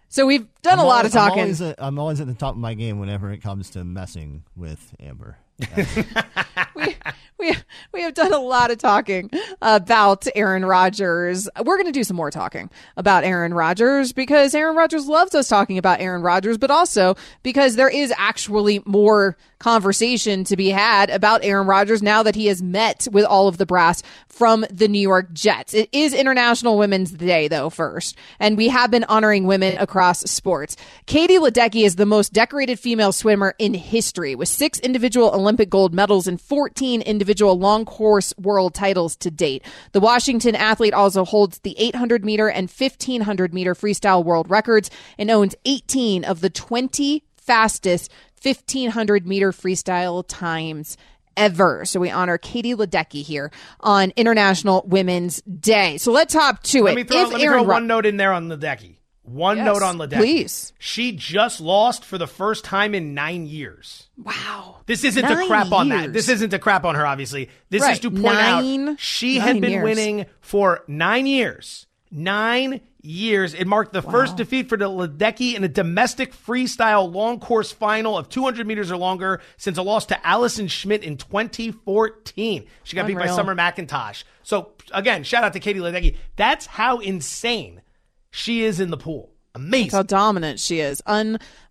So 0.08 0.26
we've 0.26 0.46
done 0.62 0.78
I'm 0.80 0.84
a 0.84 0.88
lot 0.88 0.98
always- 1.04 1.14
of 1.14 1.20
I'm 1.22 1.28
talking. 1.28 1.42
always, 1.42 1.62
at, 1.62 1.74
I'm 1.78 1.98
always 1.98 2.20
at 2.20 2.26
the 2.26 2.34
top 2.34 2.54
of 2.54 2.60
my 2.60 2.74
game 2.74 2.98
whenever 2.98 3.30
it 3.30 3.38
comes 3.42 3.70
to 3.70 3.84
messing 3.84 4.42
with 4.56 4.94
Amber. 4.98 5.38
we 6.76 6.96
we 7.38 7.54
we 7.92 8.02
have 8.02 8.14
done 8.14 8.32
a 8.32 8.38
lot 8.38 8.70
of 8.70 8.78
talking 8.78 9.30
about 9.62 10.26
Aaron 10.34 10.64
Rodgers. 10.64 11.48
We're 11.56 11.76
going 11.76 11.86
to 11.86 11.92
do 11.92 12.04
some 12.04 12.16
more 12.16 12.30
talking 12.30 12.70
about 12.96 13.24
Aaron 13.24 13.54
Rodgers 13.54 14.12
because 14.12 14.54
Aaron 14.54 14.76
Rodgers 14.76 15.06
loves 15.06 15.34
us 15.34 15.48
talking 15.48 15.78
about 15.78 16.00
Aaron 16.00 16.22
Rodgers, 16.22 16.58
but 16.58 16.70
also 16.70 17.16
because 17.42 17.76
there 17.76 17.88
is 17.88 18.12
actually 18.16 18.82
more 18.84 19.36
conversation 19.58 20.44
to 20.44 20.56
be 20.56 20.68
had 20.68 21.10
about 21.10 21.44
Aaron 21.44 21.66
Rodgers 21.66 22.02
now 22.02 22.22
that 22.22 22.34
he 22.34 22.46
has 22.46 22.62
met 22.62 23.08
with 23.10 23.24
all 23.24 23.48
of 23.48 23.58
the 23.58 23.66
brass 23.66 24.02
from 24.28 24.64
the 24.70 24.88
New 24.88 25.00
York 25.00 25.32
Jets. 25.32 25.74
It 25.74 25.88
is 25.92 26.14
International 26.14 26.78
Women's 26.78 27.10
Day 27.10 27.48
though 27.48 27.70
first, 27.70 28.16
and 28.38 28.56
we 28.56 28.68
have 28.68 28.90
been 28.90 29.04
honoring 29.04 29.46
women 29.46 29.76
across 29.78 30.20
sports. 30.20 30.76
Katie 31.06 31.38
Ledecky 31.38 31.84
is 31.84 31.96
the 31.96 32.06
most 32.06 32.32
decorated 32.32 32.78
female 32.78 33.12
swimmer 33.12 33.54
in 33.58 33.74
history 33.74 34.34
with 34.34 34.48
six 34.48 34.78
individual 34.80 35.34
Olympic 35.34 35.70
gold 35.70 35.92
medals 35.92 36.26
and 36.26 36.40
14 36.40 37.02
individual 37.02 37.58
long 37.58 37.84
course 37.84 38.32
world 38.38 38.74
titles 38.74 39.16
to 39.16 39.30
date. 39.30 39.64
The 39.92 40.00
Washington 40.00 40.54
athlete 40.54 40.94
also 40.94 41.24
holds 41.24 41.58
the 41.60 41.74
800 41.78 42.24
meter 42.24 42.48
and 42.48 42.70
1500 42.70 43.52
meter 43.52 43.74
freestyle 43.74 44.24
world 44.24 44.50
records 44.50 44.90
and 45.18 45.30
owns 45.30 45.54
18 45.64 46.24
of 46.24 46.40
the 46.40 46.50
20 46.50 47.24
fastest 47.48 48.12
1500 48.42 49.26
meter 49.26 49.52
freestyle 49.52 50.24
times 50.26 50.96
ever. 51.36 51.84
So 51.84 52.00
we 52.00 52.10
honor 52.10 52.38
Katie 52.38 52.74
Ledecky 52.74 53.22
here 53.22 53.50
on 53.80 54.12
International 54.16 54.82
Women's 54.86 55.40
Day. 55.42 55.96
So 55.98 56.10
let's 56.12 56.34
hop 56.34 56.62
to 56.64 56.82
Let 56.82 56.92
it. 56.92 56.96
me 56.96 57.04
throw, 57.04 57.22
If 57.22 57.28
let 57.32 57.36
me 57.38 57.44
Aaron 57.44 57.58
throw 57.60 57.64
Ro- 57.68 57.74
one 57.74 57.86
note 57.86 58.06
in 58.06 58.16
there 58.16 58.32
on 58.32 58.48
Ledecky. 58.48 58.96
One 59.22 59.58
Yes, 59.58 59.66
note 59.66 59.82
on 59.82 59.98
Ledecky. 59.98 60.16
please. 60.16 60.72
She 60.78 61.12
just 61.12 61.60
lost 61.60 62.02
for 62.02 62.16
the 62.16 62.26
first 62.26 62.64
time 62.64 62.94
in 62.94 63.12
nine 63.12 63.46
years. 63.46 64.08
Wow. 64.16 64.76
This 64.86 65.04
isn't 65.04 65.20
Nine 65.22 65.36
to 65.36 65.46
crap 65.46 65.70
on 65.70 65.90
that. 65.90 66.14
This 66.14 66.30
isn't 66.30 66.48
to 66.50 66.58
crap 66.58 66.86
on 66.86 66.94
her, 66.94 67.06
obviously. 67.06 67.50
This 67.68 67.86
is 67.86 68.00
to 68.00 68.10
point 68.10 68.22
Nine- 68.24 68.88
out 68.90 68.98
she 69.00 69.38
had 69.38 69.60
been 69.60 69.70
years. 69.70 69.84
winning 69.84 70.24
for 70.40 70.82
nine 70.88 71.26
years. 71.26 71.86
Nine 72.10 72.80
years. 73.02 73.54
It 73.54 73.66
marked 73.66 73.92
the 73.92 74.02
first 74.02 74.36
defeat 74.36 74.68
for 74.68 74.76
the 74.76 74.88
Ledecky 74.88 75.54
in 75.54 75.64
a 75.64 75.68
domestic 75.68 76.32
freestyle 76.32 77.12
long 77.12 77.40
course 77.40 77.72
final 77.72 78.16
of 78.16 78.28
200 78.28 78.66
meters 78.66 78.90
or 78.90 78.96
longer 78.96 79.40
since 79.56 79.78
a 79.78 79.82
loss 79.82 80.06
to 80.06 80.26
Allison 80.26 80.68
Schmitt 80.68 81.02
in 81.02 81.16
2014. 81.16 82.66
She 82.84 82.96
got 82.96 83.06
beat 83.06 83.16
by 83.16 83.26
Summer 83.26 83.54
McIntosh. 83.54 84.24
So, 84.42 84.72
again, 84.92 85.24
shout 85.24 85.44
out 85.44 85.52
to 85.52 85.60
Katie 85.60 85.80
Ledecky. 85.80 86.16
That's 86.36 86.66
how 86.66 86.98
insane 86.98 87.82
she 88.30 88.64
is 88.64 88.80
in 88.80 88.90
the 88.90 88.96
pool. 88.96 89.32
Amazing. 89.54 89.90
That's 89.90 89.94
how 89.94 90.02
dominant 90.02 90.60
she 90.60 90.80
is. 90.80 91.02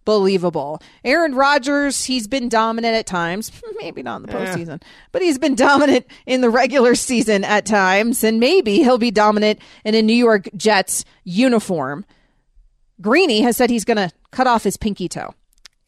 Unbelievable. 0.08 0.82
Aaron 1.04 1.36
Rodgers, 1.36 2.06
he's 2.06 2.28
been 2.28 2.48
dominant 2.48 2.96
at 2.96 3.06
times, 3.06 3.52
maybe 3.82 4.02
not 4.02 4.22
in 4.22 4.22
the 4.24 4.32
postseason, 4.32 4.82
but 5.12 5.22
he's 5.22 5.38
been 5.38 5.54
dominant 5.54 6.06
in 6.26 6.40
the 6.40 6.50
regular 6.50 6.96
season 6.96 7.44
at 7.44 7.66
times, 7.66 8.24
and 8.24 8.40
maybe 8.40 8.78
he'll 8.78 8.98
be 8.98 9.12
dominant 9.12 9.60
in 9.84 9.96
a 9.96 10.02
New 10.02 10.14
York 10.14 10.48
Jets 10.56 11.04
uniform. 11.26 12.06
Greeny 13.02 13.42
has 13.42 13.58
said 13.58 13.70
he's 13.70 13.84
going 13.84 13.98
to 13.98 14.10
cut 14.32 14.48
off 14.48 14.64
his 14.64 14.78
pinky 14.78 15.10
toe 15.10 15.34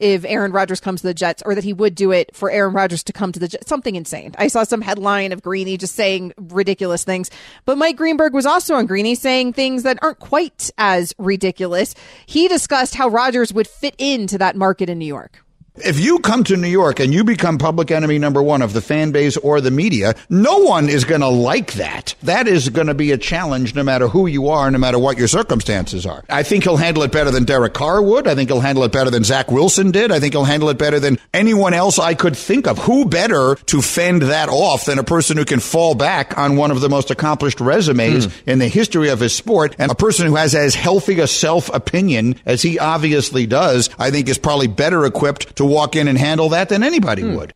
if 0.00 0.24
Aaron 0.24 0.50
Rodgers 0.50 0.80
comes 0.80 1.02
to 1.02 1.06
the 1.06 1.14
Jets, 1.14 1.42
or 1.46 1.54
that 1.54 1.64
he 1.64 1.72
would 1.72 1.94
do 1.94 2.10
it 2.10 2.34
for 2.34 2.50
Aaron 2.50 2.74
Rodgers 2.74 3.02
to 3.04 3.12
come 3.12 3.30
to 3.32 3.38
the 3.38 3.48
Jets. 3.48 3.68
Something 3.68 3.94
insane. 3.94 4.34
I 4.38 4.48
saw 4.48 4.64
some 4.64 4.80
headline 4.80 5.32
of 5.32 5.42
Greeny 5.42 5.76
just 5.76 5.94
saying 5.94 6.32
ridiculous 6.36 7.04
things. 7.04 7.30
But 7.64 7.78
Mike 7.78 7.96
Greenberg 7.96 8.34
was 8.34 8.46
also 8.46 8.74
on 8.74 8.86
Greeny 8.86 9.14
saying 9.14 9.52
things 9.52 9.82
that 9.84 9.98
aren't 10.02 10.18
quite 10.18 10.70
as 10.78 11.14
ridiculous. 11.18 11.94
He 12.26 12.48
discussed 12.48 12.94
how 12.94 13.08
Rodgers 13.08 13.52
would 13.52 13.68
fit 13.68 13.94
into 13.98 14.38
that 14.38 14.56
market 14.56 14.88
in 14.88 14.98
New 14.98 15.06
York. 15.06 15.44
If 15.76 16.00
you 16.00 16.18
come 16.18 16.42
to 16.44 16.56
New 16.56 16.68
York 16.68 16.98
and 16.98 17.14
you 17.14 17.22
become 17.22 17.56
public 17.56 17.92
enemy 17.92 18.18
number 18.18 18.42
one 18.42 18.60
of 18.60 18.72
the 18.72 18.80
fan 18.80 19.12
base 19.12 19.36
or 19.36 19.60
the 19.60 19.70
media, 19.70 20.14
no 20.28 20.58
one 20.58 20.88
is 20.88 21.04
going 21.04 21.20
to 21.20 21.28
like 21.28 21.74
that. 21.74 22.14
That 22.22 22.48
is 22.48 22.68
going 22.68 22.88
to 22.88 22.94
be 22.94 23.12
a 23.12 23.18
challenge 23.18 23.74
no 23.74 23.84
matter 23.84 24.08
who 24.08 24.26
you 24.26 24.48
are, 24.48 24.68
no 24.70 24.78
matter 24.78 24.98
what 24.98 25.16
your 25.16 25.28
circumstances 25.28 26.04
are. 26.06 26.24
I 26.28 26.42
think 26.42 26.64
he'll 26.64 26.76
handle 26.76 27.04
it 27.04 27.12
better 27.12 27.30
than 27.30 27.44
Derek 27.44 27.72
Carr 27.74 28.02
would. 28.02 28.26
I 28.26 28.34
think 28.34 28.50
he'll 28.50 28.60
handle 28.60 28.82
it 28.82 28.90
better 28.90 29.10
than 29.10 29.22
Zach 29.22 29.52
Wilson 29.52 29.92
did. 29.92 30.10
I 30.10 30.18
think 30.18 30.34
he'll 30.34 30.44
handle 30.44 30.70
it 30.70 30.78
better 30.78 30.98
than 30.98 31.18
anyone 31.32 31.72
else 31.72 32.00
I 32.00 32.14
could 32.14 32.36
think 32.36 32.66
of. 32.66 32.78
Who 32.78 33.04
better 33.04 33.54
to 33.54 33.80
fend 33.80 34.22
that 34.22 34.48
off 34.48 34.86
than 34.86 34.98
a 34.98 35.04
person 35.04 35.36
who 35.36 35.44
can 35.44 35.60
fall 35.60 35.94
back 35.94 36.36
on 36.36 36.56
one 36.56 36.72
of 36.72 36.80
the 36.80 36.88
most 36.88 37.12
accomplished 37.12 37.60
resumes 37.60 38.24
hmm. 38.24 38.50
in 38.50 38.58
the 38.58 38.68
history 38.68 39.08
of 39.10 39.20
his 39.20 39.34
sport 39.34 39.76
and 39.78 39.92
a 39.92 39.94
person 39.94 40.26
who 40.26 40.34
has 40.34 40.54
as 40.54 40.74
healthy 40.74 41.20
a 41.20 41.28
self 41.28 41.72
opinion 41.72 42.34
as 42.44 42.60
he 42.62 42.78
obviously 42.78 43.46
does, 43.46 43.88
I 43.98 44.10
think 44.10 44.28
is 44.28 44.38
probably 44.38 44.66
better 44.66 45.04
equipped 45.04 45.54
to 45.60 45.66
walk 45.66 45.94
in 45.94 46.08
and 46.08 46.16
handle 46.16 46.48
that 46.48 46.70
than 46.70 46.82
anybody 46.82 47.22
would. 47.22 47.52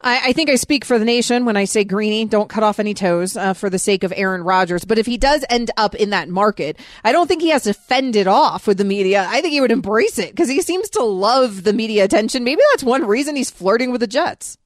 I, 0.00 0.28
I 0.28 0.32
think 0.32 0.48
I 0.48 0.54
speak 0.54 0.84
for 0.84 1.00
the 1.00 1.04
nation 1.04 1.44
when 1.44 1.56
I 1.56 1.64
say 1.64 1.82
Greeny, 1.82 2.24
don't 2.26 2.48
cut 2.48 2.62
off 2.62 2.78
any 2.78 2.94
toes 2.94 3.36
uh, 3.36 3.54
for 3.54 3.68
the 3.68 3.78
sake 3.80 4.04
of 4.04 4.12
Aaron 4.14 4.44
Rodgers. 4.44 4.84
But 4.84 4.98
if 4.98 5.06
he 5.06 5.18
does 5.18 5.44
end 5.50 5.72
up 5.76 5.96
in 5.96 6.10
that 6.10 6.28
market, 6.28 6.78
I 7.02 7.10
don't 7.10 7.26
think 7.26 7.42
he 7.42 7.50
has 7.50 7.64
to 7.64 7.74
fend 7.74 8.14
it 8.14 8.28
off 8.28 8.68
with 8.68 8.78
the 8.78 8.84
media. 8.84 9.26
I 9.28 9.40
think 9.40 9.52
he 9.52 9.60
would 9.60 9.72
embrace 9.72 10.16
it 10.20 10.30
because 10.30 10.48
he 10.48 10.62
seems 10.62 10.88
to 10.90 11.02
love 11.02 11.64
the 11.64 11.72
media 11.72 12.04
attention. 12.04 12.44
Maybe 12.44 12.62
that's 12.70 12.84
one 12.84 13.04
reason 13.04 13.34
he's 13.34 13.50
flirting 13.50 13.90
with 13.90 14.00
the 14.00 14.06
Jets. 14.06 14.56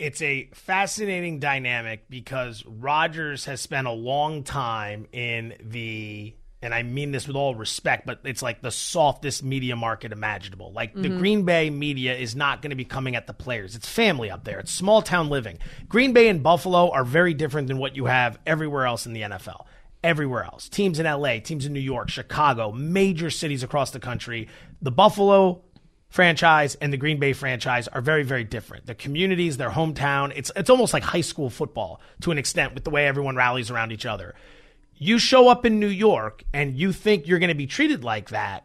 it's 0.00 0.20
a 0.22 0.50
fascinating 0.52 1.38
dynamic 1.38 2.10
because 2.10 2.64
Rodgers 2.66 3.44
has 3.44 3.60
spent 3.60 3.86
a 3.86 3.92
long 3.92 4.42
time 4.42 5.06
in 5.12 5.54
the 5.60 6.34
and 6.64 6.74
I 6.74 6.82
mean 6.82 7.12
this 7.12 7.26
with 7.26 7.36
all 7.36 7.54
respect, 7.54 8.06
but 8.06 8.20
it's 8.24 8.42
like 8.42 8.62
the 8.62 8.70
softest 8.70 9.42
media 9.44 9.76
market 9.76 10.12
imaginable. 10.12 10.72
Like 10.72 10.94
the 10.94 11.08
Mhm. 11.10 11.18
Green 11.18 11.42
Bay 11.44 11.70
media 11.70 12.14
is 12.16 12.34
not 12.34 12.62
going 12.62 12.70
to 12.70 12.76
be 12.76 12.84
coming 12.84 13.14
at 13.16 13.26
the 13.26 13.34
players. 13.34 13.76
It's 13.76 13.88
family 13.88 14.30
up 14.30 14.44
there. 14.44 14.58
It's 14.58 14.72
small 14.72 15.02
town 15.02 15.28
living. 15.28 15.58
Green 15.88 16.12
Bay 16.12 16.28
and 16.28 16.42
Buffalo 16.42 16.90
are 16.90 17.04
very 17.04 17.34
different 17.34 17.68
than 17.68 17.78
what 17.78 17.96
you 17.96 18.06
have 18.06 18.38
everywhere 18.46 18.86
else 18.86 19.06
in 19.06 19.12
the 19.12 19.22
NFL. 19.22 19.66
Everywhere 20.02 20.44
else. 20.44 20.68
Teams 20.68 20.98
in 20.98 21.06
LA, 21.06 21.38
teams 21.40 21.64
in 21.66 21.72
New 21.72 21.80
York, 21.80 22.08
Chicago, 22.10 22.72
major 22.72 23.30
cities 23.30 23.62
across 23.62 23.90
the 23.90 24.00
country. 24.00 24.48
The 24.82 24.90
Buffalo 24.90 25.62
franchise 26.10 26.76
and 26.76 26.92
the 26.92 26.96
Green 26.96 27.18
Bay 27.18 27.32
franchise 27.32 27.88
are 27.88 28.00
very, 28.00 28.22
very 28.22 28.44
different. 28.44 28.86
Their 28.86 28.94
communities, 28.94 29.56
their 29.56 29.70
hometown, 29.70 30.32
it's 30.36 30.50
it's 30.54 30.70
almost 30.70 30.92
like 30.92 31.02
high 31.02 31.22
school 31.22 31.50
football 31.50 32.00
to 32.20 32.30
an 32.30 32.38
extent 32.38 32.74
with 32.74 32.84
the 32.84 32.90
way 32.90 33.06
everyone 33.06 33.34
rallies 33.36 33.70
around 33.70 33.92
each 33.92 34.06
other. 34.06 34.34
You 34.96 35.18
show 35.18 35.48
up 35.48 35.64
in 35.64 35.80
New 35.80 35.88
York 35.88 36.44
and 36.52 36.76
you 36.76 36.92
think 36.92 37.26
you're 37.26 37.38
going 37.38 37.48
to 37.48 37.54
be 37.54 37.66
treated 37.66 38.04
like 38.04 38.30
that, 38.30 38.64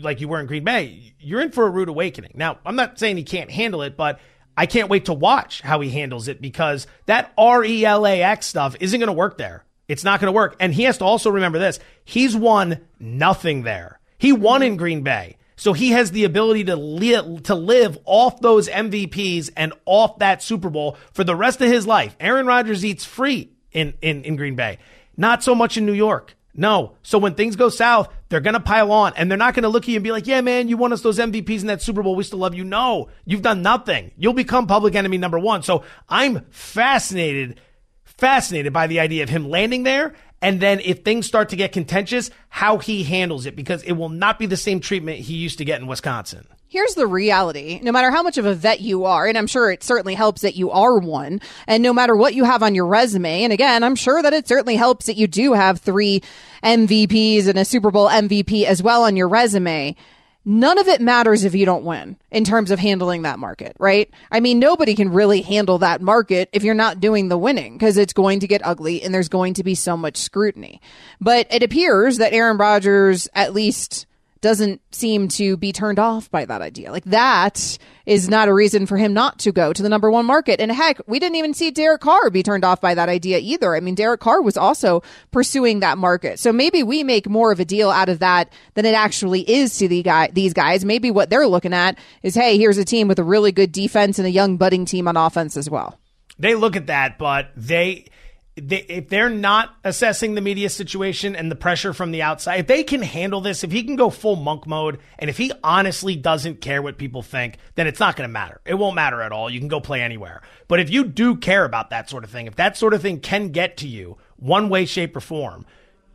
like 0.00 0.20
you 0.20 0.28
were 0.28 0.40
in 0.40 0.46
Green 0.46 0.64
Bay, 0.64 1.14
you're 1.18 1.40
in 1.40 1.50
for 1.50 1.66
a 1.66 1.70
rude 1.70 1.88
awakening. 1.88 2.32
Now, 2.34 2.58
I'm 2.64 2.76
not 2.76 2.98
saying 2.98 3.16
he 3.16 3.24
can't 3.24 3.50
handle 3.50 3.82
it, 3.82 3.96
but 3.96 4.20
I 4.56 4.66
can't 4.66 4.88
wait 4.88 5.06
to 5.06 5.12
watch 5.12 5.60
how 5.62 5.80
he 5.80 5.90
handles 5.90 6.28
it 6.28 6.40
because 6.40 6.86
that 7.06 7.32
R 7.36 7.64
E 7.64 7.84
L 7.84 8.06
A 8.06 8.22
X 8.22 8.46
stuff 8.46 8.76
isn't 8.80 8.98
going 8.98 9.08
to 9.08 9.12
work 9.12 9.36
there. 9.38 9.64
It's 9.88 10.04
not 10.04 10.20
going 10.20 10.28
to 10.28 10.32
work. 10.32 10.56
And 10.60 10.72
he 10.72 10.84
has 10.84 10.98
to 10.98 11.04
also 11.04 11.30
remember 11.30 11.58
this 11.58 11.80
he's 12.04 12.36
won 12.36 12.80
nothing 12.98 13.62
there. 13.62 14.00
He 14.18 14.32
won 14.32 14.62
in 14.62 14.76
Green 14.76 15.02
Bay. 15.02 15.36
So 15.56 15.72
he 15.72 15.90
has 15.90 16.10
the 16.10 16.24
ability 16.24 16.64
to 16.64 16.76
live, 16.76 17.44
to 17.44 17.54
live 17.54 17.98
off 18.04 18.40
those 18.40 18.68
MVPs 18.68 19.50
and 19.56 19.72
off 19.86 20.18
that 20.18 20.42
Super 20.42 20.68
Bowl 20.68 20.96
for 21.12 21.22
the 21.22 21.36
rest 21.36 21.60
of 21.60 21.70
his 21.70 21.86
life. 21.86 22.16
Aaron 22.18 22.46
Rodgers 22.46 22.84
eats 22.84 23.04
free 23.04 23.52
in, 23.70 23.94
in, 24.02 24.24
in 24.24 24.36
Green 24.36 24.56
Bay. 24.56 24.78
Not 25.16 25.42
so 25.42 25.54
much 25.54 25.76
in 25.76 25.86
New 25.86 25.92
York. 25.92 26.36
No. 26.56 26.92
So 27.02 27.18
when 27.18 27.34
things 27.34 27.56
go 27.56 27.68
south, 27.68 28.08
they're 28.28 28.40
going 28.40 28.54
to 28.54 28.60
pile 28.60 28.92
on 28.92 29.12
and 29.16 29.28
they're 29.28 29.36
not 29.36 29.54
going 29.54 29.64
to 29.64 29.68
look 29.68 29.84
at 29.84 29.88
you 29.88 29.96
and 29.96 30.04
be 30.04 30.12
like, 30.12 30.26
yeah, 30.26 30.40
man, 30.40 30.68
you 30.68 30.76
won 30.76 30.92
us 30.92 31.02
those 31.02 31.18
MVPs 31.18 31.62
in 31.62 31.66
that 31.66 31.82
Super 31.82 32.02
Bowl. 32.02 32.14
We 32.14 32.22
still 32.22 32.38
love 32.38 32.54
you. 32.54 32.64
No, 32.64 33.08
you've 33.24 33.42
done 33.42 33.62
nothing. 33.62 34.12
You'll 34.16 34.34
become 34.34 34.66
public 34.66 34.94
enemy 34.94 35.18
number 35.18 35.38
one. 35.38 35.62
So 35.62 35.82
I'm 36.08 36.46
fascinated, 36.50 37.60
fascinated 38.04 38.72
by 38.72 38.86
the 38.86 39.00
idea 39.00 39.24
of 39.24 39.28
him 39.28 39.48
landing 39.48 39.82
there. 39.82 40.14
And 40.44 40.60
then 40.60 40.80
if 40.80 41.04
things 41.04 41.24
start 41.24 41.48
to 41.48 41.56
get 41.56 41.72
contentious, 41.72 42.30
how 42.50 42.76
he 42.76 43.02
handles 43.02 43.46
it 43.46 43.56
because 43.56 43.82
it 43.84 43.92
will 43.92 44.10
not 44.10 44.38
be 44.38 44.44
the 44.44 44.58
same 44.58 44.78
treatment 44.78 45.20
he 45.20 45.36
used 45.36 45.56
to 45.56 45.64
get 45.64 45.80
in 45.80 45.86
Wisconsin. 45.86 46.46
Here's 46.68 46.94
the 46.94 47.06
reality. 47.06 47.80
No 47.82 47.92
matter 47.92 48.10
how 48.10 48.22
much 48.22 48.36
of 48.36 48.44
a 48.44 48.52
vet 48.52 48.82
you 48.82 49.06
are, 49.06 49.26
and 49.26 49.38
I'm 49.38 49.46
sure 49.46 49.70
it 49.70 49.82
certainly 49.82 50.12
helps 50.14 50.42
that 50.42 50.54
you 50.54 50.70
are 50.70 50.98
one, 50.98 51.40
and 51.66 51.82
no 51.82 51.94
matter 51.94 52.14
what 52.14 52.34
you 52.34 52.44
have 52.44 52.62
on 52.62 52.74
your 52.74 52.86
resume, 52.86 53.42
and 53.44 53.54
again, 53.54 53.82
I'm 53.82 53.96
sure 53.96 54.20
that 54.20 54.34
it 54.34 54.46
certainly 54.46 54.76
helps 54.76 55.06
that 55.06 55.16
you 55.16 55.26
do 55.26 55.54
have 55.54 55.80
three 55.80 56.20
MVPs 56.62 57.48
and 57.48 57.58
a 57.58 57.64
Super 57.64 57.90
Bowl 57.90 58.08
MVP 58.08 58.64
as 58.64 58.82
well 58.82 59.04
on 59.04 59.16
your 59.16 59.28
resume. 59.28 59.96
None 60.44 60.78
of 60.78 60.88
it 60.88 61.00
matters 61.00 61.44
if 61.44 61.54
you 61.54 61.64
don't 61.64 61.84
win 61.84 62.16
in 62.30 62.44
terms 62.44 62.70
of 62.70 62.78
handling 62.78 63.22
that 63.22 63.38
market, 63.38 63.76
right? 63.78 64.10
I 64.30 64.40
mean, 64.40 64.58
nobody 64.58 64.94
can 64.94 65.10
really 65.10 65.40
handle 65.40 65.78
that 65.78 66.02
market 66.02 66.50
if 66.52 66.62
you're 66.62 66.74
not 66.74 67.00
doing 67.00 67.28
the 67.28 67.38
winning 67.38 67.74
because 67.74 67.96
it's 67.96 68.12
going 68.12 68.40
to 68.40 68.46
get 68.46 68.64
ugly 68.64 69.02
and 69.02 69.14
there's 69.14 69.30
going 69.30 69.54
to 69.54 69.64
be 69.64 69.74
so 69.74 69.96
much 69.96 70.18
scrutiny. 70.18 70.82
But 71.18 71.46
it 71.50 71.62
appears 71.62 72.18
that 72.18 72.34
Aaron 72.34 72.58
Rodgers 72.58 73.26
at 73.34 73.54
least 73.54 74.06
doesn't 74.44 74.82
seem 74.94 75.26
to 75.26 75.56
be 75.56 75.72
turned 75.72 75.98
off 75.98 76.30
by 76.30 76.44
that 76.44 76.60
idea. 76.60 76.92
Like 76.92 77.06
that 77.06 77.78
is 78.04 78.28
not 78.28 78.46
a 78.46 78.52
reason 78.52 78.84
for 78.84 78.98
him 78.98 79.14
not 79.14 79.38
to 79.38 79.52
go 79.52 79.72
to 79.72 79.82
the 79.82 79.88
number 79.88 80.10
one 80.10 80.26
market. 80.26 80.60
And 80.60 80.70
heck, 80.70 81.00
we 81.06 81.18
didn't 81.18 81.36
even 81.36 81.54
see 81.54 81.70
Derek 81.70 82.02
Carr 82.02 82.28
be 82.28 82.42
turned 82.42 82.62
off 82.62 82.78
by 82.78 82.92
that 82.94 83.08
idea 83.08 83.38
either. 83.38 83.74
I 83.74 83.80
mean, 83.80 83.94
Derek 83.94 84.20
Carr 84.20 84.42
was 84.42 84.58
also 84.58 85.02
pursuing 85.30 85.80
that 85.80 85.96
market. 85.96 86.38
So 86.38 86.52
maybe 86.52 86.82
we 86.82 87.02
make 87.04 87.26
more 87.26 87.52
of 87.52 87.58
a 87.58 87.64
deal 87.64 87.88
out 87.88 88.10
of 88.10 88.18
that 88.18 88.52
than 88.74 88.84
it 88.84 88.92
actually 88.92 89.50
is 89.50 89.78
to 89.78 89.88
the 89.88 90.02
guy, 90.02 90.28
these 90.30 90.52
guys. 90.52 90.84
Maybe 90.84 91.10
what 91.10 91.30
they're 91.30 91.46
looking 91.46 91.72
at 91.72 91.98
is, 92.22 92.34
hey, 92.34 92.58
here's 92.58 92.76
a 92.76 92.84
team 92.84 93.08
with 93.08 93.18
a 93.18 93.24
really 93.24 93.50
good 93.50 93.72
defense 93.72 94.18
and 94.18 94.26
a 94.26 94.30
young 94.30 94.58
budding 94.58 94.84
team 94.84 95.08
on 95.08 95.16
offense 95.16 95.56
as 95.56 95.70
well. 95.70 95.98
They 96.38 96.54
look 96.54 96.76
at 96.76 96.88
that, 96.88 97.16
but 97.16 97.48
they 97.56 98.08
they, 98.56 98.82
if 98.82 99.08
they're 99.08 99.30
not 99.30 99.74
assessing 99.82 100.34
the 100.34 100.40
media 100.40 100.70
situation 100.70 101.34
and 101.34 101.50
the 101.50 101.56
pressure 101.56 101.92
from 101.92 102.12
the 102.12 102.22
outside, 102.22 102.60
if 102.60 102.66
they 102.66 102.84
can 102.84 103.02
handle 103.02 103.40
this, 103.40 103.64
if 103.64 103.72
he 103.72 103.82
can 103.82 103.96
go 103.96 104.10
full 104.10 104.36
monk 104.36 104.66
mode, 104.66 105.00
and 105.18 105.28
if 105.28 105.36
he 105.36 105.50
honestly 105.62 106.14
doesn't 106.14 106.60
care 106.60 106.80
what 106.80 106.96
people 106.96 107.22
think, 107.22 107.58
then 107.74 107.86
it's 107.86 108.00
not 108.00 108.16
going 108.16 108.28
to 108.28 108.32
matter. 108.32 108.60
It 108.64 108.74
won't 108.74 108.94
matter 108.94 109.22
at 109.22 109.32
all. 109.32 109.50
You 109.50 109.58
can 109.58 109.68
go 109.68 109.80
play 109.80 110.02
anywhere. 110.02 110.42
But 110.68 110.80
if 110.80 110.90
you 110.90 111.04
do 111.04 111.36
care 111.36 111.64
about 111.64 111.90
that 111.90 112.08
sort 112.08 112.22
of 112.24 112.30
thing, 112.30 112.46
if 112.46 112.56
that 112.56 112.76
sort 112.76 112.94
of 112.94 113.02
thing 113.02 113.20
can 113.20 113.48
get 113.48 113.78
to 113.78 113.88
you 113.88 114.18
one 114.36 114.68
way, 114.68 114.84
shape, 114.84 115.16
or 115.16 115.20
form, 115.20 115.66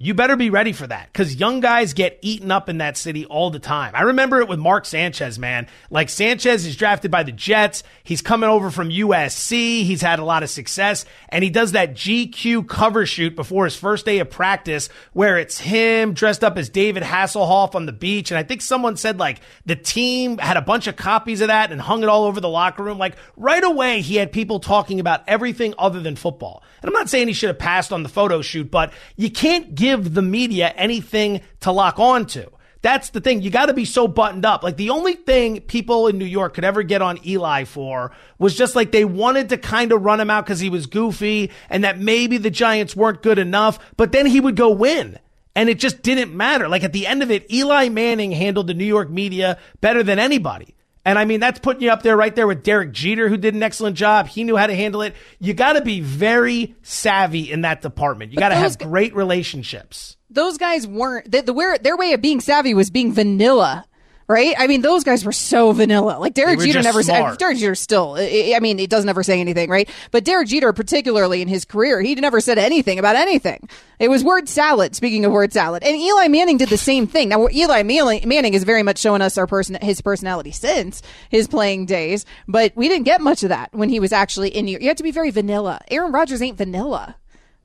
you 0.02 0.14
better 0.14 0.38
be 0.38 0.50
ready 0.50 0.72
for 0.72 0.88
that 0.88 1.12
because 1.12 1.36
young 1.36 1.60
guys 1.60 1.94
get 1.94 2.20
eaten 2.22 2.52
up 2.52 2.70
in 2.70 2.78
that 2.78 2.96
city 2.96 3.26
all 3.26 3.50
the 3.50 3.60
time. 3.60 3.94
I 3.94 4.04
remember 4.04 4.40
it 4.40 4.48
with 4.48 4.58
Mark 4.58 4.86
Sanchez, 4.86 5.38
man. 5.38 5.68
Like 5.90 6.08
Sanchez 6.08 6.66
is 6.66 6.78
drafted 6.78 7.12
by 7.12 7.24
the 7.24 7.34
Jets. 7.34 7.84
He's 8.06 8.22
coming 8.22 8.50
over 8.50 8.72
from 8.72 8.90
USC. 8.90 9.84
He's 9.84 10.02
had 10.02 10.20
a 10.20 10.24
lot 10.24 10.42
of 10.42 10.50
success 10.50 11.04
and 11.28 11.44
he 11.44 11.50
does 11.50 11.74
that 11.74 11.96
GQ 11.96 12.70
cover 12.70 13.06
shoot 13.06 13.36
before 13.36 13.66
his 13.66 13.76
first 13.76 14.06
day 14.06 14.20
of 14.20 14.30
practice 14.30 14.88
where 15.12 15.38
it's 15.38 15.60
him 15.60 16.14
dressed 16.14 16.46
up 16.46 16.58
as 16.58 16.70
David 16.70 17.04
Hasselhoff 17.04 17.76
on 17.76 17.86
the 17.86 17.92
beach. 17.92 18.32
And 18.32 18.38
I 18.38 18.44
think 18.44 18.62
someone 18.62 18.96
said 18.96 19.20
like 19.20 19.42
the 19.66 19.76
team 19.76 20.38
had 20.38 20.56
a 20.56 20.62
bunch 20.62 20.88
of 20.88 20.96
copies 20.96 21.42
of 21.42 21.50
that 21.50 21.74
and 21.74 21.82
hung 21.82 22.04
it 22.04 22.10
all 22.10 22.24
over 22.24 22.40
the 22.40 22.48
locker 22.48 22.84
room. 22.84 22.98
Like 22.98 23.18
right 23.36 23.64
away, 23.64 24.00
he 24.00 24.16
had 24.16 24.32
people 24.32 24.62
talking 24.62 25.02
about 25.02 25.28
everything 25.28 25.74
other 25.78 26.00
than 26.00 26.16
football. 26.16 26.64
And 26.82 26.88
I'm 26.88 26.94
not 26.94 27.10
saying 27.10 27.28
he 27.28 27.34
should 27.34 27.50
have 27.50 27.60
passed 27.60 27.92
on 27.92 28.04
the 28.04 28.10
photo 28.10 28.42
shoot, 28.42 28.72
but 28.72 28.94
you 29.18 29.30
can't 29.30 29.76
give 29.76 29.89
give 29.90 30.14
the 30.14 30.22
media 30.22 30.70
anything 30.76 31.42
to 31.62 31.72
lock 31.72 32.00
on 32.00 32.26
to. 32.28 32.52
That's 32.82 33.10
the 33.10 33.20
thing. 33.20 33.42
You 33.42 33.50
got 33.50 33.66
to 33.66 33.74
be 33.74 33.84
so 33.84 34.08
buttoned 34.08 34.46
up. 34.46 34.64
Like 34.64 34.78
the 34.78 34.92
only 34.92 35.16
thing 35.16 35.60
people 35.62 36.08
in 36.08 36.18
New 36.18 36.26
York 36.26 36.54
could 36.54 36.64
ever 36.64 36.82
get 36.82 37.02
on 37.02 37.20
Eli 37.28 37.66
for 37.66 38.12
was 38.38 38.56
just 38.56 38.76
like 38.76 38.92
they 38.92 39.04
wanted 39.04 39.50
to 39.50 39.58
kind 39.58 39.92
of 39.92 40.04
run 40.04 40.20
him 40.20 40.30
out 40.30 40.46
because 40.46 40.62
he 40.62 40.70
was 40.70 40.86
goofy 40.86 41.52
and 41.70 41.84
that 41.84 42.00
maybe 42.00 42.38
the 42.38 42.50
Giants 42.50 42.96
weren't 42.96 43.22
good 43.22 43.38
enough, 43.38 43.80
but 43.98 44.14
then 44.14 44.26
he 44.26 44.40
would 44.40 44.56
go 44.56 44.70
win. 44.70 45.20
And 45.56 45.68
it 45.68 45.78
just 45.78 46.04
didn't 46.04 46.34
matter. 46.34 46.70
Like 46.70 46.86
at 46.86 46.94
the 46.94 47.06
end 47.06 47.22
of 47.22 47.32
it, 47.32 47.52
Eli 47.52 47.90
Manning 47.90 48.32
handled 48.32 48.68
the 48.68 48.74
New 48.74 48.86
York 48.86 49.10
media 49.10 49.58
better 49.82 50.04
than 50.04 50.20
anybody. 50.20 50.76
And 51.10 51.18
I 51.18 51.26
mean, 51.26 51.40
that's 51.40 51.58
putting 51.58 51.82
you 51.82 51.90
up 51.90 52.04
there 52.04 52.16
right 52.16 52.36
there 52.36 52.46
with 52.46 52.62
Derek 52.62 52.92
Jeter, 52.92 53.30
who 53.30 53.38
did 53.38 53.56
an 53.56 53.64
excellent 53.64 53.98
job. 53.98 54.28
He 54.28 54.44
knew 54.44 54.56
how 54.56 54.68
to 54.68 54.76
handle 54.76 55.02
it. 55.02 55.16
You 55.40 55.56
got 55.56 55.74
to 55.74 55.82
be 55.82 56.02
very 56.02 56.76
savvy 56.84 57.52
in 57.52 57.62
that 57.62 57.82
department. 57.82 58.32
You 58.32 58.38
got 58.38 58.50
to 58.50 58.56
have 58.56 58.78
great 58.78 59.16
relationships. 59.16 60.18
Those 60.30 60.60
guys 60.60 60.86
weren't, 60.86 61.32
the, 61.32 61.42
the, 61.42 61.52
where, 61.52 61.80
their 61.80 61.98
way 61.98 62.14
of 62.14 62.22
being 62.22 62.40
savvy 62.40 62.76
was 62.76 62.92
being 62.92 63.12
vanilla 63.12 63.86
right? 64.30 64.56
I 64.58 64.68
mean, 64.68 64.82
those 64.82 65.04
guys 65.04 65.26
were 65.26 65.34
so 65.34 65.72
vanilla. 65.74 66.18
Like 66.20 66.36
Derek 66.36 66.60
Jeter 66.60 66.82
never 66.82 67.04
said. 67.04 67.38
Derek 67.40 67.58
Jeter 67.58 67.76
still. 67.76 68.16
I 68.18 68.60
mean, 68.62 68.80
it 68.80 68.90
doesn't 68.90 69.10
ever 69.10 69.24
say 69.24 69.42
anything, 69.42 69.70
right? 69.70 69.90
But 70.12 70.24
Derek 70.24 70.48
Jeter, 70.48 70.72
particularly 70.72 71.42
in 71.42 71.48
his 71.48 71.66
career, 71.66 72.00
he 72.00 72.16
never 72.16 72.40
said 72.40 72.58
anything 72.58 73.00
about 73.00 73.16
anything. 73.16 73.68
It 74.00 74.10
was 74.10 74.24
word 74.24 74.48
salad. 74.48 74.96
Speaking 74.96 75.26
of 75.26 75.32
word 75.32 75.52
salad, 75.52 75.84
and 75.84 75.98
Eli 75.98 76.28
Manning 76.30 76.58
did 76.58 76.70
the 76.70 76.78
same 76.78 77.08
thing. 77.08 77.28
Now, 77.30 77.50
Eli 77.50 77.84
Manning 77.84 78.54
is 78.54 78.64
very 78.64 78.84
much 78.84 79.00
showing 79.00 79.22
us 79.22 79.38
our 79.38 79.48
person, 79.48 79.78
his 79.82 80.00
personality 80.00 80.52
since 80.52 81.02
his 81.30 81.48
playing 81.48 81.88
days, 81.88 82.26
but 82.48 82.72
we 82.76 82.88
didn't 82.88 83.06
get 83.06 83.20
much 83.20 83.44
of 83.44 83.50
that 83.50 83.74
when 83.74 83.90
he 83.90 84.00
was 84.00 84.14
actually 84.14 84.50
in. 84.50 84.68
You 84.68 84.88
have 84.88 84.98
to 84.98 85.04
be 85.04 85.12
very 85.12 85.32
vanilla. 85.32 85.80
Aaron 85.90 86.12
Rodgers 86.12 86.42
ain't 86.42 86.58
vanilla. 86.58 87.16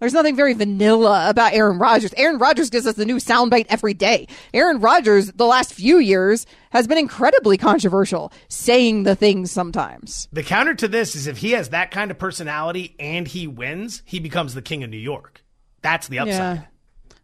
There's 0.04 0.12
nothing 0.12 0.36
very 0.36 0.52
vanilla 0.52 1.30
about 1.30 1.54
Aaron 1.54 1.78
Rodgers. 1.78 2.12
Aaron 2.18 2.36
Rodgers 2.36 2.68
gives 2.68 2.86
us 2.86 2.94
the 2.94 3.06
new 3.06 3.16
soundbite 3.16 3.64
every 3.70 3.94
day. 3.94 4.28
Aaron 4.52 4.78
Rodgers, 4.78 5.32
the 5.32 5.46
last 5.46 5.72
few 5.72 5.96
years, 5.96 6.44
has 6.72 6.86
been 6.86 6.98
incredibly 6.98 7.56
controversial, 7.56 8.30
saying 8.48 9.04
the 9.04 9.16
things 9.16 9.50
sometimes. 9.50 10.28
The 10.30 10.42
counter 10.42 10.74
to 10.74 10.88
this 10.88 11.16
is 11.16 11.26
if 11.26 11.38
he 11.38 11.52
has 11.52 11.70
that 11.70 11.90
kind 11.90 12.10
of 12.10 12.18
personality 12.18 12.94
and 13.00 13.26
he 13.26 13.46
wins, 13.46 14.02
he 14.04 14.20
becomes 14.20 14.52
the 14.52 14.60
king 14.60 14.84
of 14.84 14.90
New 14.90 14.98
York. 14.98 15.42
That's 15.80 16.08
the 16.08 16.18
upside. 16.18 16.56
Yeah. 16.58 16.64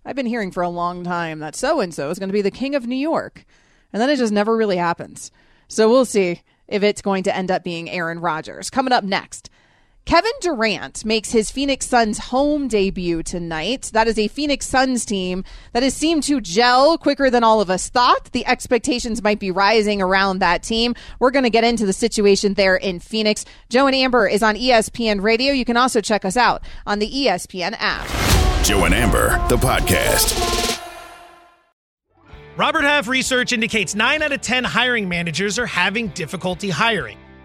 I've 0.07 0.17
been 0.17 0.25
hearing 0.25 0.51
for 0.51 0.63
a 0.63 0.71
long 0.71 1.05
time 1.05 1.41
that 1.41 1.55
so 1.55 1.81
and 1.81 1.93
so 1.93 2.09
is 2.09 2.19
going 2.19 2.31
to 2.31 2.33
be 2.33 2.41
the 2.41 2.51
king 2.51 2.75
of 2.75 2.87
New 2.87 2.97
York. 2.97 3.45
And 3.93 4.01
then 4.01 4.09
it 4.09 4.17
just 4.17 4.33
never 4.33 4.57
really 4.57 4.79
happens. 4.79 5.31
So 5.69 5.91
we'll 5.91 6.07
see 6.07 6.41
if 6.67 6.83
it's 6.83 7.03
going 7.03 7.25
to 7.25 7.37
end 7.37 7.51
up 7.51 7.63
being 7.63 7.91
Aaron 7.91 8.21
Rodgers. 8.21 8.71
Coming 8.71 8.95
up 8.95 9.05
next. 9.05 9.51
Kevin 10.11 10.33
Durant 10.41 11.05
makes 11.05 11.31
his 11.31 11.53
Phoenix 11.53 11.87
Suns 11.87 12.19
home 12.19 12.67
debut 12.67 13.23
tonight. 13.23 13.91
That 13.93 14.09
is 14.09 14.19
a 14.19 14.27
Phoenix 14.27 14.67
Suns 14.67 15.05
team 15.05 15.45
that 15.73 15.85
has 15.85 15.95
seemed 15.95 16.25
to 16.25 16.41
gel 16.41 16.99
quicker 16.99 17.31
than 17.31 17.45
all 17.45 17.61
of 17.61 17.71
us 17.71 17.89
thought. 17.89 18.33
The 18.33 18.45
expectations 18.45 19.23
might 19.23 19.39
be 19.39 19.53
rising 19.53 20.03
around 20.03 20.41
that 20.41 20.65
team. 20.65 20.97
We're 21.21 21.31
going 21.31 21.45
to 21.45 21.49
get 21.49 21.63
into 21.63 21.87
the 21.87 21.93
situation 21.93 22.55
there 22.55 22.75
in 22.75 22.99
Phoenix. 22.99 23.45
Joe 23.69 23.87
and 23.87 23.95
Amber 23.95 24.27
is 24.27 24.43
on 24.43 24.57
ESPN 24.57 25.23
Radio. 25.23 25.53
You 25.53 25.65
can 25.65 25.77
also 25.77 26.01
check 26.01 26.25
us 26.25 26.37
out 26.37 26.65
on 26.89 26.99
the 26.99 27.09
ESPN 27.09 27.77
app. 27.79 28.09
Joe 28.65 28.87
and 28.87 28.95
Amber, 28.95 29.41
the 29.47 29.59
podcast. 29.59 30.81
Robert 32.57 32.83
Half 32.83 33.07
research 33.07 33.53
indicates 33.53 33.95
9 33.95 34.23
out 34.23 34.33
of 34.33 34.41
10 34.41 34.65
hiring 34.65 35.09
managers 35.09 35.57
are 35.57 35.67
having 35.67 36.09
difficulty 36.09 36.69
hiring. 36.69 37.17